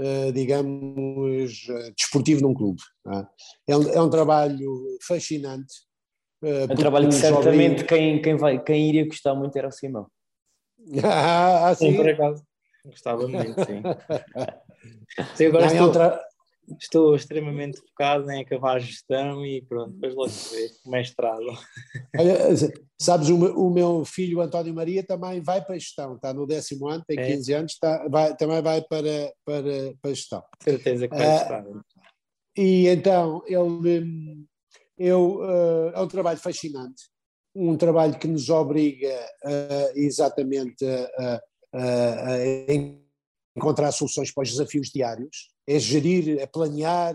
uh, 0.00 0.32
digamos, 0.32 1.68
uh, 1.68 1.94
desportivo 1.96 2.42
num 2.42 2.52
clube. 2.52 2.80
É? 3.06 3.72
é, 3.72 3.76
um, 3.76 3.88
é, 3.88 4.02
um, 4.02 4.10
trabalho 4.10 4.98
fascinante. 5.06 5.72
é 6.42 6.64
um 6.64 6.76
trabalho 6.76 7.08
que 7.08 7.14
certamente 7.14 7.84
quem, 7.84 8.20
quem, 8.20 8.36
vai, 8.36 8.62
quem 8.62 8.88
iria 8.88 9.06
gostar 9.06 9.34
muito 9.34 9.56
era 9.56 9.68
o 9.68 9.72
Simão. 9.72 10.08
ah, 11.04 11.68
assim? 11.68 11.92
Sim, 11.92 11.96
por 11.96 12.08
acaso. 12.08 12.44
Gostava 12.84 13.28
muito, 13.28 13.54
sim. 13.64 13.82
sim 15.36 15.46
agora 15.46 15.66
Não, 15.66 15.72
estou... 15.72 15.86
é 15.86 15.88
um 15.88 15.92
tra 15.92 16.29
estou 16.78 17.14
extremamente 17.14 17.78
focado 17.80 18.30
em 18.30 18.42
acabar 18.42 18.76
a 18.76 18.80
gestão 18.80 19.44
e 19.44 19.62
pronto, 19.62 19.92
depois 19.92 20.14
logo 20.14 20.28
se 20.28 20.54
vê, 20.54 20.70
mestrado. 20.86 21.44
Olha, 22.16 22.38
sabes, 23.00 23.28
o 23.28 23.38
meu, 23.38 23.56
o 23.56 23.70
meu, 23.70 24.04
filho 24.04 24.40
António 24.40 24.74
Maria 24.74 25.02
também 25.02 25.40
vai 25.40 25.64
para 25.64 25.74
a 25.74 25.78
gestão, 25.78 26.16
está 26.16 26.32
no 26.32 26.46
décimo 26.46 26.88
ano, 26.88 27.04
tem 27.06 27.16
15 27.16 27.52
é. 27.52 27.56
anos, 27.56 27.72
está, 27.72 28.06
vai, 28.08 28.36
também 28.36 28.62
vai 28.62 28.82
para, 28.82 29.32
para, 29.44 29.94
para 30.00 30.10
a 30.10 30.14
gestão. 30.14 30.42
Certeza 30.62 31.08
que 31.08 31.16
vai 31.16 31.26
uh, 31.26 31.42
estar. 31.42 31.64
E 32.56 32.88
então, 32.88 33.42
ele, 33.46 34.46
eu, 34.98 35.40
uh, 35.40 35.90
é 35.94 36.00
um 36.00 36.08
trabalho 36.08 36.38
fascinante, 36.38 37.04
um 37.54 37.76
trabalho 37.76 38.18
que 38.18 38.28
nos 38.28 38.48
obriga 38.48 39.14
uh, 39.44 39.98
exatamente 39.98 40.84
a, 40.84 41.40
a, 41.72 42.34
a 42.34 42.38
encontrar 43.56 43.92
soluções 43.92 44.32
para 44.32 44.42
os 44.42 44.50
desafios 44.50 44.88
diários, 44.88 45.49
é 45.66 45.78
gerir, 45.78 46.38
é 46.38 46.46
planear, 46.46 47.14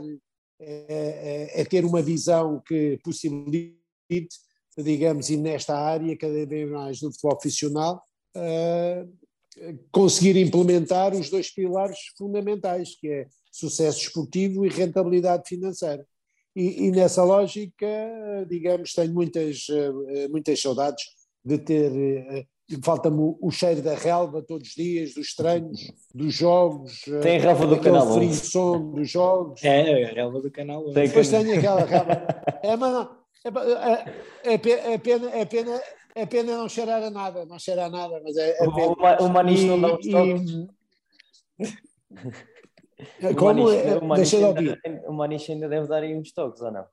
é, 0.59 1.51
é, 1.55 1.61
é 1.61 1.65
ter 1.65 1.83
uma 1.83 2.01
visão 2.01 2.61
que 2.65 2.97
possibilite, 3.03 3.77
digamos, 4.77 5.29
e 5.29 5.37
nesta 5.37 5.77
área 5.77 6.17
cada 6.17 6.45
vez 6.45 6.69
mais 6.69 6.99
do 6.99 7.11
futebol 7.11 7.37
profissional, 7.37 8.03
uh, 8.35 9.71
conseguir 9.91 10.37
implementar 10.37 11.13
os 11.13 11.29
dois 11.29 11.49
pilares 11.51 11.97
fundamentais, 12.17 12.95
que 12.95 13.07
é 13.07 13.27
sucesso 13.51 13.99
esportivo 13.99 14.65
e 14.65 14.69
rentabilidade 14.69 15.43
financeira. 15.47 16.05
E, 16.55 16.85
e 16.85 16.91
nessa 16.91 17.23
lógica, 17.23 17.85
digamos, 18.49 18.93
tenho 18.93 19.13
muitas, 19.13 19.67
uh, 19.69 20.29
muitas 20.29 20.61
saudades 20.61 21.03
de 21.43 21.57
ter 21.57 21.91
uh, 21.91 22.47
falta-me 22.83 23.35
o, 23.39 23.51
cheiro 23.51 23.81
da 23.81 23.93
relva 23.93 24.41
todos 24.41 24.69
os 24.69 24.73
dias, 24.73 25.13
dos 25.13 25.35
treinos, 25.35 25.91
dos 26.13 26.33
jogos. 26.33 27.01
Tem 27.21 27.37
a 27.37 27.41
relva 27.41 27.67
do 27.67 27.79
canal 27.79 28.07
11. 28.07 28.49
som 28.49 28.91
dos 28.91 29.09
jogos. 29.09 29.63
É, 29.63 30.01
é 30.01 30.09
a 30.09 30.13
relva 30.13 30.41
do 30.41 30.51
canal 30.51 30.83
11. 30.87 30.93
Depois 30.93 31.29
tenho 31.29 31.57
aquela 31.57 31.85
relva. 31.85 32.27
É, 32.63 32.75
mas 32.75 32.93
não, 32.93 33.17
é, 33.43 33.49
é, 34.51 34.53
é, 34.53 34.97
pena, 34.97 35.29
é, 35.29 35.45
pena, 35.45 35.81
é 36.15 36.25
pena 36.25 36.57
não 36.57 36.67
cheirar 36.67 37.03
a 37.03 37.11
nada, 37.11 37.45
não 37.45 37.59
cheirar 37.59 37.85
a 37.85 37.89
nada, 37.89 38.19
mas 38.23 38.35
é, 38.37 38.51
é 38.51 38.71
pena. 38.71 38.95
O, 39.21 39.25
o 39.25 39.29
Maniche 39.29 39.65
não 39.65 39.79
dá 39.79 39.93
um 39.93 39.97
toques. 39.99 40.51
Como? 43.37 43.69
O 43.69 44.05
Maniche, 44.05 44.37
ainda, 44.37 44.79
o 45.07 45.13
Maniche 45.13 45.51
ainda 45.51 45.69
deve 45.69 45.87
dar 45.87 46.01
aí 46.01 46.15
uns 46.17 46.31
toques, 46.31 46.61
ou 46.61 46.71
não? 46.71 46.85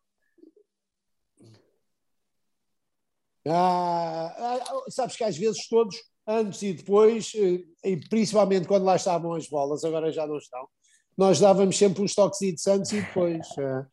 Ah, 3.48 4.34
ah, 4.38 4.84
sabes 4.88 5.16
que 5.16 5.24
às 5.24 5.36
vezes 5.36 5.68
todos, 5.68 5.96
antes 6.26 6.62
e 6.62 6.72
depois, 6.72 7.32
eh, 7.34 7.64
e 7.84 7.96
principalmente 8.08 8.68
quando 8.68 8.84
lá 8.84 8.96
estavam 8.96 9.32
as 9.34 9.48
bolas, 9.48 9.84
agora 9.84 10.12
já 10.12 10.26
não 10.26 10.38
estão, 10.38 10.68
nós 11.16 11.40
dávamos 11.40 11.76
sempre 11.76 12.02
uns 12.02 12.14
toques 12.14 12.66
antes 12.66 12.92
e 12.92 13.00
depois. 13.00 13.46
Ah, 13.58 13.86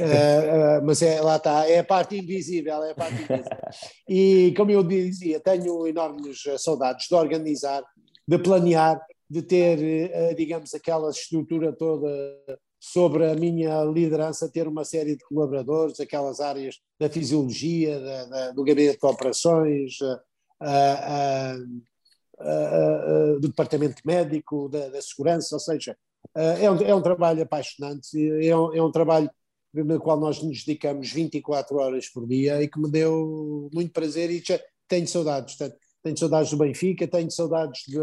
ah, 0.00 0.80
mas 0.84 1.02
é, 1.02 1.20
lá 1.20 1.36
está, 1.36 1.68
é 1.68 1.78
a 1.78 1.84
parte 1.84 2.16
invisível, 2.16 2.82
é 2.82 2.90
a 2.90 2.94
parte 2.94 3.14
invisível. 3.14 3.44
E 4.08 4.54
como 4.56 4.70
eu 4.70 4.82
dizia, 4.82 5.38
tenho 5.40 5.86
enormes 5.86 6.42
saudades 6.58 7.06
de 7.08 7.14
organizar, 7.14 7.84
de 8.26 8.38
planear, 8.38 9.00
de 9.28 9.42
ter, 9.42 9.78
eh, 9.82 10.34
digamos, 10.34 10.74
aquela 10.74 11.10
estrutura 11.10 11.72
toda 11.72 12.08
sobre 12.92 13.26
a 13.28 13.34
minha 13.34 13.82
liderança 13.82 14.48
ter 14.48 14.68
uma 14.68 14.84
série 14.84 15.16
de 15.16 15.24
colaboradores, 15.24 15.98
aquelas 15.98 16.38
áreas 16.38 16.76
da 17.00 17.10
fisiologia, 17.10 17.98
da, 17.98 18.24
da, 18.26 18.52
do 18.52 18.62
gabinete 18.62 19.00
de 19.00 19.06
operações, 19.06 19.98
do 23.40 23.48
departamento 23.48 24.00
médico, 24.04 24.68
da, 24.68 24.88
da, 24.88 25.02
segurança, 25.02 25.56
ou 25.56 25.60
seja, 25.60 25.96
é 26.34 26.70
um, 26.70 26.76
é 26.76 26.94
um 26.94 27.02
trabalho 27.02 27.42
apaixonante, 27.42 28.16
é 28.46 28.56
um, 28.56 28.72
é 28.72 28.80
um 28.80 28.92
trabalho 28.92 29.28
no 29.74 29.98
qual 30.00 30.18
nós 30.18 30.40
nos 30.40 30.64
dedicamos 30.64 31.10
24 31.10 31.76
horas 31.78 32.08
por 32.08 32.26
dia 32.26 32.62
e 32.62 32.68
que 32.68 32.78
me 32.78 32.88
deu 32.88 33.68
muito 33.74 33.92
prazer 33.92 34.30
e 34.30 34.42
já 34.46 34.60
tenho 34.86 35.08
saudades, 35.08 35.56
tenho 36.02 36.16
saudades 36.16 36.52
do 36.52 36.56
Benfica, 36.56 37.08
tenho 37.08 37.30
saudades 37.32 37.82
de, 37.88 37.98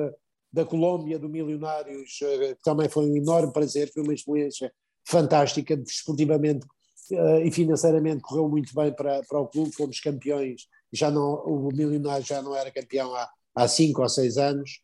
da 0.53 0.63
Colômbia, 0.63 1.17
do 1.17 1.27
Milionários, 1.27 2.19
eh, 2.21 2.53
que 2.53 2.61
também 2.63 2.87
foi 2.87 3.09
um 3.09 3.17
enorme 3.17 3.51
prazer, 3.51 3.91
foi 3.91 4.03
uma 4.03 4.13
experiência 4.13 4.71
fantástica, 5.03 5.75
desportivamente 5.75 6.65
uh, 7.11 7.39
e 7.43 7.51
financeiramente 7.51 8.21
correu 8.21 8.47
muito 8.47 8.73
bem 8.73 8.93
para, 8.93 9.23
para 9.23 9.39
o 9.39 9.47
clube, 9.47 9.73
fomos 9.73 9.99
campeões, 9.99 10.67
já 10.91 11.09
não, 11.09 11.43
o 11.43 11.69
Milionário 11.73 12.25
já 12.25 12.41
não 12.41 12.55
era 12.55 12.71
campeão 12.71 13.13
há, 13.15 13.29
há 13.55 13.67
cinco 13.67 14.03
ou 14.03 14.07
seis 14.07 14.37
anos, 14.37 14.79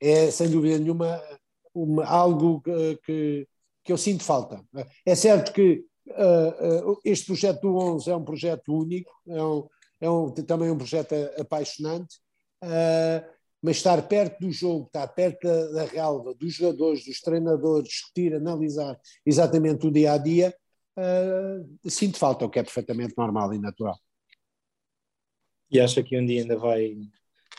é 0.00 0.30
sem 0.30 0.50
dúvida 0.50 0.78
nenhuma 0.78 1.20
uma, 1.74 2.04
algo 2.04 2.60
que, 3.04 3.46
que, 3.84 3.92
eu 3.92 3.98
sinto 3.98 4.24
falta. 4.24 4.64
É 5.04 5.14
certo 5.14 5.52
que 5.52 5.84
uh, 6.08 6.98
este 7.04 7.26
projeto 7.26 7.60
do 7.60 7.76
11 7.76 8.10
é 8.10 8.16
um 8.16 8.24
projeto 8.24 8.74
único, 8.74 9.12
é, 9.28 9.42
um, 9.42 9.68
é 10.00 10.10
um, 10.10 10.30
também 10.30 10.70
um 10.70 10.78
projeto 10.78 11.14
apaixonante, 11.38 12.16
uh, 12.64 13.35
mas 13.66 13.78
estar 13.78 14.00
perto 14.06 14.38
do 14.38 14.52
jogo, 14.52 14.86
estar 14.86 15.08
perto 15.08 15.42
da, 15.42 15.66
da 15.72 15.84
relva, 15.86 16.32
dos 16.34 16.54
jogadores, 16.54 17.04
dos 17.04 17.20
treinadores, 17.20 17.88
discutir, 17.88 18.32
analisar 18.32 18.96
exatamente 19.26 19.84
o 19.88 19.90
dia 19.90 20.12
a 20.12 20.18
dia, 20.18 20.54
uh, 20.96 21.90
sinto 21.90 22.16
falta, 22.16 22.44
o 22.44 22.48
que 22.48 22.60
é 22.60 22.62
perfeitamente 22.62 23.14
normal 23.18 23.52
e 23.52 23.58
natural. 23.58 23.98
E 25.68 25.80
acha 25.80 26.00
que 26.00 26.16
um 26.16 26.24
dia 26.24 26.42
ainda 26.42 26.56
vai 26.56 26.96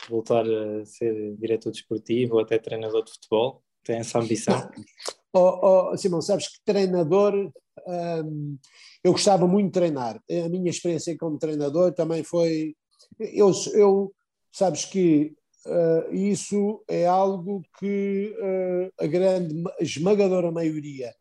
voltar 0.08 0.46
a 0.46 0.86
ser 0.86 1.36
diretor 1.36 1.72
desportivo 1.72 2.36
ou 2.36 2.40
até 2.40 2.58
treinador 2.58 3.04
de 3.04 3.12
futebol? 3.12 3.62
Tem 3.84 3.96
essa 3.96 4.18
ambição? 4.18 4.66
Oh, 5.30 5.90
oh, 5.92 5.96
Simão, 5.98 6.22
sabes 6.22 6.48
que 6.48 6.58
treinador, 6.64 7.52
um, 7.86 8.58
eu 9.04 9.12
gostava 9.12 9.46
muito 9.46 9.66
de 9.66 9.72
treinar. 9.72 10.16
A 10.16 10.48
minha 10.48 10.70
experiência 10.70 11.14
como 11.18 11.38
treinador 11.38 11.92
também 11.92 12.24
foi. 12.24 12.74
Eu, 13.20 13.52
eu 13.74 14.10
sabes 14.50 14.86
que 14.86 15.36
uh, 15.68 16.14
isso 16.14 16.82
é 16.88 17.06
algo 17.06 17.62
que 17.78 18.34
uh, 18.38 19.04
a 19.04 19.06
grande, 19.06 19.62
esmagadora 19.80 20.50
maioria 20.50 21.14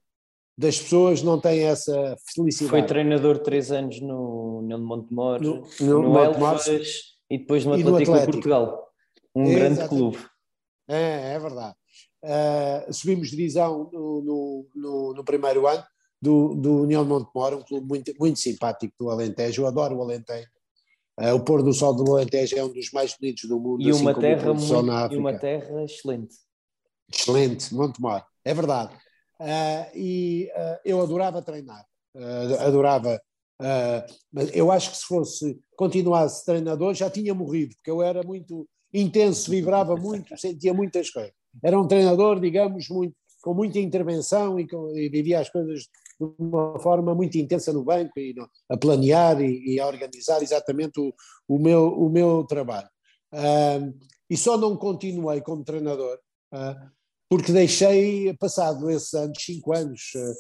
das 0.57 0.79
pessoas 0.79 1.21
não 1.21 1.39
tem 1.39 1.63
essa 1.65 2.17
felicidade. 2.33 2.69
Foi 2.69 2.85
treinador 2.85 3.39
três 3.39 3.71
anos 3.71 4.01
no, 4.01 4.61
no 4.63 4.79
Montemor, 4.79 5.41
no, 5.41 5.63
no, 5.79 6.01
no 6.01 6.17
Elvas 6.17 6.67
e 7.29 7.37
depois 7.37 7.63
no 7.63 7.73
Atlético, 7.73 8.11
Atlético. 8.11 8.31
Portugal. 8.31 8.87
Um 9.35 9.43
é, 9.43 9.53
grande 9.53 9.73
exatamente. 9.73 9.89
clube. 9.89 10.17
É, 10.87 11.33
é 11.33 11.39
verdade. 11.39 11.75
Uh, 12.23 12.93
subimos 12.93 13.29
divisão 13.29 13.89
no, 13.93 14.65
no, 14.73 15.13
no, 15.13 15.23
primeiro 15.23 15.67
ano 15.67 15.83
do, 16.19 16.55
do 16.55 16.81
União 16.81 17.03
de 17.03 17.09
Montemor, 17.09 17.53
um 17.53 17.61
clube 17.61 17.87
muito, 17.87 18.13
muito 18.19 18.39
simpático 18.39 18.93
do 18.99 19.11
Alentejo. 19.11 19.61
Eu 19.61 19.67
adoro 19.67 19.97
o 19.97 20.01
Alentejo. 20.01 20.47
Uh, 21.19 21.33
o 21.33 21.39
pôr 21.39 21.63
do 21.63 21.73
sol 21.73 21.95
do 21.95 22.15
Alentejo 22.15 22.57
é 22.57 22.63
um 22.63 22.71
dos 22.71 22.91
mais 22.91 23.15
bonitos 23.19 23.49
do 23.49 23.59
mundo. 23.59 23.81
E, 23.81 23.89
assim 23.89 24.01
uma, 24.01 24.13
terra 24.13 24.53
muito, 24.53 25.13
e 25.13 25.17
uma 25.17 25.37
terra 25.37 25.83
excelente. 25.83 26.35
Excelente, 27.11 27.73
Montemor, 27.73 28.23
é 28.45 28.53
verdade. 28.53 28.93
Uh, 29.39 29.95
e 29.95 30.49
eu 30.85 31.01
adorava 31.01 31.41
treinar, 31.41 31.85
adorava. 32.59 33.19
mas 34.31 34.55
eu 34.55 34.71
acho 34.71 34.91
que 34.91 34.97
se 34.97 35.05
fosse 35.05 35.59
continuasse 35.75 36.43
treinador 36.43 36.93
já 36.93 37.09
tinha 37.09 37.33
morrido, 37.33 37.75
porque 37.75 37.91
eu 37.91 38.01
era 38.01 38.23
muito 38.23 38.67
intenso, 38.93 39.49
vibrava 39.49 39.95
muito, 39.95 40.35
sentia 40.37 40.73
muitas 40.73 41.09
coisas. 41.09 41.33
Era 41.63 41.79
um 41.79 41.87
treinador, 41.87 42.39
digamos, 42.39 42.89
muito, 42.89 43.15
com 43.41 43.53
muita 43.53 43.79
intervenção 43.79 44.59
e, 44.59 44.67
com, 44.67 44.95
e 44.95 45.09
vivia 45.09 45.39
as 45.39 45.49
coisas 45.49 45.87
de 46.19 46.25
uma 46.39 46.79
forma 46.79 47.13
muito 47.13 47.37
intensa 47.37 47.71
no 47.71 47.83
banco 47.83 48.19
e 48.19 48.33
no, 48.33 48.49
a 48.69 48.77
planear 48.77 49.39
e, 49.41 49.75
e, 49.75 49.79
a 49.79 49.87
organizar 49.87 50.41
exatamente 50.41 50.99
o, 50.99 51.13
o, 51.47 51.59
meu, 51.59 51.87
o 51.87 52.09
meu 52.09 52.43
trabalho. 52.43 52.89
Uh, 53.33 53.93
e 54.29 54.35
só 54.35 54.57
não 54.57 54.75
continuei 54.75 55.41
como 55.41 55.63
treinador 55.63 56.17
uh, 56.53 56.91
porque 57.29 57.51
deixei, 57.51 58.33
passado 58.37 58.89
esses 58.89 59.13
anos, 59.13 59.37
cinco 59.43 59.73
anos, 59.73 60.11
uh, 60.15 60.33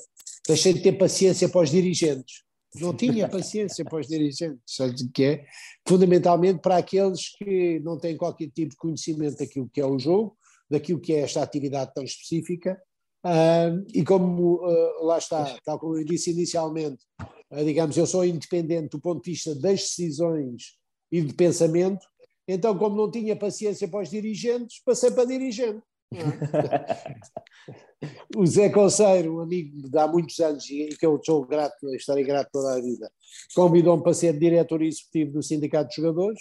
deixei 0.47 0.73
de 0.73 0.81
ter 0.81 0.93
paciência 0.93 1.49
para 1.49 1.61
os 1.61 1.69
dirigentes. 1.69 2.43
Não 2.75 2.93
tinha 2.95 3.27
paciência 3.29 3.83
para 3.83 3.99
os 3.99 4.07
dirigentes, 4.07 4.61
sabe 4.65 4.93
o 4.93 5.11
que 5.11 5.23
é? 5.23 5.45
Fundamentalmente 5.87 6.61
para 6.61 6.77
aqueles 6.77 7.29
que 7.37 7.79
não 7.81 7.99
têm 7.99 8.15
qualquer 8.17 8.49
tipo 8.49 8.71
de 8.71 8.77
conhecimento 8.77 9.37
daquilo 9.37 9.69
que 9.69 9.81
é 9.81 9.85
o 9.85 9.99
jogo, 9.99 10.37
daquilo 10.69 10.99
que 10.99 11.13
é 11.13 11.19
esta 11.19 11.41
atividade 11.41 11.93
tão 11.93 12.03
específica, 12.03 12.81
Uh, 13.27 13.83
e 13.93 14.05
como 14.05 14.65
uh, 14.65 15.05
lá 15.05 15.17
está, 15.17 15.57
tal 15.65 15.77
como 15.77 15.97
eu 15.97 16.05
disse 16.05 16.31
inicialmente, 16.31 17.03
uh, 17.51 17.65
digamos, 17.65 17.97
eu 17.97 18.07
sou 18.07 18.23
independente 18.23 18.91
do 18.91 19.01
ponto 19.01 19.21
de 19.21 19.31
vista 19.31 19.53
das 19.53 19.81
decisões 19.81 20.77
e 21.11 21.21
de 21.21 21.33
pensamento, 21.33 22.07
então, 22.47 22.77
como 22.77 22.95
não 22.95 23.11
tinha 23.11 23.35
paciência 23.35 23.85
para 23.89 24.03
os 24.03 24.09
dirigentes, 24.09 24.81
passei 24.85 25.11
para 25.11 25.25
dirigente. 25.25 25.81
É? 26.13 26.23
o 28.37 28.45
Zé 28.45 28.69
Conceiro, 28.69 29.35
um 29.35 29.41
amigo 29.41 29.89
de 29.89 29.97
há 29.97 30.07
muitos 30.07 30.39
anos 30.39 30.63
e 30.69 30.87
que 30.97 31.05
eu 31.05 31.19
sou 31.21 31.45
grato, 31.45 31.93
estarei 31.95 32.23
grato 32.23 32.47
toda 32.53 32.75
a 32.75 32.81
vida, 32.81 33.11
convidou-me 33.53 34.01
para 34.01 34.13
ser 34.13 34.39
diretor 34.39 34.81
executivo 34.81 35.33
do 35.33 35.43
Sindicato 35.43 35.89
de 35.89 35.97
Jogadores. 35.97 36.39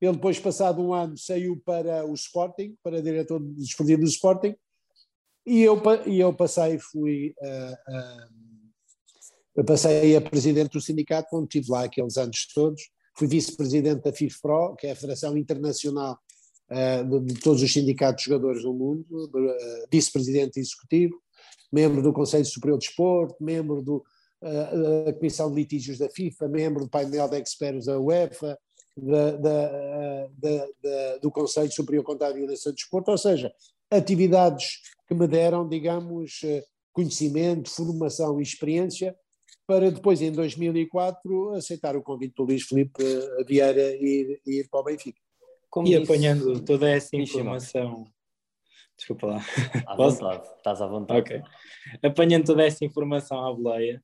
Ele, 0.00 0.12
depois, 0.12 0.38
passado 0.38 0.80
um 0.80 0.94
ano, 0.94 1.18
saiu 1.18 1.60
para 1.64 2.06
o 2.06 2.14
Sporting, 2.14 2.76
para 2.80 3.02
diretor 3.02 3.40
desportivo 3.40 4.02
do 4.02 4.08
Sporting, 4.08 4.54
e 5.48 5.62
eu, 5.62 5.80
e 6.06 6.20
eu 6.20 6.32
passei, 6.34 6.78
fui, 6.78 7.34
uh, 7.40 9.60
uh, 9.60 9.64
passei 9.64 10.14
a 10.14 10.20
presidente 10.20 10.72
do 10.72 10.80
sindicato, 10.80 11.28
quando 11.30 11.44
estive 11.44 11.70
lá 11.70 11.84
aqueles 11.84 12.16
anos 12.16 12.46
todos, 12.54 12.82
fui 13.16 13.26
vice-presidente 13.26 14.02
da 14.02 14.12
FIFPRO, 14.12 14.76
que 14.76 14.86
é 14.86 14.92
a 14.92 14.96
Federação 14.96 15.36
Internacional 15.36 16.18
uh, 16.70 17.20
de, 17.20 17.32
de, 17.32 17.40
todos 17.40 17.62
os 17.62 17.72
sindicatos 17.72 18.22
de 18.22 18.30
jogadores 18.30 18.62
do 18.62 18.74
mundo, 18.74 19.04
vice-presidente 19.90 20.60
executivo, 20.60 21.14
membro 21.72 22.02
do 22.02 22.12
Conselho 22.12 22.44
Superior 22.44 22.78
de 22.78 22.86
Desporto, 22.86 23.42
membro 23.42 23.82
do, 23.82 24.04
da 24.40 25.12
Comissão 25.14 25.50
de 25.50 25.56
Litígios 25.56 25.98
da 25.98 26.10
FIFA, 26.10 26.48
membro 26.48 26.84
do 26.84 26.90
painel 26.90 27.28
de 27.28 27.40
experts 27.40 27.86
da 27.86 27.98
UEFA, 27.98 28.58
da, 28.96 29.32
da, 29.32 30.28
da, 30.38 31.16
do 31.18 31.30
Conselho 31.30 31.72
Superior 31.72 32.04
Contábil 32.04 32.44
e 32.44 32.46
de 32.46 32.72
Desporto, 32.72 33.10
ou 33.10 33.18
seja, 33.18 33.52
atividades 33.90 34.80
que 35.06 35.14
me 35.14 35.26
deram, 35.26 35.68
digamos, 35.68 36.40
eh, 36.44 36.62
conhecimento, 36.92 37.70
formação 37.70 38.38
e 38.38 38.42
experiência 38.42 39.16
para 39.66 39.90
depois, 39.90 40.22
em 40.22 40.32
2004, 40.32 41.50
aceitar 41.54 41.94
o 41.94 42.02
convite 42.02 42.34
do 42.34 42.44
Luís 42.44 42.62
Filipe 42.62 43.02
eh, 43.02 43.44
Vieira 43.44 43.94
e 43.96 44.04
ir, 44.04 44.40
ir 44.46 44.68
para 44.70 44.80
o 44.80 44.84
Benfica. 44.84 45.20
Como 45.70 45.86
e 45.86 45.90
disse, 45.90 46.02
apanhando 46.02 46.64
toda 46.64 46.88
essa 46.88 47.14
informação. 47.16 48.06
Desculpa 48.96 49.26
lá. 49.26 49.40
À 49.86 49.94
vontade, 49.94 50.46
estás 50.56 50.80
à 50.80 50.86
vontade. 50.86 51.20
Ok. 51.20 51.42
Apanhando 52.02 52.46
toda 52.46 52.64
essa 52.64 52.84
informação 52.84 53.44
à 53.44 53.52
boleia, 53.52 54.02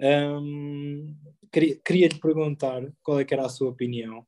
um, 0.00 1.14
queria, 1.50 1.80
queria 1.84 2.08
perguntar 2.20 2.82
qual 3.02 3.18
é 3.18 3.24
que 3.24 3.34
era 3.34 3.46
a 3.46 3.48
sua 3.48 3.70
opinião 3.70 4.26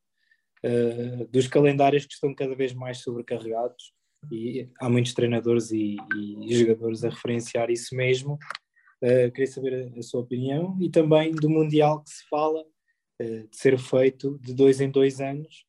uh, 0.64 1.28
dos 1.28 1.46
calendários 1.46 2.06
que 2.06 2.14
estão 2.14 2.34
cada 2.34 2.54
vez 2.54 2.72
mais 2.72 2.98
sobrecarregados 3.02 3.92
e 4.30 4.68
há 4.80 4.88
muitos 4.88 5.14
treinadores 5.14 5.70
e, 5.70 5.96
e 6.16 6.54
jogadores 6.54 7.04
a 7.04 7.08
referenciar 7.08 7.70
isso 7.70 7.94
mesmo. 7.94 8.38
Uh, 9.02 9.30
queria 9.32 9.46
saber 9.46 9.92
a, 9.94 9.98
a, 9.98 10.02
sua 10.02 10.20
opinião 10.20 10.78
e 10.80 10.88
também 10.88 11.32
do 11.32 11.50
Mundial 11.50 12.02
que 12.02 12.10
se 12.10 12.26
fala 12.28 12.60
uh, 12.60 13.48
de 13.48 13.56
ser 13.56 13.78
feito 13.78 14.38
de 14.40 14.54
dois 14.54 14.80
em 14.80 14.90
dois 14.90 15.20
anos 15.20 15.66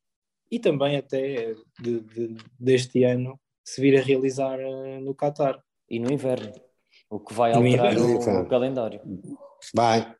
e 0.50 0.58
também 0.58 0.96
até 0.96 1.54
de, 1.80 2.00
de, 2.00 2.36
deste 2.58 3.04
ano 3.04 3.38
se 3.64 3.80
vir 3.80 3.98
a 3.98 4.02
realizar 4.02 4.58
uh, 4.58 5.00
no 5.00 5.14
Qatar. 5.14 5.62
E 5.88 6.00
no 6.00 6.10
inverno, 6.10 6.52
o 7.08 7.20
que 7.20 7.32
vai 7.32 7.52
alterar 7.52 7.96
o, 7.96 8.42
o, 8.42 8.48
calendário. 8.48 9.00
Vai, 9.72 10.14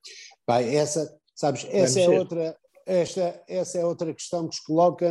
vai, 0.46 0.76
essa, 0.76 1.18
sabes, 1.34 1.66
essa 1.70 2.00
é 2.00 2.08
outra, 2.08 2.56
esta, 2.86 3.42
essa 3.48 3.78
é 3.78 3.84
outra 3.84 4.14
questão 4.14 4.48
que 4.48 4.54
se 4.54 4.64
coloca, 4.64 5.10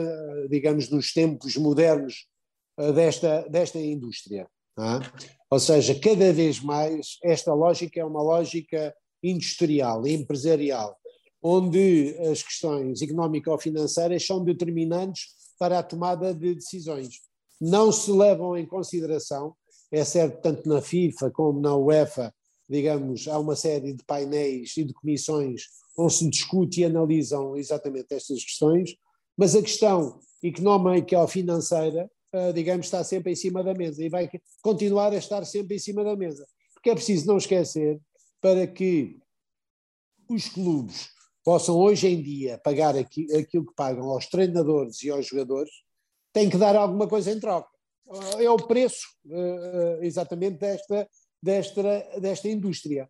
digamos, 0.49 0.89
nos 0.89 1.11
tempos 1.11 1.57
modernos 1.57 2.25
desta, 2.93 3.47
desta 3.49 3.79
indústria. 3.79 4.47
É? 4.77 5.25
Ou 5.49 5.59
seja, 5.59 5.95
cada 5.95 6.33
vez 6.33 6.59
mais 6.59 7.17
esta 7.23 7.53
lógica 7.53 7.99
é 7.99 8.05
uma 8.05 8.21
lógica 8.21 8.93
industrial, 9.23 10.05
empresarial, 10.05 10.95
onde 11.41 12.15
as 12.19 12.43
questões 12.43 13.01
económico-financeiras 13.01 14.25
são 14.25 14.43
determinantes 14.43 15.27
para 15.57 15.79
a 15.79 15.83
tomada 15.83 16.33
de 16.33 16.55
decisões. 16.55 17.21
Não 17.59 17.91
se 17.91 18.11
levam 18.11 18.57
em 18.57 18.65
consideração, 18.65 19.55
é 19.91 20.03
certo, 20.03 20.41
tanto 20.41 20.67
na 20.67 20.81
FIFA 20.81 21.31
como 21.31 21.61
na 21.61 21.75
UEFA, 21.75 22.33
digamos, 22.67 23.27
há 23.27 23.39
uma 23.39 23.55
série 23.55 23.93
de 23.93 24.03
painéis 24.03 24.75
e 24.75 24.83
de 24.83 24.93
comissões 24.93 25.63
onde 25.97 26.13
se 26.13 26.29
discute 26.29 26.81
e 26.81 26.85
analisam 26.85 27.55
exatamente 27.55 28.13
estas 28.13 28.43
questões, 28.43 28.95
mas 29.37 29.55
a 29.55 29.61
questão 29.61 30.19
económica-financeira 30.43 32.05
uh, 32.05 32.14
digamos, 32.53 32.85
está 32.85 33.03
sempre 33.03 33.31
em 33.31 33.35
cima 33.35 33.63
da 33.63 33.73
mesa 33.73 34.03
e 34.03 34.09
vai 34.09 34.29
continuar 34.61 35.11
a 35.13 35.17
estar 35.17 35.45
sempre 35.45 35.75
em 35.75 35.79
cima 35.79 36.03
da 36.03 36.15
mesa. 36.15 36.45
Porque 36.73 36.89
é 36.89 36.95
preciso 36.95 37.27
não 37.27 37.37
esquecer 37.37 37.99
para 38.41 38.67
que 38.67 39.19
os 40.29 40.47
clubes 40.47 41.09
possam 41.43 41.77
hoje 41.77 42.07
em 42.07 42.21
dia 42.21 42.57
pagar 42.57 42.97
aqui, 42.97 43.31
aquilo 43.35 43.65
que 43.65 43.75
pagam 43.75 44.09
aos 44.09 44.27
treinadores 44.27 45.03
e 45.03 45.09
aos 45.09 45.27
jogadores, 45.27 45.71
têm 46.33 46.49
que 46.49 46.57
dar 46.57 46.75
alguma 46.75 47.07
coisa 47.07 47.31
em 47.31 47.39
troca. 47.39 47.69
É 48.39 48.49
o 48.49 48.57
preço 48.57 49.07
uh, 49.25 50.03
exatamente 50.03 50.59
desta, 50.59 51.07
desta, 51.41 52.19
desta 52.19 52.49
indústria. 52.49 53.09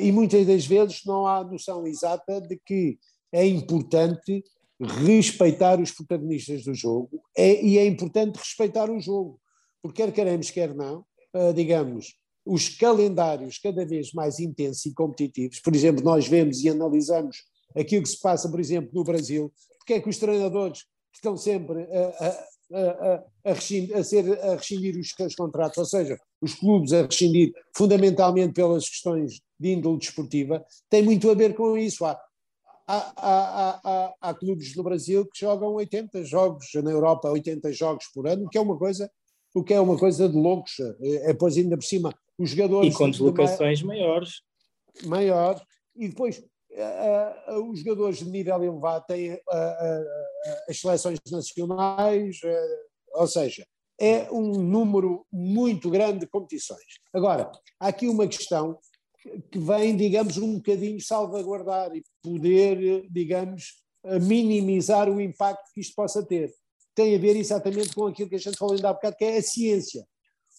E 0.00 0.10
muitas 0.10 0.46
das 0.46 0.64
vezes 0.64 1.04
não 1.04 1.26
há 1.26 1.44
noção 1.44 1.86
exata 1.86 2.40
de 2.40 2.58
que 2.64 2.98
é 3.30 3.46
importante 3.46 4.42
respeitar 4.80 5.80
os 5.80 5.90
protagonistas 5.90 6.64
do 6.64 6.74
jogo 6.74 7.22
é, 7.36 7.62
e 7.62 7.78
é 7.78 7.86
importante 7.86 8.38
respeitar 8.38 8.90
o 8.90 9.00
jogo, 9.00 9.38
porque 9.82 10.02
quer 10.02 10.12
queremos, 10.12 10.50
quer 10.50 10.74
não, 10.74 11.04
uh, 11.34 11.52
digamos, 11.54 12.14
os 12.44 12.68
calendários 12.70 13.58
cada 13.58 13.84
vez 13.84 14.12
mais 14.12 14.40
intensos 14.40 14.86
e 14.86 14.94
competitivos, 14.94 15.60
por 15.60 15.74
exemplo, 15.74 16.02
nós 16.02 16.26
vemos 16.26 16.62
e 16.62 16.68
analisamos 16.68 17.44
aquilo 17.76 18.02
que 18.02 18.08
se 18.08 18.20
passa, 18.20 18.50
por 18.50 18.58
exemplo, 18.58 18.90
no 18.94 19.04
Brasil, 19.04 19.52
porque 19.78 19.94
é 19.94 20.00
que 20.00 20.08
os 20.08 20.18
treinadores 20.18 20.84
estão 21.12 21.36
sempre 21.36 21.82
a, 21.82 22.26
a, 22.26 22.48
a, 22.72 23.24
a, 23.44 23.52
rescindir, 23.52 24.04
ser, 24.04 24.40
a 24.40 24.56
rescindir 24.56 24.98
os 24.98 25.10
seus 25.10 25.34
contratos, 25.34 25.78
ou 25.78 25.84
seja, 25.84 26.18
os 26.40 26.54
clubes 26.54 26.92
a 26.92 27.02
rescindir 27.02 27.52
fundamentalmente 27.76 28.54
pelas 28.54 28.88
questões 28.88 29.40
de 29.58 29.72
índole 29.72 29.98
desportiva, 29.98 30.64
tem 30.88 31.02
muito 31.02 31.30
a 31.30 31.34
ver 31.34 31.54
com 31.54 31.76
isso. 31.76 32.04
Há 32.04 32.18
há, 33.16 33.80
há, 33.84 34.14
há, 34.20 34.34
clubes 34.34 34.74
no 34.74 34.82
Brasil 34.82 35.24
que 35.26 35.40
jogam 35.40 35.74
80 35.74 36.24
jogos, 36.24 36.66
na 36.82 36.90
Europa 36.90 37.30
80 37.30 37.72
jogos 37.72 38.06
por 38.12 38.26
ano, 38.26 38.48
que 38.48 38.58
é 38.58 38.60
uma 38.60 38.78
coisa, 38.78 39.10
o 39.54 39.62
que 39.62 39.74
é 39.74 39.80
uma 39.80 39.98
coisa 39.98 40.28
de 40.28 40.36
loucos. 40.36 40.78
É, 41.00 41.30
é 41.30 41.34
pois 41.34 41.56
ainda 41.56 41.76
por 41.76 41.84
cima 41.84 42.14
os 42.38 42.50
jogadores. 42.50 42.94
E 42.94 42.96
com 42.96 43.10
deslocações 43.10 43.82
maiores. 43.82 44.42
Maior. 45.04 45.62
E 45.96 46.08
depois 46.08 46.42
os 47.68 47.80
jogadores 47.80 48.18
de 48.18 48.30
nível 48.30 48.62
elevado 48.62 49.04
têm 49.06 49.38
as 50.68 50.78
seleções 50.78 51.18
nacionais, 51.30 52.40
ou 53.12 53.26
seja, 53.26 53.66
é 54.00 54.30
um 54.32 54.52
número 54.58 55.26
muito 55.30 55.90
grande 55.90 56.20
de 56.20 56.26
competições. 56.26 57.00
Agora, 57.12 57.50
há 57.78 57.88
aqui 57.88 58.08
uma 58.08 58.26
questão 58.26 58.78
que 59.50 59.58
vem, 59.58 59.96
digamos, 59.96 60.38
um 60.38 60.54
bocadinho 60.54 61.00
salvaguardar 61.00 61.94
e 61.94 62.02
poder, 62.22 63.06
digamos, 63.10 63.82
minimizar 64.22 65.10
o 65.10 65.20
impacto 65.20 65.72
que 65.74 65.80
isto 65.80 65.94
possa 65.94 66.24
ter. 66.24 66.52
Tem 66.94 67.14
a 67.14 67.18
ver 67.18 67.36
exatamente 67.36 67.94
com 67.94 68.06
aquilo 68.06 68.28
que 68.28 68.36
a 68.36 68.38
gente 68.38 68.56
falou 68.56 68.74
ainda 68.74 68.88
há 68.88 68.92
bocado, 68.92 69.16
que 69.16 69.24
é 69.24 69.36
a 69.36 69.42
ciência. 69.42 70.04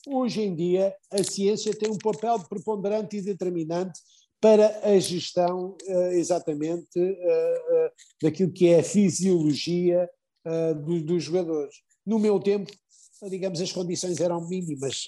Hoje 0.07 0.41
em 0.41 0.55
dia, 0.55 0.95
a 1.11 1.23
ciência 1.23 1.73
tem 1.73 1.89
um 1.89 1.97
papel 1.97 2.39
preponderante 2.47 3.17
e 3.17 3.21
determinante 3.21 3.99
para 4.41 4.79
a 4.83 4.99
gestão, 4.99 5.77
eh, 5.85 6.15
exatamente, 6.15 6.99
eh, 6.99 7.63
eh, 7.69 7.91
daquilo 8.23 8.51
que 8.51 8.67
é 8.67 8.79
a 8.79 8.83
fisiologia 8.83 10.09
dos 11.05 11.23
jogadores. 11.23 11.75
No 12.03 12.17
meu 12.17 12.39
tempo, 12.39 12.71
digamos, 13.29 13.61
as 13.61 13.71
condições 13.71 14.19
eram 14.19 14.47
mínimas. 14.47 15.05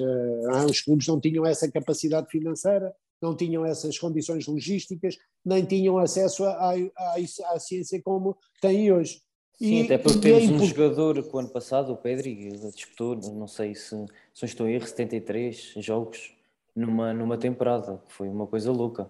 Os 0.69 0.81
clubes 0.81 1.07
não 1.07 1.19
tinham 1.19 1.43
essa 1.43 1.71
capacidade 1.71 2.27
financeira, 2.29 2.93
não 3.23 3.33
tinham 3.33 3.65
essas 3.65 3.97
condições 3.97 4.45
logísticas, 4.45 5.17
nem 5.45 5.63
tinham 5.63 5.97
acesso 5.97 6.43
à, 6.43 6.73
à, 6.73 7.15
à 7.53 7.59
ciência 7.59 8.01
como 8.03 8.37
têm 8.61 8.91
hoje. 8.91 9.21
Sim, 9.53 9.81
e, 9.81 9.85
até 9.85 9.97
porque 9.97 10.19
temos 10.19 10.43
é 10.43 10.53
um 10.53 10.65
jogador 10.65 11.23
que 11.23 11.33
o 11.33 11.39
ano 11.39 11.49
passado, 11.49 11.93
o 11.93 11.97
Pedri, 11.97 12.51
disputou, 12.75 13.15
não 13.15 13.47
sei 13.47 13.75
se, 13.75 13.95
se 14.33 14.45
estou 14.45 14.67
em 14.67 14.73
erro, 14.73 14.85
73 14.85 15.75
jogos 15.77 16.35
numa, 16.75 17.13
numa 17.13 17.37
temporada, 17.37 18.03
que 18.05 18.11
foi 18.11 18.27
uma 18.27 18.45
coisa 18.45 18.71
louca. 18.71 19.09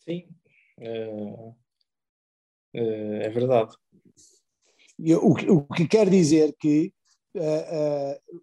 Sim, 0.00 0.28
é, 0.78 1.54
é, 2.74 3.26
é 3.26 3.30
verdade. 3.30 3.74
O, 4.98 5.32
o, 5.32 5.66
que 5.74 5.88
quer 5.88 6.10
dizer 6.10 6.54
que, 6.58 6.92
uh, 7.36 7.40
uh, 7.40 8.42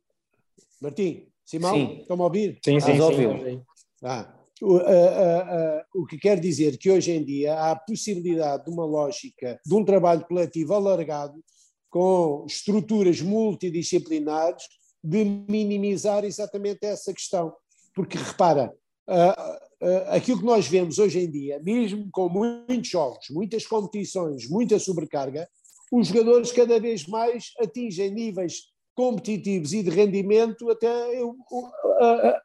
Martim, 0.82 1.29
Simão, 1.50 1.74
sim. 1.74 1.98
estão 2.02 2.22
a 2.22 2.26
ouvir? 2.26 2.60
Sim, 2.64 2.80
sim, 2.80 2.92
ah, 2.92 3.12
sim. 3.12 3.62
Ah, 4.04 4.34
o, 4.62 4.76
uh, 4.76 4.78
uh, 4.78 6.02
o 6.04 6.06
que 6.06 6.20
quer 6.20 6.40
dizer 6.40 6.78
que 6.78 6.92
hoje 6.92 7.12
em 7.12 7.26
dia 7.26 7.56
há 7.56 7.72
a 7.72 7.76
possibilidade 7.76 8.66
de 8.66 8.70
uma 8.70 8.86
lógica 8.86 9.60
de 9.66 9.74
um 9.74 9.84
trabalho 9.84 10.24
coletivo 10.26 10.76
alargado 10.76 11.44
com 11.90 12.46
estruturas 12.48 13.20
multidisciplinares 13.20 14.64
de 15.04 15.26
minimizar 15.26 16.24
exatamente 16.24 16.86
essa 16.86 17.12
questão. 17.12 17.52
Porque 17.96 18.16
repara, 18.16 18.72
uh, 19.10 20.10
aquilo 20.10 20.38
que 20.38 20.46
nós 20.46 20.68
vemos 20.68 21.00
hoje 21.00 21.18
em 21.18 21.32
dia, 21.32 21.60
mesmo 21.64 22.08
com 22.12 22.30
muitos 22.30 22.90
jogos, 22.90 23.26
muitas 23.32 23.66
competições, 23.66 24.48
muita 24.48 24.78
sobrecarga, 24.78 25.50
os 25.92 26.10
jogadores 26.10 26.52
cada 26.52 26.80
vez 26.80 27.08
mais 27.08 27.54
atingem 27.60 28.12
níveis 28.12 28.69
competitivos 29.00 29.72
e 29.72 29.82
de 29.82 29.90
rendimento 29.90 30.70
até, 30.70 30.92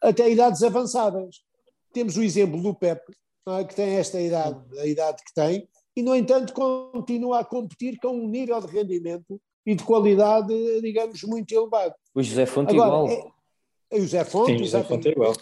até 0.01 0.31
idades 0.31 0.63
avançadas. 0.63 1.41
Temos 1.93 2.17
o 2.17 2.23
exemplo 2.23 2.63
do 2.63 2.73
Pepe, 2.73 3.13
é? 3.49 3.65
que 3.65 3.75
tem 3.75 3.97
esta 3.97 4.21
idade, 4.21 4.63
a 4.79 4.87
idade 4.87 5.21
que 5.27 5.35
tem, 5.35 5.69
e, 5.97 6.03
no 6.03 6.15
entanto, 6.15 6.53
continua 6.53 7.41
a 7.41 7.45
competir 7.45 7.99
com 7.99 8.11
um 8.11 8.29
nível 8.29 8.61
de 8.61 8.69
rendimento 8.69 9.41
e 9.67 9.75
de 9.75 9.83
qualidade, 9.83 10.55
digamos, 10.81 11.25
muito 11.25 11.53
elevado. 11.53 11.93
O 12.15 12.23
José 12.23 12.47
Fonte 12.47 12.73
Agora, 12.73 12.89
igual. 12.89 13.33
É, 13.91 13.97
o 13.97 14.01
José 14.01 14.25
Fonte, 14.25 14.53
Sim, 14.53 14.59
José 14.59 14.85
Fonte 14.85 15.09
igual. 15.09 15.33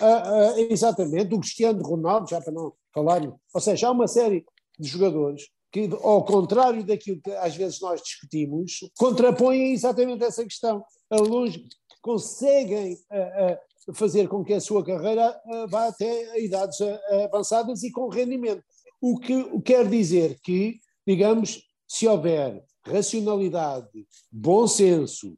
Ah, 0.00 0.22
ah, 0.26 0.60
exatamente, 0.60 1.34
o 1.34 1.40
Cristiano 1.40 1.82
Ronaldo, 1.82 2.28
já 2.28 2.42
para 2.42 2.52
não 2.52 2.74
falar, 2.92 3.22
ou 3.54 3.60
seja, 3.60 3.88
há 3.88 3.90
uma 3.90 4.06
série 4.06 4.44
de 4.78 4.86
jogadores 4.86 5.48
que, 5.72 5.88
ao 6.02 6.24
contrário 6.24 6.84
daquilo 6.84 7.20
que 7.20 7.30
às 7.32 7.54
vezes 7.54 7.80
nós 7.80 8.02
discutimos, 8.02 8.80
contrapõem 8.98 9.72
exatamente 9.72 10.24
essa 10.24 10.44
questão. 10.44 10.82
Longe, 11.10 11.66
conseguem 12.00 12.94
uh, 12.94 13.90
uh, 13.90 13.94
fazer 13.94 14.28
com 14.28 14.44
que 14.44 14.54
a 14.54 14.60
sua 14.60 14.84
carreira 14.84 15.38
uh, 15.46 15.68
vá 15.68 15.88
até 15.88 16.42
idades 16.42 16.78
avançadas 17.24 17.82
e 17.82 17.90
com 17.90 18.08
rendimento. 18.08 18.62
O 19.00 19.18
que 19.18 19.60
quer 19.60 19.88
dizer 19.88 20.38
que, 20.42 20.78
digamos, 21.06 21.62
se 21.86 22.06
houver 22.06 22.64
racionalidade, 22.84 24.06
bom 24.32 24.66
senso, 24.66 25.36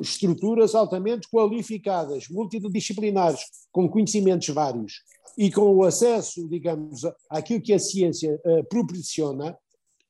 estruturas 0.00 0.74
altamente 0.74 1.28
qualificadas, 1.28 2.28
multidisciplinares, 2.28 3.40
com 3.70 3.88
conhecimentos 3.88 4.48
vários, 4.48 5.02
e 5.36 5.50
com 5.50 5.74
o 5.74 5.84
acesso, 5.84 6.48
digamos, 6.48 7.02
àquilo 7.28 7.60
que 7.60 7.72
a 7.72 7.78
ciência 7.78 8.40
uh, 8.44 8.64
proporciona, 8.68 9.56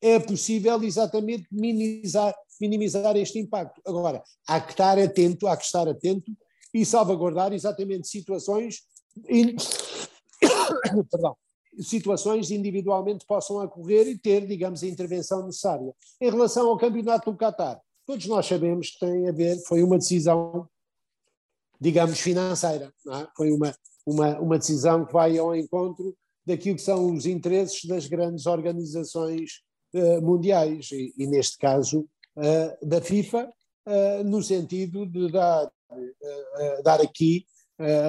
é 0.00 0.18
possível 0.18 0.82
exatamente 0.82 1.46
minimizar, 1.50 2.34
minimizar 2.60 3.16
este 3.16 3.38
impacto. 3.38 3.80
Agora, 3.86 4.22
há 4.46 4.60
que 4.60 4.72
estar 4.72 4.98
atento, 4.98 5.46
há 5.46 5.56
que 5.56 5.64
estar 5.64 5.88
atento 5.88 6.30
e 6.74 6.84
salvaguardar 6.84 7.52
exatamente 7.52 8.08
situações, 8.08 8.82
in... 9.28 9.56
Perdão, 11.10 11.34
situações 11.80 12.50
individualmente 12.50 13.24
possam 13.26 13.64
ocorrer 13.64 14.06
e 14.06 14.18
ter, 14.18 14.46
digamos, 14.46 14.82
a 14.82 14.86
intervenção 14.86 15.46
necessária. 15.46 15.94
Em 16.20 16.30
relação 16.30 16.68
ao 16.68 16.76
campeonato 16.76 17.30
do 17.30 17.36
Qatar, 17.36 17.80
todos 18.06 18.26
nós 18.26 18.46
sabemos 18.46 18.90
que 18.90 19.00
tem 19.00 19.28
a 19.28 19.32
ver, 19.32 19.58
foi 19.66 19.82
uma 19.82 19.98
decisão, 19.98 20.68
digamos, 21.80 22.20
financeira, 22.20 22.92
é? 23.08 23.26
foi 23.36 23.50
uma, 23.50 23.74
uma, 24.06 24.38
uma 24.38 24.58
decisão 24.58 25.04
que 25.04 25.12
vai 25.12 25.36
ao 25.38 25.54
encontro 25.54 26.14
daquilo 26.46 26.76
que 26.76 26.82
são 26.82 27.12
os 27.12 27.26
interesses 27.26 27.84
das 27.86 28.06
grandes 28.06 28.46
organizações 28.46 29.62
uh, 29.94 30.20
mundiais, 30.20 30.90
e, 30.92 31.14
e, 31.16 31.26
neste 31.26 31.58
caso 31.58 32.00
uh, 32.36 32.86
da 32.86 33.00
FIFA, 33.00 33.50
uh, 33.86 34.24
no 34.24 34.42
sentido 34.42 35.06
de 35.06 35.30
dar, 35.32 35.70
dar 36.82 37.00
aqui 37.00 37.46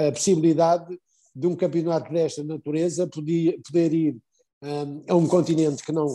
a 0.07 0.11
possibilidade 0.11 0.99
de 1.35 1.47
um 1.47 1.55
campeonato 1.55 2.11
desta 2.11 2.43
natureza 2.43 3.07
poder, 3.07 3.59
poder 3.61 3.93
ir 3.93 4.17
a 5.07 5.15
um 5.15 5.27
continente 5.27 5.83
que 5.83 5.91
não, 5.91 6.07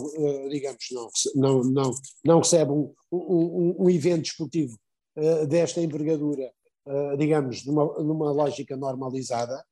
digamos, 0.49 0.85
não, 0.93 1.09
não, 1.35 1.63
não, 1.63 1.91
não 2.23 2.39
recebe 2.39 2.71
um, 2.71 2.93
um, 3.11 3.75
um 3.79 3.89
evento 3.89 4.25
esportivo 4.25 4.77
desta 5.47 5.81
envergadura, 5.81 6.51
digamos, 7.17 7.65
numa, 7.65 7.85
numa 8.03 8.31
lógica 8.31 8.75
normalizada, 8.75 9.63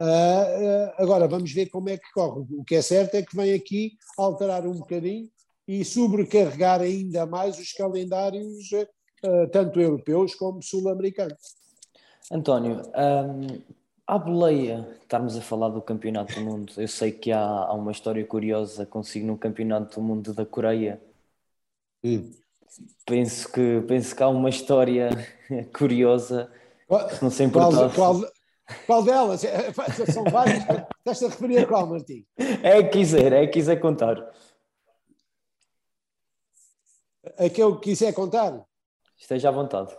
Uh, 0.00 0.90
agora 0.98 1.28
vamos 1.28 1.52
ver 1.52 1.66
como 1.66 1.88
é 1.88 1.96
que 1.96 2.12
corre. 2.12 2.44
O 2.50 2.64
que 2.64 2.74
é 2.74 2.82
certo 2.82 3.14
é 3.14 3.22
que 3.22 3.36
vem 3.36 3.54
aqui 3.54 3.92
alterar 4.18 4.66
um 4.66 4.74
bocadinho 4.74 5.30
e 5.68 5.84
sobrecarregar 5.84 6.80
ainda 6.80 7.24
mais 7.24 7.58
os 7.58 7.72
calendários, 7.72 8.68
tanto 9.52 9.80
europeus 9.80 10.34
como 10.34 10.62
sul-americanos. 10.62 11.38
António, 12.30 12.82
um, 12.82 13.62
à 14.06 14.18
boleia, 14.18 14.86
estarmos 15.02 15.36
a 15.36 15.40
falar 15.40 15.70
do 15.70 15.80
Campeonato 15.80 16.34
do 16.34 16.40
Mundo, 16.42 16.72
eu 16.76 16.88
sei 16.88 17.10
que 17.10 17.32
há, 17.32 17.40
há 17.40 17.72
uma 17.72 17.92
história 17.92 18.24
curiosa 18.24 18.84
consigo 18.84 19.26
no 19.26 19.38
Campeonato 19.38 19.94
do 19.94 20.02
Mundo 20.02 20.34
da 20.34 20.44
Coreia. 20.44 21.00
Hum. 22.02 22.30
Penso, 23.06 23.50
que, 23.50 23.82
penso 23.86 24.14
que 24.14 24.22
há 24.22 24.28
uma 24.28 24.50
história 24.50 25.10
curiosa. 25.76 26.52
Não 27.22 27.30
sei 27.30 27.50
qual, 27.50 27.70
qual, 27.92 28.20
qual 28.86 29.02
delas? 29.02 29.44
É, 29.44 29.68
é, 29.68 30.12
são 30.12 30.24
várias. 30.24 30.62
Estás 31.06 31.22
a 31.22 31.28
referir 31.28 31.58
a 31.58 31.66
qual, 31.66 31.86
Martim? 31.86 32.26
É 32.36 32.82
que 32.82 32.98
quiser, 32.98 33.32
é 33.32 33.46
que 33.46 33.54
quiser 33.54 33.76
contar. 33.76 34.16
A 37.38 37.48
que 37.48 37.62
eu 37.62 37.78
quiser 37.80 38.12
contar? 38.12 38.66
Esteja 39.16 39.48
à 39.48 39.52
vontade. 39.52 39.96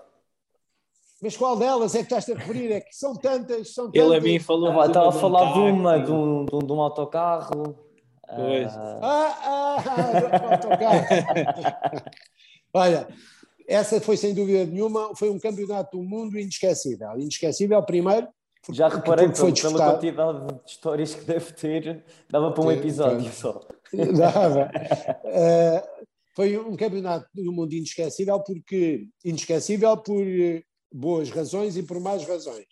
Mas 1.26 1.36
qual 1.36 1.57
delas 1.57 1.95
é 1.95 2.03
que 2.03 2.13
estás 2.13 2.30
a 2.30 2.36
referir? 2.39 2.71
É 2.71 2.80
que 2.80 2.95
são 2.95 3.15
tantas, 3.15 3.73
são 3.73 3.86
tantas. 3.86 3.99
Ele 3.99 4.15
a 4.15 4.21
mim 4.21 4.38
falou. 4.38 4.80
Ah, 4.80 4.86
estava 4.86 5.09
a 5.09 5.11
falar 5.11 5.53
de 5.53 5.59
uma, 5.59 5.97
de 5.97 6.11
um, 6.11 6.45
de 6.45 6.71
um, 6.71 6.80
autocarro. 6.80 7.76
Pois. 8.30 8.71
Ah, 8.78 8.99
ah, 9.01 9.84
ah 9.88 10.19
do 10.19 10.53
autocarro. 10.53 11.03
Olha, 12.71 13.07
essa 13.67 13.99
foi 13.99 14.17
sem 14.17 14.36
dúvida 14.36 14.67
nenhuma, 14.67 15.15
foi 15.15 15.32
um 15.32 15.39
campeonato 15.39 15.97
do 15.97 16.03
mundo 16.03 16.38
inesquecível. 16.38 17.17
Inesquecível, 17.17 17.82
primeiro, 17.82 18.28
já 18.71 18.88
reparei 18.88 19.28
foi 19.34 19.51
pela 19.51 19.93
quantidade 19.93 20.45
de 20.45 20.69
histórias 20.69 21.15
que 21.15 21.26
deve 21.26 21.53
ter, 21.53 22.05
dava 22.30 22.51
para 22.51 22.63
um 22.63 22.71
episódio 22.71 23.32
só. 23.32 23.61
Dava. 24.15 24.69
Uh, 25.26 26.05
foi 26.36 26.55
um 26.55 26.76
campeonato 26.76 27.28
do 27.34 27.51
mundo 27.51 27.73
inesquecível 27.73 28.39
porque 28.41 29.07
inesquecível 29.23 29.97
por 29.97 30.23
boas 30.95 31.29
razões 31.29 31.75
e 31.75 31.83
por 31.83 31.99
más 31.99 32.25
razões. 32.25 32.67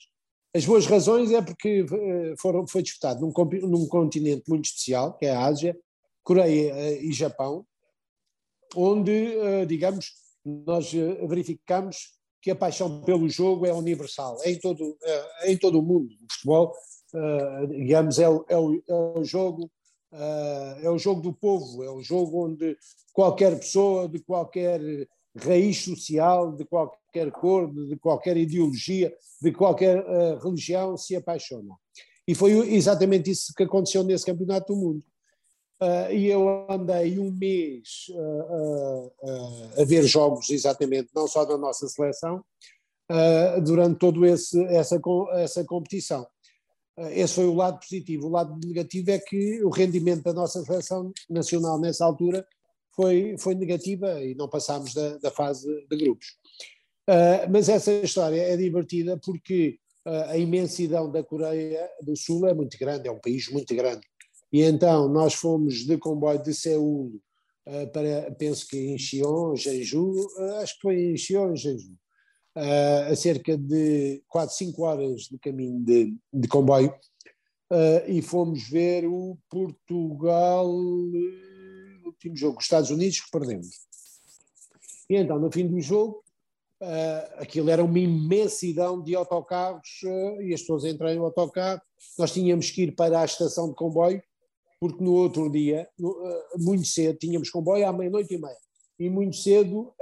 As 0.55 0.65
boas 0.65 0.86
razões 0.86 1.32
é 1.32 1.41
porque 1.41 1.86
eh, 1.91 2.34
foram, 2.39 2.65
foi 2.67 2.82
disputado 2.82 3.19
num, 3.21 3.34
num 3.67 3.88
continente 3.88 4.43
muito 4.47 4.65
especial, 4.65 5.17
que 5.17 5.26
é 5.26 5.32
a 5.32 5.45
Ásia, 5.45 5.78
Coreia 6.24 7.01
e 7.01 7.11
Japão, 7.11 7.65
onde, 8.76 9.65
digamos, 9.67 10.13
nós 10.45 10.91
verificamos 11.28 12.13
que 12.41 12.49
a 12.49 12.55
paixão 12.55 13.01
pelo 13.01 13.28
jogo 13.30 13.65
é 13.65 13.74
universal, 13.74 14.38
é 14.41 14.51
em 14.51 14.59
todo, 14.59 14.97
é 15.41 15.51
em 15.51 15.57
todo 15.57 15.80
o 15.80 15.84
mundo. 15.84 16.13
O 16.13 16.34
futebol, 16.34 16.74
digamos, 17.69 18.19
é 18.19 18.24
é 18.24 18.57
o, 18.57 18.82
é 18.88 18.93
o 18.93 19.24
jogo 19.24 19.69
é 20.82 20.89
o 20.89 20.97
jogo 20.97 21.21
do 21.21 21.34
povo, 21.34 21.84
é 21.84 21.89
o 21.89 22.01
jogo 22.01 22.45
onde 22.45 22.78
qualquer 23.11 23.57
pessoa 23.57 24.07
de 24.07 24.19
qualquer 24.19 24.80
raiz 25.36 25.84
social, 25.84 26.52
de 26.52 26.66
qualquer 26.66 27.32
cor, 27.32 27.72
de 27.72 27.96
qualquer 27.98 28.38
ideologia, 28.38 29.14
de 29.42 29.52
qualquer 29.52 30.00
uh, 30.00 30.38
religião 30.38 30.96
se 30.98 31.16
apaixona. 31.16 31.76
E 32.28 32.34
foi 32.36 32.52
exatamente 32.74 33.32
isso 33.32 33.54
que 33.56 33.64
aconteceu 33.64 34.04
nesse 34.04 34.26
Campeonato 34.26 34.74
do 34.74 34.80
Mundo. 34.80 35.04
Uh, 35.82 36.14
e 36.14 36.28
eu 36.28 36.66
andei 36.70 37.20
um 37.20 37.32
mês 37.32 38.08
a 39.78 39.84
ver 39.84 40.04
jogos, 40.04 40.50
exatamente, 40.50 41.10
não 41.14 41.28
só 41.28 41.44
da 41.44 41.58
nossa 41.58 41.88
seleção, 41.88 42.44
durante 43.66 44.00
toda 44.00 44.26
essa, 44.28 45.00
essa 45.34 45.64
competição. 45.66 46.26
Esse 47.12 47.36
foi 47.36 47.46
o 47.46 47.54
lado 47.54 47.80
positivo. 47.80 48.28
O 48.28 48.32
lado 48.32 48.58
negativo 48.66 49.12
é 49.12 49.20
que 49.20 49.64
o 49.64 49.70
rendimento 49.70 50.24
da 50.24 50.34
nossa 50.34 50.64
seleção 50.64 51.12
nacional 51.30 51.80
nessa 51.80 52.06
altura 52.06 52.46
foi, 52.96 53.36
foi 53.38 53.56
negativa 53.56 54.24
e 54.24 54.36
não 54.36 54.48
passámos 54.48 54.94
da, 54.94 55.18
da 55.18 55.32
fase 55.32 55.68
de 55.89 55.98
grupos. 55.98 56.28
Uh, 57.10 57.52
mas 57.52 57.68
essa 57.68 57.91
história 57.91 58.41
é 58.41 58.56
divertida 58.56 59.20
porque 59.24 59.78
uh, 60.08 60.30
a 60.30 60.38
imensidão 60.38 61.12
da 61.12 61.24
Coreia 61.24 61.89
do 62.02 62.16
Sul 62.16 62.48
é 62.48 62.54
muito 62.54 62.78
grande, 62.78 63.08
é 63.08 63.12
um 63.12 63.20
país 63.20 63.50
muito 63.50 63.76
grande. 63.76 64.02
E 64.52 64.62
então 64.62 65.10
nós 65.10 65.34
fomos 65.34 65.86
de 65.86 65.98
comboio 65.98 66.41
de 66.41 66.54
Seul 66.54 67.20
uh, 67.68 67.91
para, 67.91 68.32
penso 68.36 68.68
que 68.68 68.78
em 68.78 68.98
Xion, 68.98 69.56
Jeju, 69.56 70.14
acho 70.62 70.76
que 70.76 70.82
foi 70.82 70.96
em 71.12 71.18
Xion, 71.18 71.56
Jeju, 71.56 71.94
a 72.56 73.16
cerca 73.16 73.58
de 73.58 74.22
4, 74.28 74.56
5 74.56 74.84
horas 74.84 75.22
de 75.24 75.39
caminho 75.39 75.84
de, 75.84 76.16
de 76.32 76.48
comboio, 76.48 76.94
e 78.08 78.22
fomos 78.22 78.70
ver 78.70 79.08
o 79.08 79.36
Portugal, 79.50 80.72
uh, 82.04 82.10
último 82.10 82.36
jogo, 82.36 82.58
os 82.58 82.66
Estados 82.66 82.89
Unidos, 82.89 83.20
que 83.20 83.32
perdemos. 83.32 83.68
E 85.10 85.16
então, 85.16 85.39
no 85.39 85.51
fim 85.51 85.68
do 85.68 85.80
jogo, 85.82 86.24
uh, 86.82 87.41
aquilo 87.41 87.70
era 87.70 87.84
uma 87.84 87.99
imensidão 87.99 89.01
de 89.01 89.16
autocarros 89.16 90.01
e 90.41 90.54
as 90.54 90.62
pessoas 90.62 90.86
entraram 90.86 91.18
no 91.18 91.26
autocarro. 91.26 91.82
Nós 92.18 92.32
tínhamos 92.32 92.70
que 92.72 92.84
ir 92.84 92.95
para 92.95 93.22
a 93.22 93.26
estação 93.26 93.70
de 93.70 93.76
comboio, 93.76 94.22
porque 94.80 95.04
no 95.04 95.14
outro 95.14 95.49
dia, 95.49 95.88
no, 95.97 96.16
muito 96.58 96.86
cedo, 96.86 97.18
tínhamos 97.18 97.49
comboio 97.49 97.88
à 97.88 97.93
meia-noite 97.93 98.34
e 98.34 98.38
meia. 98.38 98.58
E 98.99 99.10
muito 99.10 99.36
cedo 99.38 99.93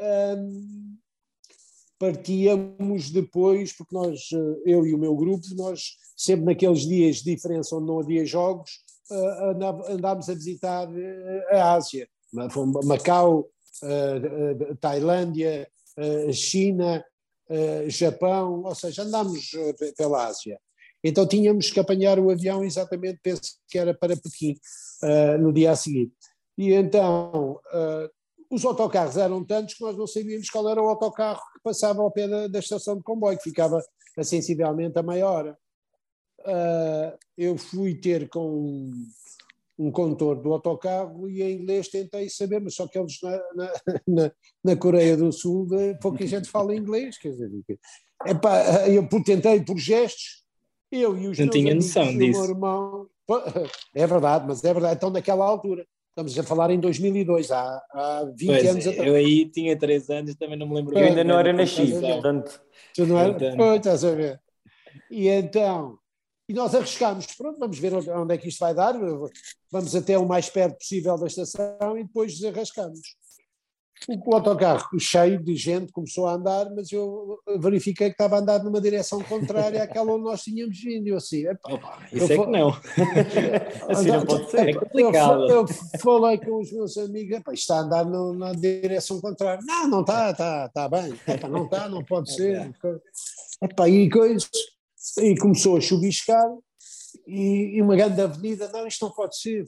partíamos 1.99 3.11
depois, 3.11 3.71
porque 3.73 3.93
nós, 3.93 4.29
eu 4.65 4.87
e 4.87 4.93
o 4.95 4.97
meu 4.97 5.15
grupo, 5.15 5.45
nós 5.55 5.97
sempre 6.17 6.45
naqueles 6.45 6.81
dias 6.81 7.17
de 7.17 7.35
diferença 7.35 7.75
onde 7.75 7.85
não 7.85 7.99
havia 7.99 8.25
jogos, 8.25 8.79
andámos 9.89 10.29
a 10.29 10.33
visitar 10.33 10.87
eh, 10.93 11.59
a 11.59 11.73
Ásia, 11.73 12.07
Macau, 12.83 13.49
Tailândia, 14.79 15.67
China, 16.31 17.03
Japão, 17.87 18.63
ou 18.63 18.75
seja, 18.75 19.03
andámos 19.03 19.51
pela 19.97 20.27
Ásia. 20.27 20.59
Então 21.03 21.27
tínhamos 21.27 21.71
que 21.71 21.79
apanhar 21.79 22.19
o 22.19 22.29
avião 22.29 22.63
exatamente, 22.63 23.19
penso 23.21 23.57
que 23.67 23.77
era 23.77 23.93
para 23.93 24.15
Pequim, 24.15 24.57
no 25.39 25.51
dia 25.51 25.71
a 25.71 25.75
seguir. 25.75 26.11
E 26.57 26.73
então 26.73 27.59
os 28.51 28.63
autocarros 28.65 29.17
eram 29.17 29.43
tantos 29.43 29.75
que 29.75 29.81
nós 29.81 29.97
não 29.97 30.05
sabíamos 30.05 30.49
qual 30.49 30.69
era 30.69 30.81
o 30.81 30.87
autocarro 30.87 31.41
que 31.53 31.61
passava 31.63 32.01
ao 32.01 32.11
pé 32.11 32.27
da, 32.27 32.47
da 32.47 32.59
estação 32.59 32.97
de 32.97 33.03
comboio, 33.03 33.37
que 33.37 33.49
ficava 33.49 33.81
sensivelmente 34.21 34.99
a 34.99 35.03
meia 35.03 35.27
hora. 35.29 35.57
Uh, 36.45 37.17
eu 37.37 37.57
fui 37.57 37.95
ter 37.95 38.29
com 38.29 38.47
um, 38.47 38.91
um 39.77 39.91
condutor 39.91 40.41
do 40.41 40.51
autocarro 40.53 41.29
e 41.29 41.41
em 41.41 41.61
inglês 41.61 41.87
tentei 41.87 42.29
saber, 42.29 42.59
mas 42.59 42.75
só 42.75 42.87
que 42.87 42.97
eles 42.97 43.19
na, 43.21 43.37
na, 43.55 43.73
na, 44.07 44.31
na 44.63 44.75
Coreia 44.75 45.15
do 45.17 45.31
Sul 45.31 45.67
pouca 46.01 46.25
gente 46.25 46.49
fala 46.49 46.75
inglês, 46.75 47.17
quer 47.17 47.29
dizer, 47.29 47.49
epá, 48.25 48.87
eu 48.87 49.07
tentei 49.23 49.63
por 49.63 49.77
gestos, 49.77 50.43
eu 50.91 51.17
e 51.17 51.27
os 51.27 51.39
não 51.39 51.49
tinha 51.49 51.75
noção 51.75 52.17
disso. 52.17 52.43
Irmão, 52.43 53.07
é 53.95 54.05
verdade, 54.07 54.45
mas 54.47 54.63
é 54.63 54.73
verdade, 54.73 54.95
então 54.95 55.09
naquela 55.09 55.45
altura 55.45 55.85
Estamos 56.11 56.37
a 56.37 56.43
falar 56.43 56.71
em 56.71 56.79
2002, 56.79 57.51
há, 57.51 57.81
há 57.93 58.25
20 58.35 58.47
pois, 58.47 58.69
anos 58.69 58.87
atrás. 58.87 59.07
Eu 59.07 59.15
aí 59.15 59.45
tinha 59.45 59.79
3 59.79 60.09
anos, 60.09 60.35
também 60.35 60.57
não 60.57 60.67
me 60.67 60.75
lembro. 60.75 60.97
Eu 60.97 61.05
ainda 61.05 61.23
não 61.23 61.39
era 61.39 61.53
nascido, 61.53 62.01
portanto. 62.01 62.61
Tu 62.93 63.05
não 63.05 63.17
era? 63.17 63.55
Pois, 63.55 63.77
estás 63.77 64.03
a 64.03 64.13
ver. 64.13 64.41
E 65.09 65.29
então, 65.29 65.97
e 66.51 66.53
nós 66.53 66.75
arriscámos, 66.75 67.27
pronto, 67.27 67.57
vamos 67.57 67.79
ver 67.79 67.93
onde 67.93 68.33
é 68.33 68.37
que 68.37 68.49
isto 68.49 68.59
vai 68.59 68.73
dar, 68.73 68.93
vamos 69.71 69.95
até 69.95 70.17
o 70.17 70.27
mais 70.27 70.49
perto 70.49 70.77
possível 70.77 71.17
da 71.17 71.27
estação 71.27 71.97
e 71.97 72.03
depois 72.03 72.43
arriscamos 72.43 72.99
o 74.07 74.35
autocarro 74.35 74.99
cheio 74.99 75.41
de 75.43 75.55
gente 75.55 75.91
começou 75.91 76.27
a 76.27 76.33
andar, 76.33 76.69
mas 76.71 76.91
eu 76.91 77.39
verifiquei 77.59 78.07
que 78.07 78.13
estava 78.13 78.35
a 78.35 78.39
andar 78.39 78.63
numa 78.63 78.81
direção 78.81 79.21
contrária 79.23 79.83
àquela 79.83 80.11
onde 80.11 80.23
nós 80.23 80.41
tínhamos 80.41 80.79
vindo. 80.79 81.07
Eu 81.07 81.17
assim, 81.17 81.43
Opa, 81.47 81.99
isso 82.11 82.33
é 82.33 82.37
que 82.37 82.47
não. 82.47 82.69
assim 83.89 84.07
não 84.07 84.25
pode 84.25 84.49
ser, 84.49 84.69
é 84.69 84.73
complicado. 84.73 85.49
Eu, 85.49 85.61
eu 85.61 85.67
falei 85.99 86.37
com 86.39 86.59
os 86.59 86.71
meus 86.71 86.97
amigos, 86.97 87.41
está 87.53 87.75
a 87.75 87.81
andar 87.81 88.05
no, 88.05 88.33
na 88.33 88.53
direção 88.53 89.21
contrária. 89.21 89.61
Não, 89.63 89.87
não 89.87 90.01
está, 90.01 90.31
está, 90.31 90.65
está 90.65 90.89
bem. 90.89 91.13
Não 91.49 91.65
está, 91.65 91.87
não 91.87 92.03
pode 92.03 92.33
ser. 92.33 92.73
Epa, 93.61 93.87
e, 93.87 94.09
coisas, 94.09 94.49
e 95.19 95.37
começou 95.37 95.77
a 95.77 95.81
chuviscar 95.81 96.45
e, 97.27 97.77
e, 97.77 97.81
uma 97.81 97.95
grande 97.95 98.21
avenida, 98.21 98.69
não, 98.69 98.87
isto 98.87 99.05
não 99.05 99.11
pode 99.13 99.37
ser. 99.37 99.65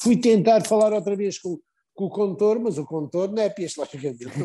Fui 0.00 0.16
tentar 0.16 0.66
falar 0.66 0.92
outra 0.92 1.14
vez 1.14 1.38
com 1.38 1.58
com 1.94 2.06
o 2.06 2.10
condutor, 2.10 2.58
mas 2.58 2.76
o 2.76 2.84
condutor 2.84 3.30
não 3.32 3.40
é. 3.40 3.54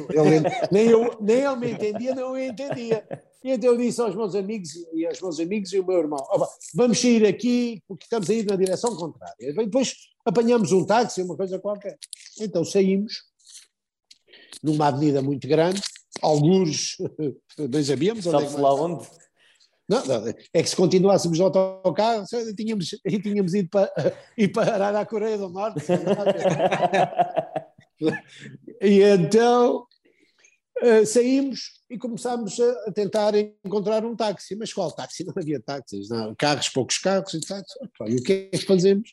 Ele, 0.09 0.43
nem, 0.71 0.87
eu, 0.87 1.17
nem 1.19 1.37
ele 1.37 1.55
me 1.55 1.71
entendia, 1.71 2.13
nem 2.13 2.23
eu 2.23 2.37
entendia. 2.37 3.07
E 3.43 3.51
então 3.51 3.71
eu 3.71 3.77
disse 3.77 3.99
aos 4.01 4.15
meus 4.15 4.35
amigos 4.35 4.69
e 4.93 5.05
aos 5.05 5.19
meus 5.19 5.39
amigos 5.39 5.73
e 5.73 5.79
o 5.79 5.85
meu 5.85 5.97
irmão: 5.97 6.19
vamos 6.75 6.99
sair 6.99 7.25
aqui 7.25 7.81
porque 7.87 8.03
estamos 8.03 8.29
a 8.29 8.33
ir 8.33 8.45
na 8.45 8.55
direção 8.55 8.95
contrária. 8.95 9.35
E 9.39 9.53
depois 9.53 9.95
apanhamos 10.25 10.71
um 10.71 10.85
táxi, 10.85 11.23
uma 11.23 11.35
coisa 11.35 11.57
qualquer. 11.57 11.97
Então 12.39 12.63
saímos 12.63 13.23
numa 14.61 14.87
avenida 14.87 15.21
muito 15.21 15.47
grande, 15.47 15.81
alguns, 16.21 16.97
bem 17.69 17.83
sabíamos 17.83 18.27
onde 18.27 18.45
é 18.45 18.59
lá 18.59 18.73
onde? 18.75 19.07
Não, 19.89 20.05
não, 20.05 20.27
é 20.27 20.61
que 20.61 20.69
se 20.69 20.75
continuássemos 20.75 21.39
no 21.39 21.45
autocarro, 21.45 22.23
tínhamos, 22.55 22.89
tínhamos 23.23 23.55
ido 23.55 23.69
para, 23.69 23.91
ir 24.37 24.49
parar 24.49 24.95
à 24.95 25.03
Coreia 25.03 25.35
do 25.35 25.49
Norte. 25.49 25.83
e 28.79 29.01
então 29.01 29.87
uh, 30.83 31.05
saímos 31.07 31.81
e 31.89 31.97
começámos 31.97 32.59
a, 32.59 32.91
tentar 32.91 33.33
encontrar 33.35 34.05
um 34.05 34.15
táxi. 34.15 34.55
Mas 34.55 34.71
qual 34.71 34.91
táxi? 34.91 35.25
Não 35.25 35.33
havia 35.35 35.59
táxis, 35.59 36.07
não. 36.09 36.35
carros, 36.35 36.69
poucos 36.69 36.99
carros 36.99 37.33
e 37.33 37.41
táxis. 37.41 37.75
E 38.07 38.15
o 38.15 38.23
que 38.23 38.49
é 38.53 38.57
que 38.57 38.65
fazemos? 38.65 39.09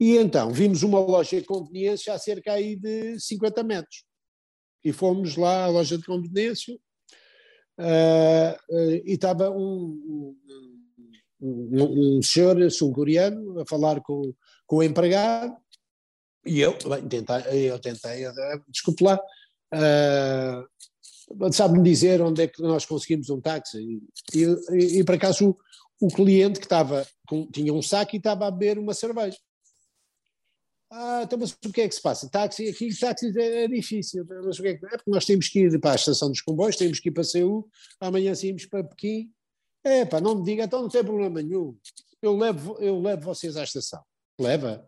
E 0.00 0.16
então 0.16 0.52
vimos 0.52 0.82
uma 0.82 0.98
loja 0.98 1.40
de 1.40 1.46
conveniência 1.46 2.12
a 2.12 2.18
cerca 2.18 2.54
aí 2.54 2.74
de 2.74 3.20
50 3.20 3.62
metros. 3.62 4.04
E 4.84 4.92
fomos 4.92 5.36
lá 5.36 5.66
à 5.66 5.68
loja 5.68 5.96
de 5.96 6.04
conveniência, 6.04 6.76
e 7.78 9.12
estava 9.12 9.50
um, 9.50 10.36
um, 11.40 12.18
um 12.18 12.22
senhor 12.22 12.70
sul-coreano 12.70 13.60
a 13.60 13.66
falar 13.66 14.00
com, 14.00 14.34
com 14.66 14.76
o 14.76 14.82
empregado 14.82 15.56
e 16.44 16.60
eu, 16.60 16.76
bem, 16.88 17.08
tentei, 17.08 17.70
eu 17.70 17.78
tentei, 17.78 18.26
uh, 18.26 18.64
desculpe 18.68 19.04
lá, 19.04 19.18
uh, 19.74 21.52
sabe-me 21.52 21.84
dizer 21.84 22.20
onde 22.20 22.42
é 22.42 22.48
que 22.48 22.60
nós 22.60 22.84
conseguimos 22.84 23.30
um 23.30 23.40
táxi? 23.40 24.00
E, 24.34 24.42
e, 24.72 24.98
e 24.98 25.04
por 25.04 25.14
acaso 25.14 25.56
o, 26.00 26.06
o 26.06 26.08
cliente 26.08 26.58
que 26.58 26.66
estava, 26.66 27.06
tinha 27.52 27.72
um 27.72 27.82
saco 27.82 28.16
e 28.16 28.18
estava 28.18 28.46
a 28.46 28.50
beber 28.50 28.78
uma 28.78 28.92
cerveja. 28.92 29.38
Ah, 30.94 31.22
então, 31.24 31.38
mas 31.38 31.52
o 31.52 31.72
que 31.72 31.80
é 31.80 31.88
que 31.88 31.94
se 31.94 32.02
passa? 32.02 32.28
Táxi, 32.28 32.68
aqui 32.68 32.94
táxi 32.94 33.32
é, 33.40 33.64
é 33.64 33.68
difícil, 33.68 34.26
mas 34.28 34.58
o 34.58 34.62
que 34.62 34.68
é 34.68 34.76
que 34.76 34.84
é? 34.84 34.90
Porque 34.90 35.10
nós 35.10 35.24
temos 35.24 35.48
que 35.48 35.60
ir 35.60 35.80
para 35.80 35.92
a 35.92 35.94
estação 35.94 36.28
dos 36.28 36.42
comboios, 36.42 36.76
temos 36.76 37.00
que 37.00 37.08
ir 37.08 37.12
para 37.12 37.24
Seul, 37.24 37.66
amanhã 37.98 38.34
saímos 38.34 38.66
para 38.66 38.84
Pequim. 38.84 39.32
É 39.82 40.04
pá, 40.04 40.20
não 40.20 40.34
me 40.36 40.44
diga, 40.44 40.64
então 40.64 40.82
não 40.82 40.90
tem 40.90 41.02
problema 41.02 41.40
nenhum. 41.40 41.74
Eu 42.20 42.36
levo, 42.36 42.76
eu 42.78 43.00
levo 43.00 43.22
vocês 43.22 43.56
à 43.56 43.64
estação. 43.64 44.02
Leva. 44.38 44.86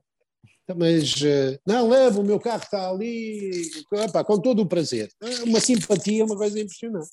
Então, 0.63 0.77
mas, 0.79 1.23
eh, 1.23 1.59
não, 1.67 1.89
levo, 1.89 2.21
o 2.21 2.25
meu 2.25 2.39
carro 2.39 2.63
está 2.63 2.91
ali, 2.91 3.63
epá, 3.93 4.23
com 4.23 4.39
todo 4.39 4.61
o 4.61 4.69
prazer. 4.69 5.11
É 5.23 5.43
uma 5.45 5.59
simpatia, 5.59 6.27
uma 6.27 6.37
coisa 6.37 6.61
impressionante. 6.61 7.09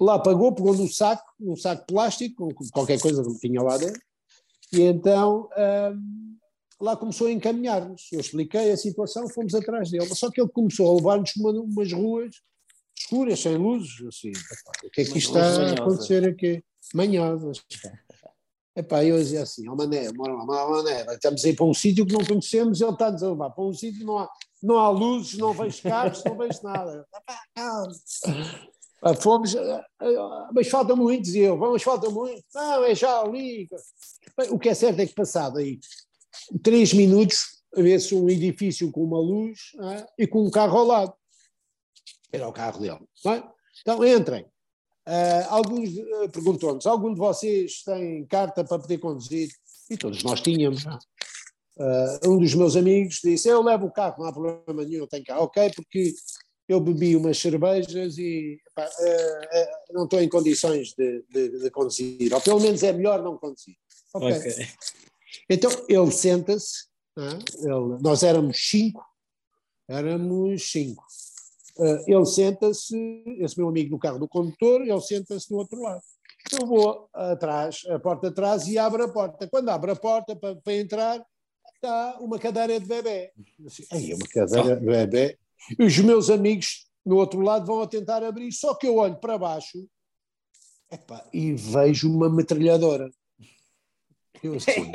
Lá 0.00 0.20
pagou, 0.20 0.54
pegou 0.54 0.72
num 0.72 0.88
saco, 0.88 1.24
num 1.38 1.56
saco 1.56 1.80
de 1.80 1.92
plástico, 1.92 2.48
qualquer 2.72 3.00
coisa 3.00 3.24
que 3.24 3.40
tinha 3.40 3.60
lá 3.60 3.76
dentro, 3.76 4.00
e 4.72 4.82
então. 4.82 5.48
Hum, 5.92 6.36
lá 6.80 6.96
começou 6.96 7.26
a 7.26 7.32
encaminhar-nos. 7.32 8.08
Eu 8.12 8.20
expliquei 8.20 8.70
a 8.70 8.76
situação, 8.76 9.28
fomos 9.28 9.54
atrás 9.54 9.90
dele. 9.90 10.14
Só 10.14 10.30
que 10.30 10.40
ele 10.40 10.50
começou 10.50 10.90
a 10.90 10.96
levar-nos 10.96 11.34
uma, 11.36 11.50
umas 11.52 11.92
ruas 11.92 12.36
escuras, 12.96 13.40
sem 13.40 13.56
luzes. 13.56 14.04
Assim, 14.06 14.32
o 14.84 14.90
que 14.90 15.02
é 15.02 15.04
que 15.04 15.18
está 15.18 15.40
a 15.40 15.72
acontecer 15.72 16.28
aqui? 16.28 16.62
Manhosas. 16.94 17.62
Epá, 18.74 19.02
eu 19.02 19.16
dizia 19.16 19.42
assim, 19.42 19.66
ó 19.70 19.72
oh, 19.72 19.76
Mané, 19.76 20.12
Mané, 20.12 21.06
estamos 21.14 21.42
aí 21.46 21.56
para 21.56 21.64
um 21.64 21.72
sítio 21.72 22.04
que 22.04 22.12
não 22.12 22.22
conhecemos, 22.22 22.78
ele 22.82 22.90
está 22.90 23.06
a 23.06 23.10
dizer, 23.10 23.34
para 23.34 23.64
um 23.64 23.72
sítio 23.72 24.04
não 24.04 24.18
há, 24.18 24.28
não 24.62 24.76
há 24.76 24.90
luzes, 24.90 25.38
não 25.38 25.54
vejo 25.54 25.82
carros, 25.82 26.22
não 26.22 26.36
vejo 26.36 26.60
nada. 26.62 27.06
Fomos, 29.18 29.54
eh, 29.54 29.84
eh, 30.02 30.16
mas 30.52 30.68
falta 30.68 30.94
muito, 30.94 31.22
dizia 31.22 31.46
eu, 31.46 31.58
vamos, 31.58 31.82
falta 31.82 32.10
muito. 32.10 32.44
Não, 32.54 32.84
é 32.84 32.94
já 32.94 33.20
ali. 33.20 33.66
Bem, 34.36 34.50
o 34.50 34.58
que 34.58 34.68
é 34.68 34.74
certo 34.74 35.00
é 35.00 35.06
que 35.06 35.14
passado 35.14 35.56
aí 35.56 35.78
três 36.62 36.92
minutos, 36.92 37.62
vê-se 37.74 38.14
um 38.14 38.28
edifício 38.28 38.90
com 38.90 39.02
uma 39.04 39.18
luz 39.18 39.72
é? 39.80 40.06
e 40.18 40.26
com 40.26 40.46
um 40.46 40.50
carro 40.50 40.78
ao 40.78 40.86
lado. 40.86 41.14
Era 42.32 42.48
o 42.48 42.52
carro 42.52 42.80
dele. 42.80 43.00
É? 43.26 43.42
Então, 43.80 44.04
entrem. 44.04 44.46
Uh, 45.08 45.46
alguns 45.50 45.90
uh, 45.90 46.28
perguntou-nos: 46.32 46.84
algum 46.84 47.14
de 47.14 47.18
vocês 47.18 47.82
tem 47.84 48.26
carta 48.26 48.64
para 48.64 48.78
poder 48.78 48.98
conduzir? 48.98 49.48
E 49.88 49.96
todos 49.96 50.22
nós 50.24 50.40
tínhamos. 50.40 50.84
Uh, 50.84 52.30
um 52.30 52.38
dos 52.38 52.54
meus 52.54 52.74
amigos 52.74 53.20
disse: 53.22 53.48
Eu 53.48 53.62
levo 53.62 53.86
o 53.86 53.92
carro, 53.92 54.16
não 54.18 54.26
há 54.26 54.32
problema 54.32 54.84
nenhum, 54.84 55.02
eu 55.02 55.06
tenho 55.06 55.24
carro. 55.24 55.44
Ok, 55.44 55.70
porque 55.76 56.12
eu 56.68 56.80
bebi 56.80 57.14
umas 57.14 57.38
cervejas 57.38 58.18
e 58.18 58.58
pá, 58.74 58.88
não 59.92 60.04
estou 60.04 60.20
em 60.20 60.28
condições 60.28 60.92
de, 60.98 61.24
de, 61.30 61.60
de, 61.60 61.70
conduzir, 61.70 62.34
ou 62.34 62.40
pelo 62.40 62.58
menos 62.58 62.82
é 62.82 62.92
melhor 62.92 63.22
não 63.22 63.38
conduzir. 63.38 63.76
Ok. 64.12 64.28
okay. 64.28 64.66
Então 65.48 65.70
ele 65.88 66.10
senta-se, 66.10 66.86
é? 67.18 67.66
nós 68.00 68.22
éramos 68.22 68.58
cinco, 68.68 69.04
éramos 69.88 70.70
cinco. 70.70 71.04
Ele 72.06 72.24
senta-se, 72.24 73.24
esse 73.38 73.58
meu 73.58 73.68
amigo 73.68 73.90
no 73.90 73.98
carro 73.98 74.18
do 74.18 74.28
condutor, 74.28 74.80
ele 74.80 75.00
senta-se 75.00 75.48
do 75.48 75.56
outro 75.56 75.80
lado. 75.80 76.02
Eu 76.52 76.66
vou 76.66 77.08
atrás, 77.12 77.82
a 77.88 77.98
porta 77.98 78.28
atrás 78.28 78.66
e 78.68 78.78
abro 78.78 79.04
a 79.04 79.08
porta. 79.08 79.48
Quando 79.48 79.68
abro 79.68 79.92
a 79.92 79.96
porta 79.96 80.36
para, 80.36 80.56
para 80.56 80.74
entrar, 80.74 81.26
está 81.74 82.18
uma 82.20 82.38
cadeira 82.38 82.78
de 82.80 82.86
bebê. 82.86 83.32
Assim, 83.66 83.84
Aí, 83.90 84.14
uma 84.14 84.26
cadeira 84.28 84.76
de 84.76 84.86
bebê. 84.86 85.38
E 85.78 85.84
os 85.84 85.98
meus 85.98 86.30
amigos 86.30 86.86
no 87.04 87.16
outro 87.16 87.40
lado 87.40 87.66
vão 87.66 87.82
a 87.82 87.86
tentar 87.86 88.22
abrir, 88.22 88.52
só 88.52 88.74
que 88.74 88.86
eu 88.86 88.96
olho 88.96 89.16
para 89.16 89.38
baixo 89.38 89.88
e 91.32 91.52
vejo 91.52 92.10
uma 92.10 92.28
metralhadora. 92.28 93.10
Eu 94.42 94.54
assim, 94.56 94.92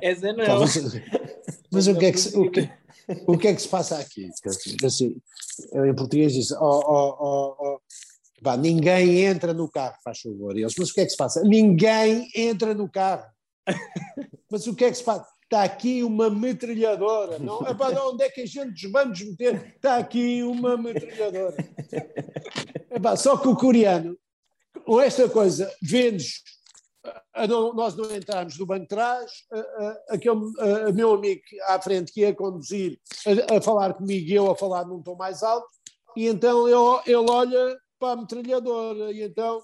Essa 0.00 0.32
não. 0.32 0.60
Mas, 0.60 0.76
mas 1.70 1.86
o 1.86 1.98
que 1.98 2.06
é 2.06 2.12
que, 2.12 2.38
o 2.38 2.50
que, 2.50 2.70
o 3.26 3.38
que 3.38 3.48
é 3.48 3.54
que 3.54 3.62
se 3.62 3.68
passa 3.68 3.98
aqui? 3.98 4.30
Assim, 4.84 5.16
em 5.72 5.94
português 5.94 6.32
diz, 6.32 6.50
oh, 6.52 6.56
oh, 6.60 7.16
oh, 7.20 7.56
oh. 7.58 7.80
Pá, 8.42 8.56
ninguém 8.56 9.20
entra 9.24 9.54
no 9.54 9.70
carro, 9.70 9.94
faz 10.02 10.20
favor. 10.20 10.56
eles, 10.56 10.74
mas 10.76 10.90
o 10.90 10.94
que 10.94 11.00
é 11.00 11.04
que 11.04 11.10
se 11.10 11.16
passa? 11.16 11.42
Ninguém 11.44 12.28
entra 12.34 12.74
no 12.74 12.88
carro. 12.88 13.24
Mas 14.50 14.66
o 14.66 14.74
que 14.74 14.84
é 14.84 14.90
que 14.90 14.96
se 14.96 15.04
passa? 15.04 15.26
Está 15.44 15.64
aqui 15.64 16.02
uma 16.02 16.28
metralhadora. 16.30 17.38
Não, 17.38 17.60
epá, 17.68 17.88
onde 18.04 18.24
é 18.24 18.30
que 18.30 18.40
a 18.40 18.46
gente 18.46 18.88
nos 18.88 19.20
meter? 19.20 19.74
Está 19.76 19.98
aqui 19.98 20.42
uma 20.42 20.76
metralhadora. 20.76 21.54
Epá, 22.90 23.16
só 23.16 23.36
que 23.36 23.48
o 23.48 23.54
coreano, 23.54 24.16
com 24.84 25.00
esta 25.00 25.28
coisa, 25.28 25.70
nós 27.74 27.96
não 27.96 28.14
entramos 28.14 28.58
no 28.58 28.66
banco 28.66 28.82
de 28.82 28.88
trás, 28.88 29.30
aquele 30.08 30.40
meu 30.94 31.14
amigo 31.14 31.42
à 31.66 31.80
frente 31.80 32.12
que 32.12 32.20
ia 32.20 32.34
conduzir 32.34 32.98
a, 33.50 33.60
falar 33.60 33.94
comigo 33.94 34.28
e 34.28 34.34
eu 34.34 34.50
a 34.50 34.56
falar 34.56 34.86
num 34.86 35.02
tom 35.02 35.16
mais 35.16 35.42
alto, 35.42 35.66
e 36.16 36.26
então 36.26 36.66
ele 36.68 37.16
olha 37.16 37.78
para 37.98 38.12
a 38.12 38.16
metralhadora 38.16 39.12
e 39.12 39.22
então 39.22 39.62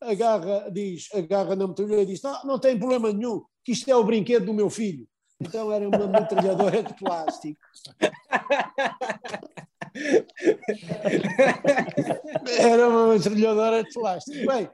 agarra, 0.00 0.70
diz, 0.70 1.08
agarra 1.12 1.56
na 1.56 1.66
metralhadora 1.66 2.02
e 2.02 2.06
diz, 2.06 2.22
não, 2.22 2.44
não 2.44 2.58
tem 2.58 2.78
problema 2.78 3.12
nenhum, 3.12 3.44
que 3.64 3.72
isto 3.72 3.90
é 3.90 3.96
o 3.96 4.04
brinquedo 4.04 4.46
do 4.46 4.54
meu 4.54 4.70
filho. 4.70 5.08
Então 5.40 5.70
era 5.70 5.86
uma 5.86 6.06
metralhadora 6.06 6.82
de 6.82 6.94
plástico. 6.94 7.60
Era 12.58 12.88
uma 12.88 13.14
metralhadora 13.14 13.82
de 13.84 13.90
plástico. 13.92 14.46
Bem, 14.46 14.70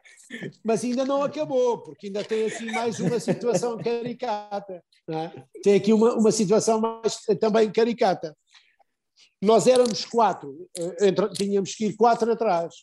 mas 0.64 0.84
ainda 0.84 1.04
não 1.04 1.22
acabou, 1.22 1.78
porque 1.78 2.06
ainda 2.06 2.24
tem 2.24 2.46
aqui 2.46 2.66
mais 2.72 2.98
uma 3.00 3.18
situação 3.20 3.76
caricata. 3.78 4.82
É? 5.08 5.30
Tem 5.62 5.74
aqui 5.74 5.92
uma, 5.92 6.14
uma 6.14 6.32
situação 6.32 6.80
mais, 6.80 7.18
também 7.40 7.70
caricata. 7.70 8.36
Nós 9.42 9.66
éramos 9.66 10.04
quatro, 10.04 10.68
eh, 10.76 11.12
tínhamos 11.34 11.74
que 11.74 11.86
ir 11.86 11.96
quatro 11.96 12.30
atrás. 12.30 12.74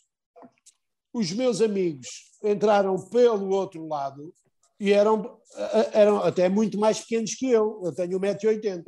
Os 1.14 1.32
meus 1.32 1.62
amigos 1.62 2.08
entraram 2.44 2.98
pelo 3.10 3.50
outro 3.50 3.88
lado 3.88 4.34
e 4.78 4.92
eram, 4.92 5.40
eh, 5.56 5.90
eram 5.94 6.18
até 6.22 6.50
muito 6.50 6.78
mais 6.78 7.00
pequenos 7.00 7.34
que 7.36 7.50
eu. 7.50 7.82
Eu 7.84 7.96
tenho 7.96 8.20
1,80m. 8.20 8.84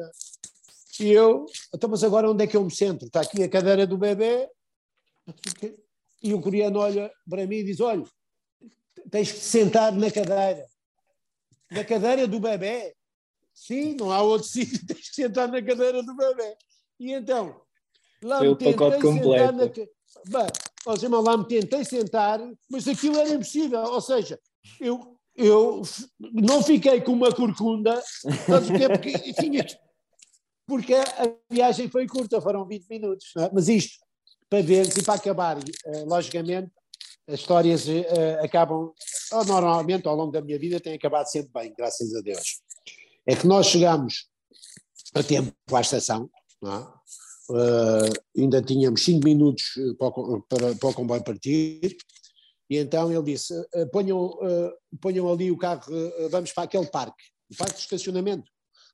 E 1.01 1.11
eu, 1.11 1.47
então, 1.73 1.89
mas 1.89 2.03
agora 2.03 2.29
onde 2.29 2.43
é 2.43 2.47
que 2.47 2.55
eu 2.55 2.63
me 2.63 2.69
centro? 2.69 3.07
Está 3.07 3.21
aqui 3.21 3.41
a 3.41 3.49
cadeira 3.49 3.87
do 3.87 3.97
bebê. 3.97 4.47
E 6.21 6.31
o 6.31 6.39
coreano 6.39 6.77
olha 6.77 7.11
para 7.27 7.47
mim 7.47 7.57
e 7.57 7.63
diz: 7.63 7.79
Olha, 7.79 8.03
tens 9.09 9.31
que 9.31 9.39
te 9.39 9.45
sentar 9.45 9.91
na 9.91 10.11
cadeira. 10.11 10.63
Na 11.71 11.83
cadeira 11.83 12.27
do 12.27 12.39
bebê. 12.39 12.95
Sim, 13.51 13.95
não 13.95 14.11
há 14.11 14.21
outro 14.21 14.47
sítio, 14.49 14.85
tens 14.85 15.09
que 15.09 15.15
sentar 15.15 15.47
na 15.47 15.61
cadeira 15.61 16.03
do 16.03 16.15
bebê. 16.15 16.55
E 16.99 17.11
então, 17.13 17.59
lá 18.23 18.37
Foi 18.37 18.49
me 18.49 18.55
tentei 18.55 19.01
sentar 19.01 19.53
na 19.53 19.67
Bem, 20.27 21.09
lá 21.23 21.37
me 21.37 21.47
tentei 21.47 21.85
sentar, 21.85 22.39
mas 22.69 22.87
aquilo 22.87 23.17
era 23.17 23.29
impossível. 23.29 23.81
Ou 23.85 24.01
seja, 24.01 24.39
eu, 24.79 25.17
eu 25.35 25.81
não 26.19 26.61
fiquei 26.61 27.01
com 27.01 27.13
uma 27.13 27.33
corcunda, 27.33 27.99
porque 28.45 29.33
tinha 29.33 29.63
que 29.63 29.75
porque 30.71 30.93
a 30.93 31.35
viagem 31.49 31.89
foi 31.89 32.07
curta, 32.07 32.39
foram 32.39 32.65
20 32.65 32.87
minutos. 32.87 33.33
É? 33.37 33.49
Mas 33.51 33.67
isto, 33.67 33.99
para 34.49 34.61
ver, 34.61 34.87
e 34.97 35.03
para 35.03 35.15
acabar, 35.15 35.57
uh, 35.57 36.05
logicamente, 36.05 36.71
as 37.27 37.41
histórias 37.41 37.85
uh, 37.89 38.41
acabam, 38.41 38.93
normalmente 39.45 40.07
ao 40.07 40.15
longo 40.15 40.31
da 40.31 40.39
minha 40.39 40.57
vida, 40.57 40.79
têm 40.79 40.93
acabado 40.93 41.25
sempre 41.25 41.51
bem, 41.53 41.73
graças 41.77 42.15
a 42.15 42.21
Deus. 42.21 42.61
É 43.27 43.35
que 43.35 43.45
nós 43.45 43.65
chegamos 43.65 44.29
a 45.13 45.21
tempo 45.21 45.53
à 45.73 45.81
estação, 45.81 46.29
uh, 46.63 48.13
ainda 48.37 48.61
tínhamos 48.61 49.03
5 49.03 49.25
minutos 49.25 49.73
para 49.99 50.07
o, 50.07 50.41
para, 50.43 50.73
para 50.75 50.89
o 50.89 50.93
comboio 50.93 51.21
partir, 51.21 51.97
e 52.69 52.77
então 52.77 53.11
ele 53.11 53.23
disse: 53.23 53.53
ponham, 53.91 54.39
ponham 55.01 55.29
ali 55.29 55.51
o 55.51 55.57
carro, 55.57 55.83
vamos 56.29 56.53
para 56.53 56.63
aquele 56.63 56.87
parque, 56.87 57.21
o 57.51 57.57
parque 57.57 57.75
de 57.75 57.81
estacionamento. 57.81 58.49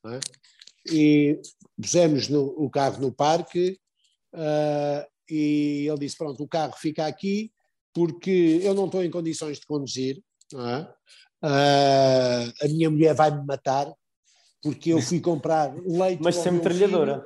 É? 0.07 0.19
E 0.91 1.39
pusemos 1.79 2.27
no, 2.27 2.45
o 2.57 2.69
carro 2.69 3.01
no 3.01 3.11
parque 3.11 3.79
uh, 4.33 5.07
e 5.29 5.85
ele 5.87 5.99
disse, 5.99 6.17
pronto, 6.17 6.43
o 6.43 6.47
carro 6.47 6.73
fica 6.77 7.05
aqui 7.05 7.51
porque 7.93 8.59
eu 8.63 8.73
não 8.73 8.85
estou 8.85 9.03
em 9.03 9.09
condições 9.09 9.59
de 9.59 9.65
conduzir, 9.65 10.21
é? 10.53 10.81
uh, 11.43 12.53
a 12.61 12.67
minha 12.67 12.89
mulher 12.89 13.13
vai 13.13 13.31
me 13.31 13.45
matar 13.45 13.91
porque 14.61 14.91
eu 14.91 15.01
fui 15.01 15.19
comprar 15.19 15.73
leite 15.85 16.21
Mas 16.21 16.35
sem 16.35 16.51
metralhadora. 16.51 17.25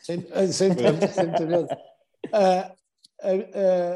Sem, 0.00 0.26
ah, 0.32 0.46
sem, 0.46 0.70
sem 0.72 1.26
metralhadora. 1.26 1.78
Uh, 2.26 2.84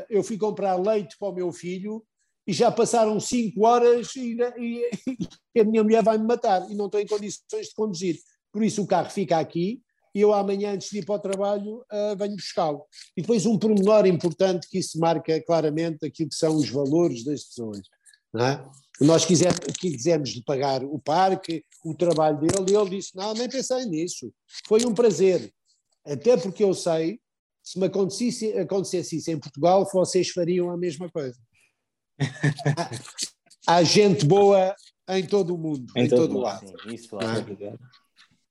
eu 0.08 0.22
fui 0.22 0.38
comprar 0.38 0.76
leite 0.76 1.16
para 1.18 1.28
o 1.28 1.34
meu 1.34 1.52
filho 1.52 2.04
e 2.48 2.52
já 2.52 2.72
passaram 2.72 3.20
cinco 3.20 3.66
horas 3.66 4.16
e, 4.16 4.38
e, 4.58 4.90
e, 5.54 5.60
a 5.60 5.64
minha 5.64 5.84
mulher 5.84 6.02
vai 6.02 6.16
me 6.16 6.24
matar 6.24 6.68
e 6.70 6.74
não 6.74 6.86
estou 6.86 6.98
em 6.98 7.06
condições 7.06 7.68
de 7.68 7.74
conduzir. 7.74 8.16
Por 8.52 8.62
isso 8.62 8.82
o 8.82 8.86
carro 8.86 9.10
fica 9.10 9.38
aqui 9.38 9.80
e 10.14 10.20
eu 10.20 10.32
amanhã, 10.32 10.72
antes 10.72 10.90
de 10.90 10.98
ir 10.98 11.04
para 11.04 11.14
o 11.14 11.20
trabalho, 11.20 11.84
uh, 11.92 12.16
venho 12.16 12.34
buscá-lo. 12.34 12.84
E 13.16 13.20
depois 13.20 13.46
um 13.46 13.58
pormenor 13.58 14.06
importante 14.06 14.68
que 14.68 14.78
isso 14.78 14.98
marca 14.98 15.40
claramente 15.44 16.04
aquilo 16.04 16.30
que 16.30 16.34
são 16.34 16.56
os 16.56 16.68
valores 16.68 17.24
das 17.24 17.44
pessoas. 17.44 17.82
É? 18.36 18.64
Nós 19.00 19.24
quisemos, 19.24 19.58
quisemos 19.78 20.30
lhe 20.30 20.42
pagar 20.42 20.82
o 20.82 20.98
parque, 20.98 21.64
o 21.84 21.94
trabalho 21.94 22.38
dele, 22.40 22.72
e 22.72 22.74
ele 22.74 22.90
disse: 22.90 23.14
Não, 23.14 23.32
nem 23.32 23.48
pensei 23.48 23.84
nisso. 23.84 24.32
Foi 24.66 24.84
um 24.84 24.92
prazer. 24.92 25.52
Até 26.04 26.36
porque 26.36 26.64
eu 26.64 26.74
sei, 26.74 27.20
se 27.62 27.78
me 27.78 27.86
acontecesse, 27.86 28.52
acontecesse 28.58 29.16
isso 29.16 29.30
em 29.30 29.38
Portugal, 29.38 29.88
vocês 29.92 30.30
fariam 30.30 30.70
a 30.70 30.76
mesma 30.76 31.08
coisa. 31.10 31.38
há, 33.66 33.76
há 33.76 33.82
gente 33.82 34.26
boa 34.26 34.74
em 35.10 35.24
todo 35.26 35.54
o 35.54 35.58
mundo, 35.58 35.92
em, 35.96 36.04
em 36.04 36.08
todo, 36.08 36.28
todo 36.28 36.38
o 36.38 36.40
lado. 36.40 36.66
Sim, 36.66 36.94
isso, 36.94 37.08
claro, 37.08 37.56
é? 37.60 37.76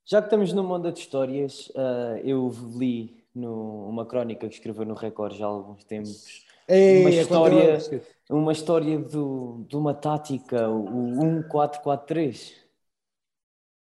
Já 0.09 0.21
que 0.21 0.27
estamos 0.27 0.53
numa 0.53 0.75
onda 0.75 0.89
de 0.89 1.01
histórias, 1.01 1.67
uh, 1.71 2.15
eu 2.23 2.49
li 2.77 3.21
no, 3.35 3.89
uma 3.89 4.05
crónica 4.05 4.47
que 4.47 4.53
escreveu 4.53 4.85
no 4.85 4.93
Record 4.93 5.35
já 5.35 5.45
há 5.45 5.49
alguns 5.49 5.83
tempos. 5.83 6.45
Ei, 6.65 7.01
uma, 7.01 7.09
é 7.09 7.21
história, 7.21 7.77
uma 8.29 8.53
história 8.53 8.99
do, 8.99 9.65
de 9.67 9.75
uma 9.75 9.93
tática, 9.93 10.69
o 10.69 11.11
1443. 11.11 12.55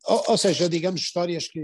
Ou, 0.07 0.25
ou, 0.29 0.39
seja, 0.39 0.69
digamos, 0.69 1.01
histórias 1.01 1.49
que 1.49 1.61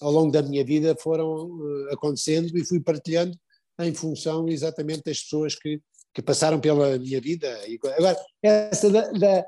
ao 0.00 0.10
longo 0.10 0.32
da 0.32 0.42
minha 0.42 0.64
vida 0.64 0.96
foram 0.96 1.48
acontecendo 1.90 2.56
e 2.56 2.64
fui 2.64 2.80
partilhando 2.80 3.36
em 3.80 3.94
função 3.94 4.48
exatamente 4.48 5.02
das 5.04 5.20
pessoas 5.20 5.54
que, 5.54 5.80
que 6.14 6.22
passaram 6.22 6.60
pela 6.60 6.98
minha 6.98 7.20
vida. 7.20 7.48
Agora, 7.94 8.16
essa 8.42 8.90
da, 8.90 9.10
da 9.12 9.44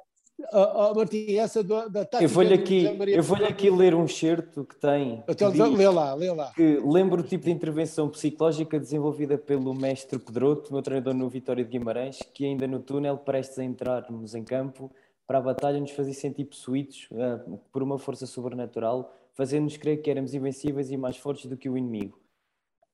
Oh, 0.52 0.90
oh, 0.90 0.94
Martim, 0.94 1.36
essa 1.36 1.62
do, 1.62 1.88
da 1.88 2.04
tática. 2.04 2.24
Eu 2.24 2.28
vou-lhe 2.28 2.54
aqui, 2.54 2.84
eu 3.06 3.22
vou 3.22 3.36
aqui 3.36 3.70
ler 3.70 3.94
um 3.94 4.04
excerto 4.04 4.64
que 4.64 4.74
tem. 4.76 5.22
Então, 5.28 5.52
que 5.52 5.58
lê 5.58 5.88
lá, 5.88 6.12
lê 6.14 6.30
lá. 6.32 6.52
Que 6.52 6.80
lembra 6.84 7.20
o 7.20 7.22
tipo 7.24 7.44
de 7.44 7.52
intervenção 7.52 8.08
psicológica 8.08 8.78
desenvolvida 8.78 9.38
pelo 9.38 9.72
mestre 9.72 10.18
Pedroto, 10.18 10.72
meu 10.72 10.82
treinador 10.82 11.14
no 11.14 11.28
Vitória 11.28 11.64
de 11.64 11.70
Guimarães, 11.70 12.18
que 12.34 12.44
ainda 12.44 12.66
no 12.66 12.80
túnel, 12.80 13.16
prestes 13.16 13.58
a 13.60 13.64
entrarmos 13.64 14.34
em 14.34 14.42
campo 14.42 14.90
para 15.26 15.38
a 15.38 15.42
batalha, 15.42 15.80
nos 15.80 15.90
fazia 15.90 16.14
sentir 16.14 16.44
possuídos 16.44 17.08
uh, 17.12 17.58
por 17.72 17.82
uma 17.82 17.98
força 17.98 18.26
sobrenatural, 18.26 19.14
fazendo-nos 19.34 19.76
crer 19.76 20.02
que 20.02 20.10
éramos 20.10 20.34
invencíveis 20.34 20.90
e 20.90 20.96
mais 20.96 21.16
fortes 21.16 21.46
do 21.46 21.56
que 21.56 21.68
o 21.68 21.76
inimigo. 21.76 22.20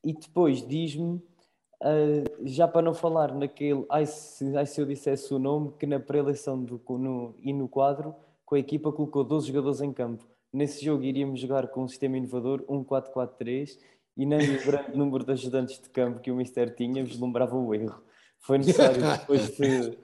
E 0.05 0.12
depois 0.12 0.66
diz-me 0.66 1.22
Uh, 1.83 2.47
já 2.47 2.68
para 2.68 2.83
não 2.83 2.93
falar 2.93 3.35
naquele, 3.35 3.87
ai 3.89 4.05
se, 4.05 4.55
ai 4.55 4.66
se 4.66 4.78
eu 4.78 4.85
dissesse 4.85 5.33
o 5.33 5.39
nome, 5.39 5.72
que 5.78 5.87
na 5.87 5.99
pré-eleição 5.99 6.55
no, 6.55 7.35
e 7.41 7.55
no 7.55 7.66
quadro, 7.66 8.14
com 8.45 8.55
a 8.55 8.59
equipa 8.59 8.93
colocou 8.93 9.24
12 9.24 9.49
jogadores 9.49 9.81
em 9.81 9.91
campo. 9.91 10.26
Nesse 10.53 10.85
jogo 10.85 11.05
iríamos 11.05 11.41
jogar 11.41 11.68
com 11.68 11.85
um 11.85 11.89
sistema 11.89 12.18
inovador, 12.18 12.62
um 12.68 12.85
4-4-3, 12.85 13.78
e 14.14 14.26
nem 14.26 14.57
o 14.57 14.66
grande 14.66 14.95
número 14.95 15.24
de 15.24 15.33
ajudantes 15.33 15.81
de 15.81 15.89
campo 15.89 16.20
que 16.20 16.31
o 16.31 16.37
Mister 16.37 16.74
tinha 16.74 17.03
vislumbrava 17.03 17.57
o 17.57 17.74
erro. 17.74 18.03
Foi 18.41 18.59
necessário, 18.59 19.01
depois 19.18 19.57
de, 19.57 19.97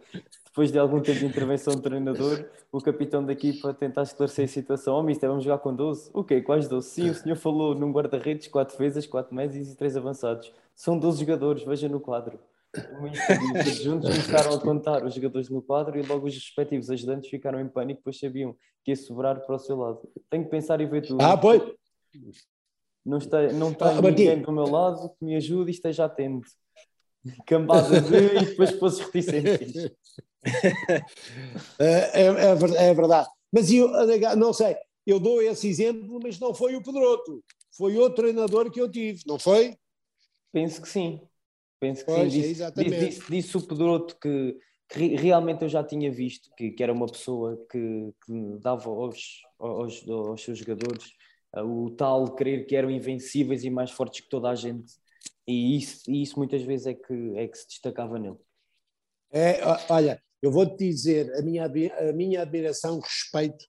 depois 0.56 0.72
de 0.72 0.78
algum 0.78 1.02
tempo 1.02 1.18
de 1.18 1.26
intervenção 1.26 1.74
do 1.74 1.82
treinador, 1.82 2.48
o 2.72 2.80
capitão 2.80 3.22
da 3.22 3.34
equipa 3.34 3.74
tentar 3.74 4.04
esclarecer 4.04 4.46
a 4.46 4.48
situação. 4.48 4.96
Oh, 4.96 5.02
Mister, 5.02 5.28
vamos 5.28 5.44
jogar 5.44 5.58
com 5.58 5.76
12? 5.76 6.10
O 6.14 6.24
quê? 6.24 6.40
Quais 6.40 6.66
12? 6.66 6.88
Sim, 6.88 7.10
o 7.10 7.14
senhor 7.14 7.36
falou 7.36 7.74
num 7.74 7.92
guarda-redes, 7.92 8.48
4 8.48 8.72
defesas, 8.72 9.06
4 9.06 9.34
médios 9.34 9.70
e 9.70 9.76
3 9.76 9.98
avançados. 9.98 10.50
São 10.74 10.98
12 10.98 11.20
jogadores, 11.20 11.62
veja 11.62 11.90
no 11.90 12.00
quadro. 12.00 12.38
Os 12.72 13.82
juntos 13.82 14.08
começaram 14.08 14.54
a 14.54 14.58
contar 14.58 15.04
os 15.04 15.12
jogadores 15.12 15.50
no 15.50 15.60
quadro 15.60 15.98
e 15.98 16.02
logo 16.02 16.26
os 16.26 16.34
respectivos 16.34 16.88
ajudantes 16.88 17.28
ficaram 17.28 17.60
em 17.60 17.68
pânico, 17.68 18.00
pois 18.02 18.18
sabiam 18.18 18.56
que 18.82 18.92
ia 18.92 18.96
sobrar 18.96 19.38
para 19.44 19.56
o 19.56 19.58
seu 19.58 19.76
lado. 19.76 20.08
Tenho 20.30 20.44
que 20.44 20.50
pensar 20.50 20.80
e 20.80 20.86
ver 20.86 21.02
tudo. 21.02 21.20
Ah, 21.20 21.36
pois! 21.36 21.60
Não 23.04 23.18
está, 23.18 23.52
não 23.52 23.72
está 23.72 23.90
ah, 23.90 24.00
ninguém 24.00 24.40
do 24.40 24.50
meu 24.50 24.64
lado 24.64 25.10
que 25.18 25.22
me 25.22 25.36
ajude 25.36 25.70
e 25.70 25.74
esteja 25.74 26.06
atento. 26.06 26.48
Cambada 27.46 28.00
de 28.00 28.16
e 28.16 28.46
depois 28.46 28.70
fosse 28.72 29.02
reticente. 29.02 29.94
É, 31.80 32.22
é, 32.22 32.26
é, 32.26 32.88
é, 32.90 32.94
verdade. 32.94 33.28
Mas 33.52 33.68
eu 33.72 33.88
não 34.36 34.52
sei, 34.52 34.76
eu 35.04 35.18
dou 35.18 35.42
esse 35.42 35.68
exemplo, 35.68 36.20
mas 36.22 36.38
não 36.38 36.54
foi 36.54 36.76
o 36.76 36.82
Pedroto. 36.82 37.42
Foi 37.76 37.96
outro 37.96 38.22
treinador 38.22 38.70
que 38.70 38.80
eu 38.80 38.88
tive, 38.88 39.22
não 39.26 39.38
foi? 39.38 39.76
Penso 40.52 40.80
que 40.80 40.88
sim. 40.88 41.20
Penso 41.78 42.04
que 42.04 42.12
pois, 42.12 42.32
sim. 42.32 42.40
Disse, 42.40 42.62
é 42.62 42.70
disse, 42.70 43.30
disse, 43.30 43.56
o 43.56 43.66
Pedroto 43.66 44.16
que, 44.20 44.56
que, 44.88 45.16
realmente 45.16 45.62
eu 45.62 45.68
já 45.68 45.84
tinha 45.84 46.10
visto 46.10 46.50
que, 46.56 46.70
que 46.70 46.82
era 46.82 46.92
uma 46.92 47.06
pessoa 47.06 47.56
que, 47.70 48.12
que 48.24 48.58
dava 48.60 48.88
aos, 48.88 49.42
aos, 49.58 50.08
aos, 50.08 50.42
seus 50.42 50.58
jogadores 50.58 51.12
uh, 51.54 51.60
o 51.60 51.90
tal 51.90 52.34
querer 52.34 52.66
que 52.66 52.74
eram 52.74 52.90
invencíveis 52.90 53.64
e 53.64 53.70
mais 53.70 53.90
fortes 53.90 54.20
que 54.20 54.30
toda 54.30 54.48
a 54.48 54.54
gente. 54.54 54.94
E 55.46 55.76
isso, 55.76 56.10
e 56.10 56.22
isso 56.22 56.38
muitas 56.38 56.62
vezes 56.62 56.86
é 56.86 56.94
que, 56.94 57.32
é 57.36 57.46
que 57.46 57.56
se 57.56 57.68
destacava 57.68 58.18
nele. 58.18 58.36
É, 59.30 59.60
olha, 59.88 60.22
eu 60.42 60.50
vou-te 60.50 60.76
dizer 60.76 61.32
a 61.34 61.42
minha, 61.42 61.64
a 61.64 62.12
minha 62.12 62.42
admiração, 62.42 63.00
respeito 63.00 63.64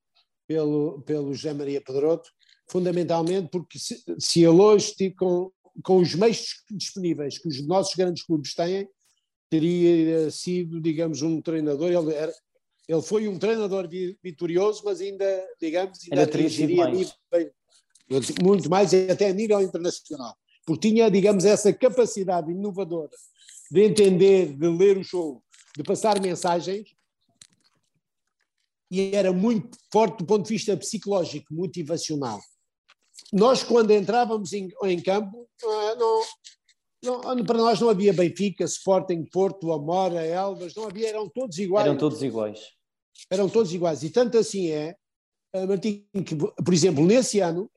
pelo, 0.48 1.02
pelo 1.02 1.34
José 1.34 1.54
Maria 1.54 1.82
Pedroto, 1.82 2.30
fundamentalmente 2.70 3.50
porque 3.50 3.78
se, 3.78 4.04
se 4.20 4.40
ele 4.44 4.60
hoje 4.60 5.12
com, 5.18 5.52
com 5.84 5.98
os 6.00 6.16
meios 6.16 6.64
disponíveis 6.72 7.38
que 7.38 7.48
os 7.48 7.66
nossos 7.66 7.96
grandes 7.96 8.24
clubes 8.24 8.54
têm, 8.54 8.88
teria 9.50 10.30
sido, 10.32 10.82
digamos, 10.82 11.22
um 11.22 11.42
treinador. 11.42 11.92
Ele, 11.92 12.14
era, 12.14 12.34
ele 12.88 13.02
foi 13.02 13.28
um 13.28 13.40
treinador 13.40 13.88
vitorioso, 14.24 14.82
mas 14.84 15.00
ainda, 15.02 15.48
digamos, 15.60 16.00
ainda 16.04 16.24
mais. 16.76 16.98
Nível, 16.98 18.22
muito 18.42 18.70
mais, 18.70 18.94
até 18.94 19.30
a 19.30 19.34
nível 19.34 19.62
internacional. 19.62 20.36
Porque 20.68 20.90
tinha, 20.90 21.10
digamos, 21.10 21.46
essa 21.46 21.74
capacidade 21.74 22.52
inovadora 22.52 23.16
de 23.72 23.84
entender, 23.84 24.54
de 24.54 24.68
ler 24.68 24.98
o 24.98 25.04
show, 25.04 25.42
de 25.76 25.82
passar 25.82 26.22
mensagens, 26.22 26.90
e 28.92 29.16
era 29.16 29.34
muito 29.34 29.76
forte 29.92 30.20
do 30.20 30.26
ponto 30.26 30.46
de 30.46 30.54
vista 30.54 30.78
psicológico, 30.78 31.54
motivacional 31.54 32.40
nós, 33.32 33.64
quando 33.64 33.92
entrávamos 33.92 34.54
em, 34.54 34.70
em 34.84 35.02
campo, 35.02 35.48
não, 35.62 36.22
não, 37.04 37.46
para 37.46 37.58
nós 37.58 37.80
não 37.80 37.90
havia 37.90 38.14
Benfica, 38.14 38.64
Sporting, 38.64 39.26
Porto, 39.26 39.72
Amora, 39.72 40.26
Elvas, 40.26 40.74
não 40.76 40.86
havia, 40.86 41.10
eram 41.10 41.28
todos 41.30 41.58
iguais. 41.58 41.86
Eram 41.86 41.98
todos 41.98 42.22
iguais. 42.22 42.60
Eram 43.30 43.50
todos 43.50 43.74
iguais. 43.74 44.04
E 44.04 44.10
tanto 44.10 44.38
assim 44.38 44.70
é, 44.70 44.96
eh, 45.54 45.66
Martim, 45.66 46.08
que, 46.26 46.36
por 46.36 46.74
exemplo, 46.74 47.06
nesse 47.06 47.40
ano, 47.40 47.70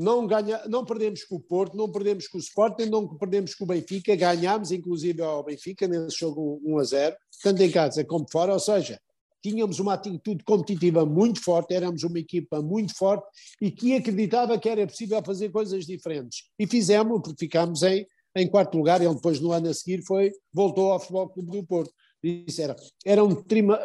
não, 0.00 0.26
ganha, 0.26 0.66
não 0.66 0.82
perdemos 0.82 1.24
com 1.24 1.36
o 1.36 1.40
Porto, 1.40 1.76
não 1.76 1.90
perdemos 1.92 2.26
com 2.26 2.38
o 2.38 2.40
Sporting, 2.40 2.86
não 2.86 3.06
perdemos 3.18 3.54
com 3.54 3.64
o 3.64 3.66
Benfica, 3.66 4.16
ganhámos 4.16 4.72
inclusive 4.72 5.20
ao 5.20 5.44
Benfica 5.44 5.86
nesse 5.86 6.18
jogo 6.18 6.58
1 6.64 6.78
a 6.78 6.84
0, 6.84 7.16
tanto 7.42 7.62
em 7.62 7.70
casa 7.70 8.02
como 8.02 8.26
fora, 8.32 8.54
ou 8.54 8.58
seja, 8.58 8.98
tínhamos 9.42 9.78
uma 9.78 9.92
atitude 9.92 10.42
competitiva 10.42 11.04
muito 11.04 11.42
forte, 11.42 11.74
éramos 11.74 12.02
uma 12.02 12.18
equipa 12.18 12.62
muito 12.62 12.96
forte 12.96 13.26
e 13.60 13.70
que 13.70 13.94
acreditava 13.94 14.58
que 14.58 14.70
era 14.70 14.86
possível 14.86 15.22
fazer 15.22 15.50
coisas 15.50 15.84
diferentes. 15.84 16.44
E 16.58 16.66
fizemos, 16.66 17.20
porque 17.22 17.44
ficámos 17.44 17.82
em, 17.82 18.06
em 18.34 18.48
quarto 18.48 18.78
lugar, 18.78 19.02
ele 19.02 19.14
depois 19.14 19.38
no 19.38 19.52
ano 19.52 19.68
a 19.68 19.74
seguir 19.74 20.02
foi, 20.02 20.32
voltou 20.50 20.92
ao 20.92 21.00
Futebol 21.00 21.28
Clube 21.28 21.50
do 21.50 21.66
Porto. 21.66 21.92
Isso 22.22 22.62
era, 22.62 22.74
era 23.04 23.22
um, 23.22 23.36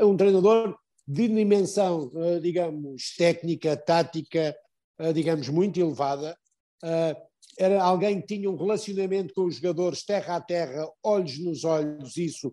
um 0.02 0.16
treinador 0.16 0.78
de 1.06 1.28
dimensão, 1.28 2.10
eh, 2.16 2.40
digamos, 2.40 3.14
técnica, 3.18 3.78
tática, 3.78 4.56
digamos, 5.14 5.50
muito 5.50 5.80
elevada. 5.80 6.38
Eh, 6.84 7.16
era 7.58 7.84
alguém 7.84 8.20
que 8.20 8.28
tinha 8.28 8.50
um 8.50 8.58
relacionamento 8.58 9.34
com 9.34 9.46
os 9.46 9.56
jogadores 9.56 10.04
terra 10.04 10.36
a 10.36 10.42
terra, 10.42 10.90
olhos 11.04 11.40
nos 11.40 11.64
olhos, 11.64 12.18
isso 12.18 12.52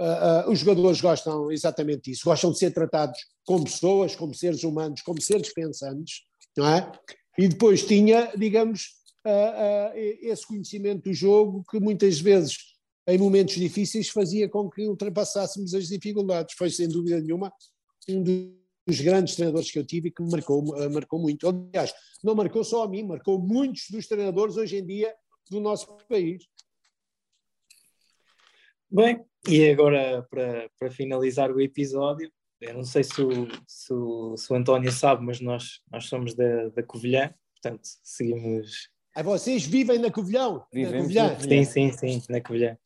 uh, 0.00 0.48
os 0.48 0.60
jogadores 0.60 1.00
gostam 1.00 1.50
exatamente 1.50 2.10
disso, 2.10 2.22
gostam 2.24 2.52
de 2.52 2.58
ser 2.58 2.72
tratados 2.72 3.18
como 3.44 3.64
pessoas, 3.64 4.14
como 4.14 4.34
seres 4.34 4.62
humanos, 4.62 5.02
como 5.02 5.20
seres 5.20 5.52
pensantes, 5.52 6.22
não 6.56 6.66
é? 6.68 6.92
E 7.36 7.48
depois 7.48 7.84
tinha, 7.84 8.32
digamos, 8.36 8.96
esse 9.94 10.46
conhecimento 10.46 11.04
do 11.04 11.14
jogo 11.14 11.64
que 11.70 11.78
muitas 11.78 12.18
vezes, 12.18 12.56
em 13.06 13.18
momentos 13.18 13.54
difíceis, 13.54 14.08
fazia 14.08 14.48
com 14.48 14.68
que 14.70 14.88
ultrapassássemos 14.88 15.74
as 15.74 15.86
dificuldades. 15.86 16.56
Foi, 16.56 16.70
sem 16.70 16.88
dúvida 16.88 17.20
nenhuma, 17.20 17.52
um 18.08 18.22
dos 18.88 19.02
grandes 19.02 19.34
treinadores 19.34 19.70
que 19.70 19.78
eu 19.78 19.84
tive 19.84 20.08
e 20.08 20.10
que 20.10 20.22
me 20.22 20.30
marcou, 20.30 20.64
marcou 20.90 21.20
muito. 21.20 21.46
Aliás, 21.46 21.92
não 22.24 22.34
marcou 22.34 22.64
só 22.64 22.84
a 22.84 22.88
mim, 22.88 23.02
marcou 23.02 23.38
muitos 23.38 23.90
dos 23.90 24.06
treinadores 24.06 24.56
hoje 24.56 24.78
em 24.78 24.86
dia 24.86 25.14
do 25.50 25.60
nosso 25.60 25.98
país. 26.08 26.48
Bem, 28.90 29.22
e 29.46 29.68
agora 29.68 30.26
para, 30.30 30.70
para 30.78 30.90
finalizar 30.90 31.50
o 31.50 31.60
episódio, 31.60 32.32
eu 32.62 32.72
não 32.72 32.82
sei 32.82 33.04
se 33.04 33.20
o, 33.20 33.46
se 33.66 33.92
o, 33.92 34.34
se 34.38 34.50
o 34.50 34.56
António 34.56 34.90
sabe, 34.90 35.22
mas 35.22 35.38
nós, 35.38 35.82
nós 35.92 36.06
somos 36.06 36.34
da, 36.34 36.70
da 36.70 36.82
Covilhã, 36.82 37.34
portanto 37.60 37.82
seguimos. 38.02 38.88
Ah, 39.14 39.22
vocês 39.22 39.66
vivem 39.66 39.98
na 39.98 40.10
Covilhão? 40.10 40.64
Vivemos 40.72 41.14
na 41.14 41.34
Covilhã? 41.34 41.64
Sim, 41.64 41.90
sim, 41.92 42.20
sim, 42.20 42.22
na 42.30 42.40
Covilhã. 42.40 42.78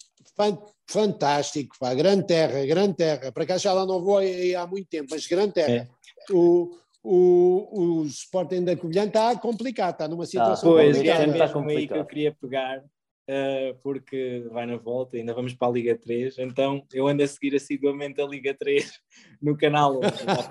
Fantástico, 0.87 1.77
pá, 1.79 1.95
grande 1.95 2.27
terra, 2.27 2.65
grande 2.67 2.95
terra. 2.95 3.33
Para 3.33 3.47
cá 3.47 3.59
já 3.59 3.73
lá 3.73 3.87
não 3.87 4.03
vou 4.03 4.19
aí 4.19 4.55
há 4.55 4.67
muito 4.67 4.89
tempo, 4.89 5.09
mas 5.11 5.27
grande 5.27 5.55
terra. 5.55 5.73
É. 5.73 5.89
O, 6.33 6.77
o, 7.03 8.01
o 8.01 8.07
Sporting 8.07 8.65
da 8.65 8.77
Covilhã 8.77 9.05
está 9.05 9.35
complicado, 9.37 9.93
está 9.93 10.09
numa 10.09 10.27
situação 10.27 10.71
ah, 10.71 10.75
pois, 10.75 10.97
complicada. 10.97 11.25
Pois, 11.25 11.35
é 11.35 11.39
mesmo 11.39 11.69
aí 11.71 11.89
que 11.89 11.99
eu 11.99 12.05
queria 12.05 12.33
pegar 12.33 12.79
uh, 12.79 13.75
porque 13.83 14.47
vai 14.51 14.67
na 14.67 14.77
volta, 14.77 15.17
ainda 15.17 15.35
vamos 15.35 15.55
para 15.55 15.69
a 15.69 15.71
Liga 15.73 15.99
3, 15.99 16.39
então 16.39 16.83
eu 16.93 17.07
ando 17.07 17.23
a 17.23 17.27
seguir 17.27 17.55
assiduamente 17.55 18.21
a 18.21 18.27
Liga 18.27 18.55
3 18.55 19.01
no 19.41 19.57
canal, 19.57 20.01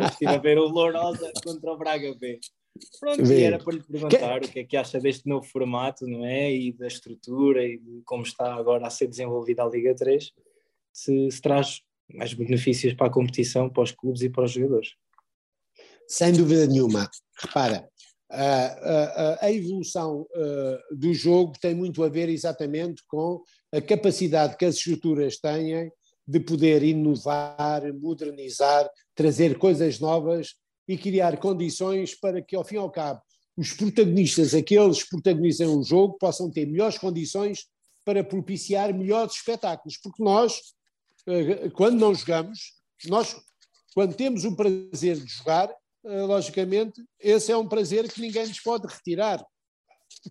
estive 0.09 0.33
a 0.33 0.37
ver 0.37 0.57
o 0.57 0.67
Lourosa 0.67 1.31
contra 1.43 1.71
o 1.71 1.77
Braga 1.77 2.13
B. 2.19 2.39
Pronto, 2.99 3.31
e 3.31 3.43
era 3.43 3.59
para 3.59 3.73
lhe 3.73 3.83
perguntar 3.83 4.39
que... 4.39 4.47
o 4.47 4.51
que 4.51 4.59
é 4.59 4.63
que 4.63 4.77
acha 4.77 4.99
deste 4.99 5.27
novo 5.27 5.45
formato, 5.45 6.07
não 6.07 6.25
é? 6.25 6.51
E 6.51 6.71
da 6.71 6.87
estrutura 6.87 7.65
e 7.65 7.77
de 7.77 8.01
como 8.05 8.23
está 8.23 8.53
agora 8.53 8.87
a 8.87 8.89
ser 8.89 9.07
desenvolvida 9.07 9.63
a 9.63 9.69
Liga 9.69 9.93
3, 9.95 10.31
se, 10.93 11.31
se 11.31 11.41
traz 11.41 11.81
mais 12.13 12.33
benefícios 12.33 12.93
para 12.93 13.07
a 13.07 13.11
competição, 13.11 13.69
para 13.69 13.83
os 13.83 13.91
clubes 13.91 14.21
e 14.21 14.29
para 14.29 14.45
os 14.45 14.51
jogadores. 14.51 14.95
Sem 16.07 16.33
dúvida 16.33 16.65
nenhuma. 16.67 17.09
Repara, 17.39 17.87
a, 18.29 18.65
a, 18.65 19.45
a 19.45 19.51
evolução 19.51 20.21
uh, 20.21 20.95
do 20.95 21.13
jogo 21.13 21.53
tem 21.61 21.75
muito 21.75 22.03
a 22.03 22.09
ver 22.09 22.29
exatamente 22.29 23.03
com 23.07 23.41
a 23.71 23.81
capacidade 23.81 24.57
que 24.57 24.65
as 24.65 24.75
estruturas 24.75 25.37
têm 25.37 25.91
de 26.27 26.39
poder 26.39 26.83
inovar, 26.83 27.81
modernizar, 27.93 28.89
trazer 29.15 29.57
coisas 29.57 29.99
novas 29.99 30.55
e 30.91 30.97
criar 30.97 31.37
condições 31.37 32.13
para 32.13 32.41
que, 32.41 32.53
ao 32.53 32.65
fim 32.65 32.75
e 32.75 32.77
ao 32.79 32.91
cabo, 32.91 33.21
os 33.55 33.71
protagonistas, 33.71 34.53
aqueles 34.53 35.03
que 35.03 35.09
protagonizam 35.11 35.79
o 35.79 35.83
jogo, 35.83 36.17
possam 36.17 36.51
ter 36.51 36.65
melhores 36.65 36.97
condições 36.97 37.65
para 38.03 38.25
propiciar 38.25 38.93
melhores 38.93 39.35
espetáculos. 39.35 39.97
Porque 39.97 40.21
nós, 40.21 40.59
eh, 41.27 41.69
quando 41.69 41.97
não 41.97 42.13
jogamos, 42.13 42.73
nós, 43.07 43.37
quando 43.93 44.15
temos 44.15 44.43
o 44.43 44.53
prazer 44.53 45.15
de 45.15 45.27
jogar, 45.27 45.73
eh, 46.03 46.21
logicamente, 46.23 47.01
esse 47.17 47.53
é 47.53 47.55
um 47.55 47.67
prazer 47.67 48.11
que 48.11 48.19
ninguém 48.19 48.47
nos 48.47 48.59
pode 48.59 48.85
retirar. 48.85 49.41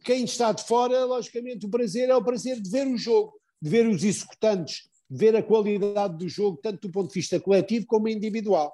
Quem 0.04 0.24
está 0.24 0.52
de 0.52 0.62
fora, 0.64 1.06
logicamente, 1.06 1.64
o 1.64 1.70
prazer 1.70 2.10
é 2.10 2.14
o 2.14 2.22
prazer 2.22 2.60
de 2.60 2.68
ver 2.68 2.86
o 2.86 2.98
jogo, 2.98 3.32
de 3.62 3.70
ver 3.70 3.88
os 3.88 4.04
executantes, 4.04 4.90
de 5.08 5.16
ver 5.16 5.34
a 5.36 5.42
qualidade 5.42 6.18
do 6.18 6.28
jogo, 6.28 6.58
tanto 6.62 6.86
do 6.86 6.92
ponto 6.92 7.08
de 7.08 7.14
vista 7.14 7.40
coletivo 7.40 7.86
como 7.86 8.08
individual. 8.08 8.70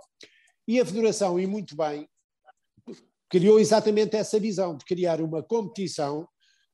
E 0.67 0.81
a 0.81 0.87
Federação, 0.87 1.39
e 1.39 1.47
muito 1.47 1.77
bem, 1.77 2.09
criou 3.29 3.59
exatamente 3.59 4.17
essa 4.17 4.39
visão 4.39 4.77
de 4.77 4.85
criar 4.85 5.21
uma 5.21 5.43
competição, 5.43 6.27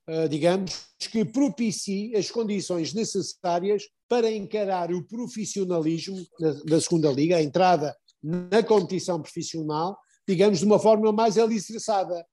uh, 0.09 0.29
digamos, 0.29 0.87
que 0.99 1.25
propicie 1.25 2.15
as 2.17 2.31
condições 2.31 2.93
necessárias 2.95 3.85
para 4.09 4.31
encarar 4.31 4.93
o 4.93 5.07
profissionalismo 5.07 6.27
da, 6.39 6.53
da 6.65 6.81
segunda 6.81 7.11
liga, 7.11 7.37
a 7.37 7.43
entrada 7.43 7.97
na 8.23 8.63
competição 8.63 9.21
profissional, 9.21 9.99
digamos, 10.29 10.61
de 10.61 10.65
uma 10.65 10.79
forma 10.79 11.13
mais 11.13 11.37
alicerçada, 11.37 12.25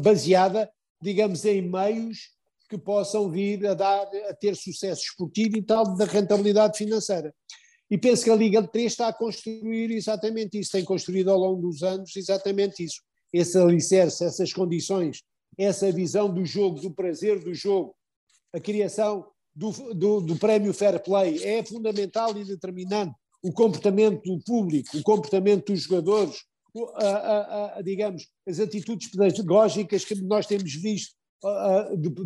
baseada, 0.00 0.70
digamos, 1.02 1.44
em 1.44 1.62
meios 1.62 2.30
que 2.68 2.78
possam 2.78 3.28
vir 3.30 3.66
a 3.66 3.74
dar, 3.74 4.08
a 4.28 4.34
ter 4.34 4.56
sucesso 4.56 5.02
esportivo 5.02 5.56
e 5.56 5.62
tal, 5.62 5.96
da 5.96 6.04
rentabilidade 6.04 6.78
financeira. 6.78 7.34
E 7.90 7.98
penso 7.98 8.22
que 8.24 8.30
a 8.30 8.36
Liga 8.36 8.62
3 8.62 8.92
está 8.92 9.08
a 9.08 9.12
construir 9.12 9.90
exatamente 9.90 10.58
isso, 10.58 10.70
tem 10.72 10.84
construído 10.84 11.30
ao 11.30 11.38
longo 11.38 11.62
dos 11.62 11.82
anos 11.82 12.14
exatamente 12.14 12.84
isso. 12.84 13.00
Esse 13.32 13.58
alicerce, 13.58 14.24
essas 14.24 14.52
condições, 14.52 15.22
essa 15.58 15.90
visão 15.90 16.32
do 16.32 16.44
jogo, 16.44 16.80
do 16.80 16.92
prazer 16.92 17.42
do 17.42 17.52
jogo, 17.52 17.94
a 18.52 18.60
criação 18.60 19.26
do, 19.54 19.70
do, 19.94 20.20
do 20.20 20.36
prémio 20.36 20.72
Fair 20.72 21.02
Play 21.02 21.42
é 21.42 21.64
fundamental 21.64 22.36
e 22.36 22.44
determinante. 22.44 23.12
O 23.42 23.52
comportamento 23.52 24.22
do 24.22 24.40
público, 24.44 24.96
o 24.96 25.02
comportamento 25.02 25.72
dos 25.72 25.82
jogadores, 25.82 26.44
a, 26.96 27.06
a, 27.06 27.78
a, 27.78 27.82
digamos, 27.82 28.28
as 28.46 28.60
atitudes 28.60 29.10
pedagógicas 29.10 30.04
que 30.04 30.14
nós 30.14 30.46
temos 30.46 30.72
visto 30.74 31.14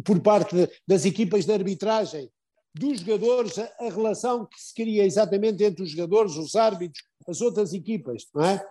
por 0.05 0.21
parte 0.21 0.69
das 0.87 1.05
equipas 1.05 1.47
de 1.47 1.53
arbitragem, 1.53 2.29
dos 2.75 3.01
jogadores, 3.01 3.59
a, 3.59 3.71
a, 3.81 3.89
relação 3.89 4.47
que 4.47 4.61
se 4.61 4.75
cria 4.75 5.05
exatamente 5.05 5.63
entre 5.63 5.83
os 5.83 5.91
jogadores, 5.91 6.37
os 6.37 6.57
árbitros, 6.57 7.05
as 7.29 7.41
outras 7.41 7.73
equipas, 7.73 8.27
não 8.35 8.45
é? 8.45 8.67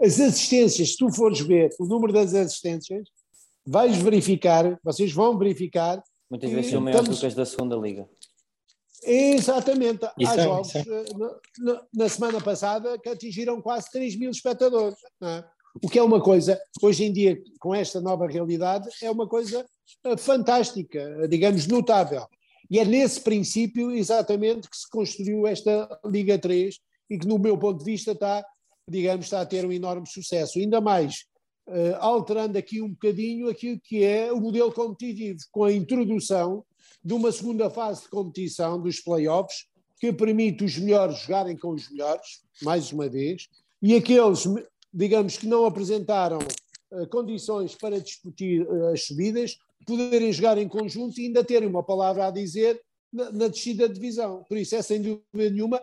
As 0.00 0.20
assistências, 0.20 0.90
se 0.90 0.96
tu 0.96 1.10
fores 1.12 1.40
ver 1.40 1.70
o 1.78 1.86
número 1.86 2.12
das 2.12 2.34
assistências, 2.34 3.08
vais 3.66 3.96
verificar, 3.96 4.78
vocês 4.82 5.12
vão 5.12 5.38
verificar. 5.38 6.02
Muitas 6.30 6.50
vezes 6.50 6.70
são 6.70 6.80
maiores 6.80 7.08
do 7.08 7.16
que 7.16 7.26
as 7.26 7.34
da 7.34 7.46
segunda 7.46 7.76
liga. 7.76 8.08
Exatamente. 9.02 10.06
Isso 10.18 10.32
Há 10.32 10.36
é, 10.36 10.42
jogos 10.44 10.74
é. 10.74 10.84
na, 11.58 11.82
na, 11.92 12.08
semana 12.08 12.40
passada 12.40 12.98
que 12.98 13.08
atingiram 13.08 13.60
quase 13.60 13.90
3 13.90 14.16
mil 14.16 14.30
espectadores. 14.30 14.96
É? 15.22 15.44
O 15.82 15.88
que 15.88 15.98
é 15.98 16.02
uma 16.02 16.20
coisa, 16.20 16.60
hoje 16.80 17.04
em 17.04 17.12
dia, 17.12 17.40
com 17.60 17.74
esta 17.74 18.00
nova 18.00 18.26
realidade, 18.26 18.88
é 19.02 19.10
uma 19.10 19.28
coisa 19.28 19.66
eh, 20.04 20.16
fantástica, 20.16 21.28
digamos, 21.28 21.66
notável. 21.66 22.26
E 22.70 22.78
é 22.78 22.84
nesse 22.84 23.20
princípio 23.20 23.90
exatamente 23.90 24.68
que 24.68 24.76
se 24.76 24.88
construiu 24.88 25.46
esta 25.46 26.00
Liga 26.04 26.38
3 26.38 26.78
e 27.10 27.18
que, 27.18 27.26
no 27.26 27.38
meu 27.38 27.58
ponto 27.58 27.78
de 27.78 27.84
vista, 27.84 28.12
está, 28.12 28.44
digamos, 28.88 29.26
está 29.26 29.40
a 29.40 29.46
ter 29.46 29.64
um 29.66 29.72
enorme 29.72 30.06
sucesso. 30.06 30.58
Ainda 30.58 30.80
mais 30.80 31.24
uh, 31.68 31.96
alterando 31.98 32.58
aqui 32.58 32.80
um 32.80 32.90
bocadinho 32.90 33.48
aquilo 33.48 33.80
que 33.82 34.02
é 34.02 34.32
o 34.32 34.40
modelo 34.40 34.72
competitivo, 34.72 35.38
com 35.50 35.64
a 35.64 35.72
introdução 35.72 36.64
de 37.02 37.12
uma 37.12 37.30
segunda 37.30 37.68
fase 37.68 38.02
de 38.02 38.08
competição 38.08 38.80
dos 38.80 39.00
playoffs, 39.00 39.66
que 40.00 40.12
permite 40.12 40.64
os 40.64 40.78
melhores 40.78 41.18
jogarem 41.20 41.56
com 41.56 41.70
os 41.70 41.90
melhores, 41.90 42.42
mais 42.62 42.92
uma 42.92 43.08
vez, 43.08 43.48
e 43.82 43.94
aqueles, 43.94 44.44
digamos, 44.92 45.36
que 45.36 45.46
não 45.46 45.64
apresentaram 45.64 46.38
uh, 46.90 47.06
condições 47.08 47.74
para 47.74 48.00
discutir 48.00 48.62
uh, 48.62 48.88
as 48.88 49.04
subidas, 49.04 49.56
poderem 49.84 50.32
jogar 50.32 50.58
em 50.58 50.68
conjunto 50.68 51.20
e 51.20 51.26
ainda 51.26 51.44
terem 51.44 51.68
uma 51.68 51.82
palavra 51.82 52.26
a 52.26 52.30
dizer 52.30 52.80
na, 53.12 53.30
na 53.30 53.48
descida 53.48 53.88
de 53.88 53.94
divisão. 53.94 54.44
Por 54.48 54.56
isso 54.56 54.74
é 54.74 54.82
sem 54.82 55.00
dúvida 55.00 55.50
nenhuma 55.50 55.82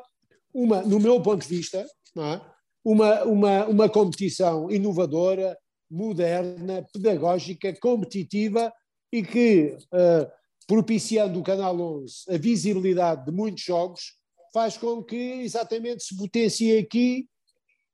uma, 0.54 0.82
no 0.82 1.00
meu 1.00 1.22
ponto 1.22 1.42
de 1.42 1.48
vista, 1.48 1.86
é? 2.18 2.42
uma, 2.84 3.24
uma, 3.24 3.66
uma 3.68 3.90
competição 3.90 4.70
inovadora, 4.70 5.58
moderna, 5.90 6.86
pedagógica, 6.94 7.74
competitiva 7.80 8.72
e 9.12 9.24
que, 9.24 9.78
uh, 9.94 10.32
propiciando 10.68 11.40
o 11.40 11.44
Canal 11.44 11.80
11 11.80 12.14
a 12.30 12.38
visibilidade 12.38 13.26
de 13.26 13.32
muitos 13.32 13.64
jogos, 13.64 14.14
faz 14.54 14.78
com 14.78 15.04
que 15.04 15.16
exatamente 15.16 16.04
se 16.04 16.16
potencie 16.16 16.78
aqui 16.78 17.28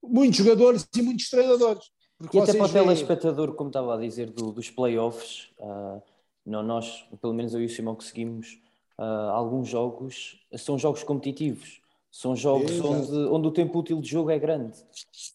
muitos 0.04 0.38
jogadores 0.38 0.88
e 0.96 1.02
muitos 1.02 1.30
treinadores. 1.30 1.86
Porque 2.18 2.38
e 2.38 2.42
até 2.42 2.54
para 2.54 2.66
o 2.66 2.70
telespectador, 2.72 3.54
como 3.54 3.70
estava 3.70 3.96
a 3.96 3.98
dizer, 3.98 4.32
do, 4.32 4.52
dos 4.52 4.70
playoffs, 4.70 5.50
uh, 5.60 6.02
não, 6.46 6.64
nós, 6.64 7.06
pelo 7.22 7.34
menos 7.34 7.54
eu 7.54 7.62
e 7.62 7.66
o 7.66 7.70
Simão, 7.70 7.96
que 7.96 8.04
seguimos 8.04 8.60
uh, 8.98 9.30
alguns 9.32 9.68
jogos, 9.68 10.40
são 10.58 10.78
jogos 10.78 11.04
competitivos. 11.04 11.82
São 12.12 12.36
jogos 12.36 12.80
onde, 12.80 13.12
onde 13.30 13.48
o 13.48 13.52
tempo 13.52 13.78
útil 13.78 14.02
de 14.02 14.10
jogo 14.10 14.32
é 14.32 14.40
grande. 14.40 14.74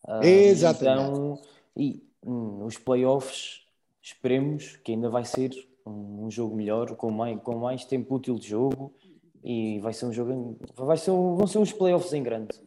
Uh, 0.08 0.24
Exatamente. 0.24 1.10
Então, 1.10 1.38
e 1.76 2.02
hum, 2.24 2.64
os 2.64 2.76
playoffs, 2.76 3.60
esperemos 4.02 4.76
que 4.76 4.92
ainda 4.92 5.08
vai 5.08 5.24
ser 5.24 5.50
um, 5.86 6.24
um, 6.24 6.30
jogo 6.30 6.56
melhor, 6.56 6.96
com 6.96 7.10
mais, 7.10 7.40
com 7.42 7.56
mais 7.56 7.84
tempo 7.84 8.16
útil 8.16 8.36
de 8.36 8.48
jogo 8.48 8.92
e 9.44 9.78
vai 9.80 9.92
ser 9.92 10.06
um 10.06 10.12
jogo, 10.12 10.58
vai 10.74 10.96
ser 10.96 11.12
um, 11.12 11.36
vão 11.36 11.46
ser 11.46 11.58
uns 11.58 11.72
playoffs 11.72 12.12
em 12.12 12.22
grande. 12.22 12.60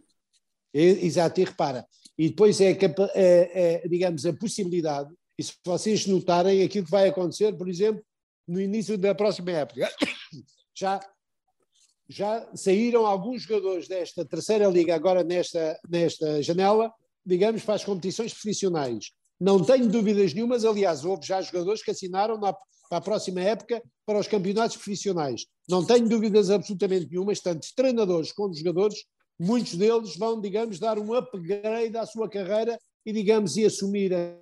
Exato, 0.73 1.41
e 1.41 1.43
repara, 1.45 1.85
e 2.17 2.29
depois 2.29 2.59
é, 2.61 2.71
é, 2.71 2.79
é, 3.15 3.87
digamos, 3.87 4.25
a 4.25 4.33
possibilidade, 4.33 5.13
e 5.37 5.43
se 5.43 5.53
vocês 5.65 6.05
notarem 6.05 6.63
aquilo 6.63 6.85
que 6.85 6.91
vai 6.91 7.09
acontecer, 7.09 7.53
por 7.57 7.67
exemplo, 7.67 8.03
no 8.47 8.61
início 8.61 8.97
da 8.97 9.13
próxima 9.13 9.51
época, 9.51 9.89
já, 10.73 10.99
já 12.07 12.49
saíram 12.55 13.05
alguns 13.05 13.43
jogadores 13.43 13.87
desta 13.87 14.23
terceira 14.23 14.67
liga, 14.67 14.95
agora 14.95 15.23
nesta, 15.23 15.77
nesta 15.89 16.41
janela, 16.41 16.91
digamos, 17.25 17.63
para 17.63 17.75
as 17.75 17.83
competições 17.83 18.33
profissionais. 18.33 19.11
Não 19.39 19.61
tenho 19.63 19.89
dúvidas 19.89 20.33
nenhumas, 20.33 20.63
aliás, 20.63 21.03
houve 21.03 21.25
já 21.27 21.41
jogadores 21.41 21.83
que 21.83 21.91
assinaram 21.91 22.39
na, 22.39 22.53
para 22.89 22.99
a 22.99 23.01
próxima 23.01 23.41
época 23.41 23.81
para 24.05 24.19
os 24.19 24.27
campeonatos 24.27 24.77
profissionais. 24.77 25.45
Não 25.67 25.85
tenho 25.85 26.07
dúvidas 26.07 26.49
absolutamente 26.49 27.07
nenhumas, 27.09 27.41
tanto 27.41 27.67
treinadores 27.75 28.31
como 28.31 28.53
jogadores, 28.53 29.03
muitos 29.39 29.75
deles 29.75 30.15
vão, 30.17 30.39
digamos, 30.39 30.79
dar 30.79 30.97
um 30.97 31.13
upgrade 31.13 31.97
à 31.97 32.05
sua 32.05 32.29
carreira 32.29 32.77
e, 33.05 33.13
digamos, 33.13 33.55
e 33.57 33.65
assumirem 33.65 34.37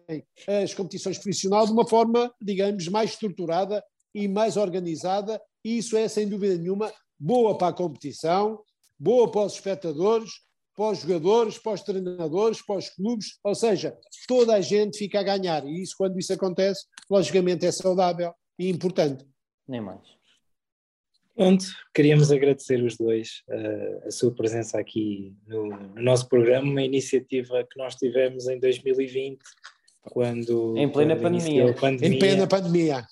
as 0.48 0.74
competições 0.74 1.18
profissionais 1.18 1.68
de 1.68 1.74
uma 1.74 1.88
forma, 1.88 2.34
digamos, 2.42 2.88
mais 2.88 3.12
estruturada 3.12 3.84
e 4.16 4.28
mais 4.28 4.58
organizada, 4.58 5.42
e 5.66 5.78
isso 5.78 5.98
é, 5.98 6.08
sem 6.08 6.28
dúvida 6.28 6.56
nenhuma, 6.56 6.92
boa 7.20 7.58
para 7.58 7.70
a 7.70 7.74
competição, 7.74 8.60
boa 9.00 9.30
para 9.30 9.46
os 9.46 9.54
espectadores, 9.54 10.32
para 10.76 10.92
os 10.92 11.00
jogadores, 11.00 11.58
para 11.58 11.74
os 11.74 11.82
treinadores, 11.82 12.66
para 12.66 12.78
os 12.78 12.90
clubes, 12.90 13.40
ou 13.44 13.56
seja, 13.56 13.98
toda 14.28 14.56
a 14.56 14.62
gente 14.62 14.98
fica 14.98 15.20
a 15.20 15.24
ganhar, 15.24 15.66
e 15.66 15.82
isso, 15.82 15.96
quando 15.98 16.18
isso 16.20 16.34
acontece, 16.34 16.86
logicamente 17.10 17.66
é 17.66 17.72
saudável 17.72 18.34
e 18.58 18.70
importante. 18.70 19.26
Nem 19.68 19.82
mais. 19.82 20.02
Pronto, 21.36 21.66
queríamos 21.96 22.32
agradecer 22.32 22.82
os 22.84 22.96
dois 22.96 23.42
uh, 23.50 24.08
a 24.08 24.12
sua 24.12 24.32
presença 24.34 24.80
aqui 24.80 25.36
no, 25.48 25.66
no, 25.66 26.02
nosso 26.02 26.30
programa, 26.30 26.70
uma 26.70 26.84
iniciativa 26.84 27.66
que 27.70 27.78
nós 27.78 27.96
tivemos 27.96 28.48
em 28.48 28.60
2020, 28.60 29.40
quando. 30.04 30.78
Em 30.78 30.88
plena 30.88 31.16
quando 31.16 31.24
pandemia. 31.24 31.74
pandemia. 31.74 32.16
Em 32.16 32.20
plena 32.20 32.48
pandemia. 32.48 33.06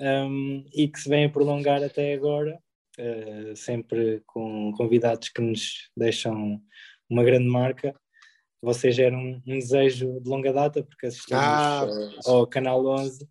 Um, 0.00 0.64
e 0.74 0.88
que 0.88 0.98
se 0.98 1.08
vem 1.08 1.26
a 1.26 1.28
prolongar 1.28 1.80
até 1.84 2.12
agora, 2.12 2.58
uh, 2.98 3.54
sempre 3.54 4.20
com 4.26 4.72
convidados 4.76 5.28
que 5.28 5.40
nos 5.40 5.90
deixam 5.96 6.60
uma 7.08 7.22
grande 7.22 7.46
marca. 7.46 7.94
vocês 8.60 8.98
eram 8.98 9.18
um, 9.18 9.42
um 9.46 9.58
desejo 9.60 10.20
de 10.20 10.28
longa 10.28 10.52
data, 10.52 10.82
porque 10.82 11.06
assistimos 11.06 11.40
ah, 11.40 11.86
ao, 12.26 12.38
ao 12.38 12.46
Canal 12.48 12.84
11. 12.84 13.28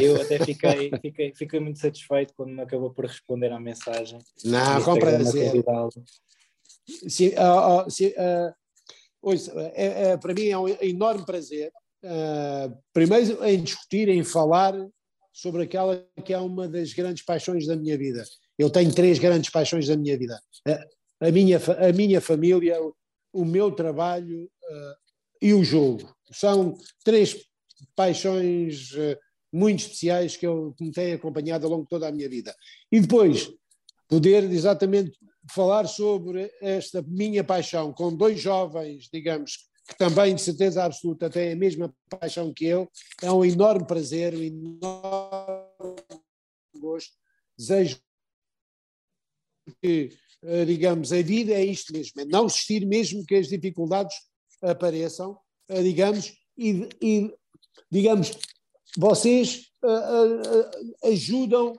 Eu 0.00 0.20
até 0.20 0.38
fiquei, 0.44 0.90
fiquei, 1.00 1.34
fiquei 1.34 1.60
muito 1.60 1.78
satisfeito 1.78 2.32
quando 2.36 2.50
me 2.50 2.62
acabou 2.62 2.90
por 2.90 3.06
responder 3.06 3.50
à 3.52 3.58
mensagem. 3.58 4.18
Não, 4.44 4.82
com 4.82 4.98
prazer. 4.98 5.52
Sim, 7.08 7.28
uh, 7.28 7.86
uh, 7.86 7.90
sim, 7.90 8.08
uh, 8.08 8.54
ouça, 9.22 9.52
é, 9.74 10.10
é, 10.10 10.16
para 10.16 10.34
mim 10.34 10.48
é 10.48 10.58
um 10.58 10.68
enorme 10.68 11.24
prazer, 11.24 11.72
primeiro 12.92 13.42
em 13.44 13.62
discutir, 13.62 14.08
em 14.08 14.22
falar 14.22 14.74
sobre 15.32 15.62
aquela 15.62 16.06
que 16.24 16.34
é 16.34 16.38
uma 16.38 16.68
das 16.68 16.92
grandes 16.92 17.24
paixões 17.24 17.66
da 17.66 17.74
minha 17.74 17.96
vida. 17.96 18.22
Eu 18.58 18.68
tenho 18.70 18.94
três 18.94 19.18
grandes 19.18 19.50
paixões 19.50 19.88
da 19.88 19.96
minha 19.96 20.16
vida: 20.18 20.38
a, 20.68 21.26
a 21.28 21.30
minha, 21.30 21.58
a 21.58 21.92
minha 21.92 22.20
família, 22.20 22.78
o 23.32 23.44
meu 23.44 23.72
trabalho 23.72 24.48
e 25.40 25.54
o 25.54 25.64
jogo. 25.64 26.14
São 26.30 26.76
três 27.02 27.36
paixões 27.96 28.90
muito 29.54 29.80
especiais 29.80 30.36
que 30.36 30.44
eu 30.44 30.74
me 30.80 30.90
tenho 30.90 31.14
acompanhado 31.14 31.64
ao 31.64 31.70
longo 31.70 31.84
de 31.84 31.88
toda 31.88 32.08
a 32.08 32.12
minha 32.12 32.28
vida. 32.28 32.52
E 32.90 32.98
depois, 32.98 33.52
poder 34.08 34.42
exatamente 34.50 35.16
falar 35.48 35.86
sobre 35.86 36.52
esta 36.60 37.00
minha 37.02 37.44
paixão 37.44 37.92
com 37.92 38.14
dois 38.14 38.40
jovens, 38.40 39.08
digamos, 39.12 39.68
que 39.88 39.96
também 39.96 40.34
de 40.34 40.42
certeza 40.42 40.82
absoluta 40.82 41.30
têm 41.30 41.52
a 41.52 41.56
mesma 41.56 41.94
paixão 42.10 42.52
que 42.52 42.64
eu, 42.64 42.90
é 43.22 43.30
um 43.30 43.44
enorme 43.44 43.86
prazer, 43.86 44.34
um 44.34 44.42
enorme 44.42 45.96
gosto. 46.76 47.12
Desejo 47.56 48.00
que, 49.80 50.10
eh, 50.42 50.64
digamos, 50.64 51.12
a 51.12 51.22
vida 51.22 51.52
é 51.52 51.64
isto 51.64 51.92
mesmo, 51.92 52.20
é 52.20 52.24
não 52.24 52.46
desistir 52.46 52.84
mesmo 52.84 53.24
que 53.24 53.36
as 53.36 53.46
dificuldades 53.46 54.16
apareçam, 54.60 55.38
eh, 55.68 55.82
digamos, 55.82 56.32
e, 56.58 56.88
e 57.00 57.34
digamos, 57.90 58.36
vocês 58.96 59.66
uh, 59.82 59.88
uh, 59.88 61.08
ajudam 61.08 61.78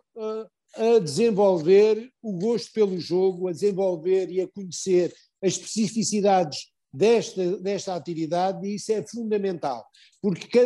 a 0.76 1.00
desenvolver 1.00 2.10
o 2.22 2.34
gosto 2.34 2.72
pelo 2.74 3.00
jogo, 3.00 3.48
a 3.48 3.52
desenvolver 3.52 4.30
e 4.30 4.42
a 4.42 4.48
conhecer 4.48 5.14
as 5.42 5.54
especificidades 5.54 6.68
desta, 6.94 7.58
desta 7.58 7.96
atividade 7.96 8.66
e 8.66 8.76
isso 8.76 8.92
é 8.92 9.06
fundamental, 9.06 9.86
porque 10.22 10.60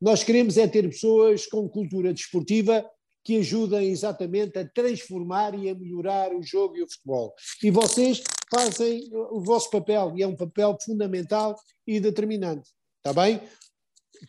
nós 0.00 0.24
queremos 0.24 0.56
é 0.56 0.66
ter 0.66 0.88
pessoas 0.88 1.46
com 1.46 1.68
cultura 1.68 2.12
desportiva 2.12 2.84
que 3.24 3.38
ajudem 3.38 3.90
exatamente 3.90 4.56
a 4.56 4.68
transformar 4.68 5.58
e 5.58 5.68
a 5.68 5.74
melhorar 5.74 6.32
o 6.32 6.42
jogo 6.42 6.76
e 6.76 6.82
o 6.82 6.88
futebol. 6.88 7.34
E 7.60 7.72
vocês 7.72 8.22
fazem 8.48 9.08
o 9.12 9.40
vosso 9.40 9.68
papel, 9.68 10.14
e 10.16 10.22
é 10.22 10.26
um 10.26 10.36
papel 10.36 10.76
fundamental 10.80 11.56
e 11.84 11.98
determinante. 11.98 12.70
Está 12.98 13.12
bem? 13.12 13.40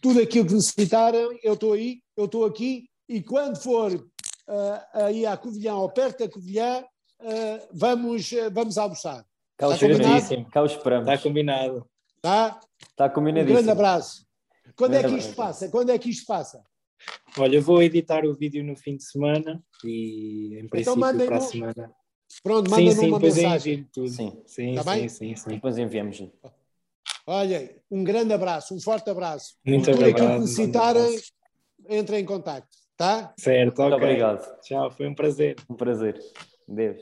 Tudo 0.02 0.22
aquilo 0.22 0.46
que 0.46 0.54
necessitarem, 0.54 1.40
eu 1.44 1.54
estou 1.54 1.74
aí, 1.74 2.02
eu 2.16 2.26
estou 2.26 2.46
aqui, 2.46 2.90
e 3.08 3.22
quando 3.22 3.58
for 3.58 3.94
uh, 3.94 4.04
aí 4.94 5.26
à 5.26 5.36
Covilhã, 5.38 5.76
ou 5.76 5.90
perto 5.90 6.20
da 6.20 6.30
Covilhã, 6.30 6.84
uh, 7.22 7.68
vamos, 7.72 8.32
uh, 8.32 8.52
vamos 8.52 8.78
almoçar. 8.78 9.26
Cá 9.58 9.70
Está 9.70 9.88
combinado? 9.88 10.50
Cá 10.52 10.66
esperamos. 10.66 11.08
Está 11.10 11.24
combinado. 11.24 11.90
Está? 12.16 12.60
Está 12.90 13.10
combinadíssimo. 13.10 13.52
Um 13.52 13.56
grande 13.56 13.72
abraço. 13.72 14.28
Quando 14.76 14.92
grande 14.92 15.08
é 15.08 15.10
que 15.10 15.18
isto 15.18 15.32
abraço. 15.32 15.60
passa? 15.60 15.72
Quando 15.72 15.90
é 15.92 15.98
que 15.98 16.10
isto 16.10 16.26
passa? 16.26 16.64
Olha, 17.38 17.56
eu 17.56 17.62
vou 17.62 17.82
editar 17.82 18.26
o 18.26 18.34
vídeo 18.34 18.64
no 18.64 18.76
fim 18.76 18.98
de 18.98 19.04
semana 19.04 19.64
e 19.84 20.56
em 20.56 20.66
então 20.66 20.70
princípio 20.70 21.06
então 21.06 21.28
para 21.28 21.38
a 21.38 21.42
semana. 21.42 21.96
Pronto, 22.44 22.70
manda 22.70 22.92
sim, 22.92 22.98
sim, 22.98 23.08
uma 23.08 23.20
mensagem. 23.20 23.88
Sim, 23.94 24.44
sim, 24.46 24.76
tá 24.76 24.84
sim, 24.94 25.10
sim, 25.10 25.36
sim, 25.36 25.50
Depois 25.52 25.78
enviamos. 25.78 26.22
Olha, 27.30 27.70
um 27.92 28.06
grande 28.06 28.34
abraço, 28.34 28.74
um 28.74 28.80
forte 28.80 29.10
abraço. 29.10 29.56
Muito 29.66 29.92
obrigado. 29.92 30.28
Por 30.28 30.34
que 30.34 30.40
necessitarem, 30.40 31.20
entrem 31.90 32.22
em 32.22 32.26
contato, 32.26 32.66
tá? 32.96 33.34
Certo, 33.38 33.82
Muito 33.82 33.96
okay. 33.96 34.08
obrigado. 34.08 34.62
Tchau, 34.62 34.90
foi 34.92 35.08
um 35.08 35.14
prazer. 35.14 35.58
Um 35.70 35.76
prazer. 35.76 36.18
Deus. 36.66 37.02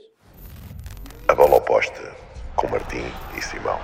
A 1.28 1.36
bola 1.36 1.58
oposta 1.58 2.16
com 2.56 2.68
Martim 2.68 3.04
e 3.38 3.42
Simão. 3.44 3.80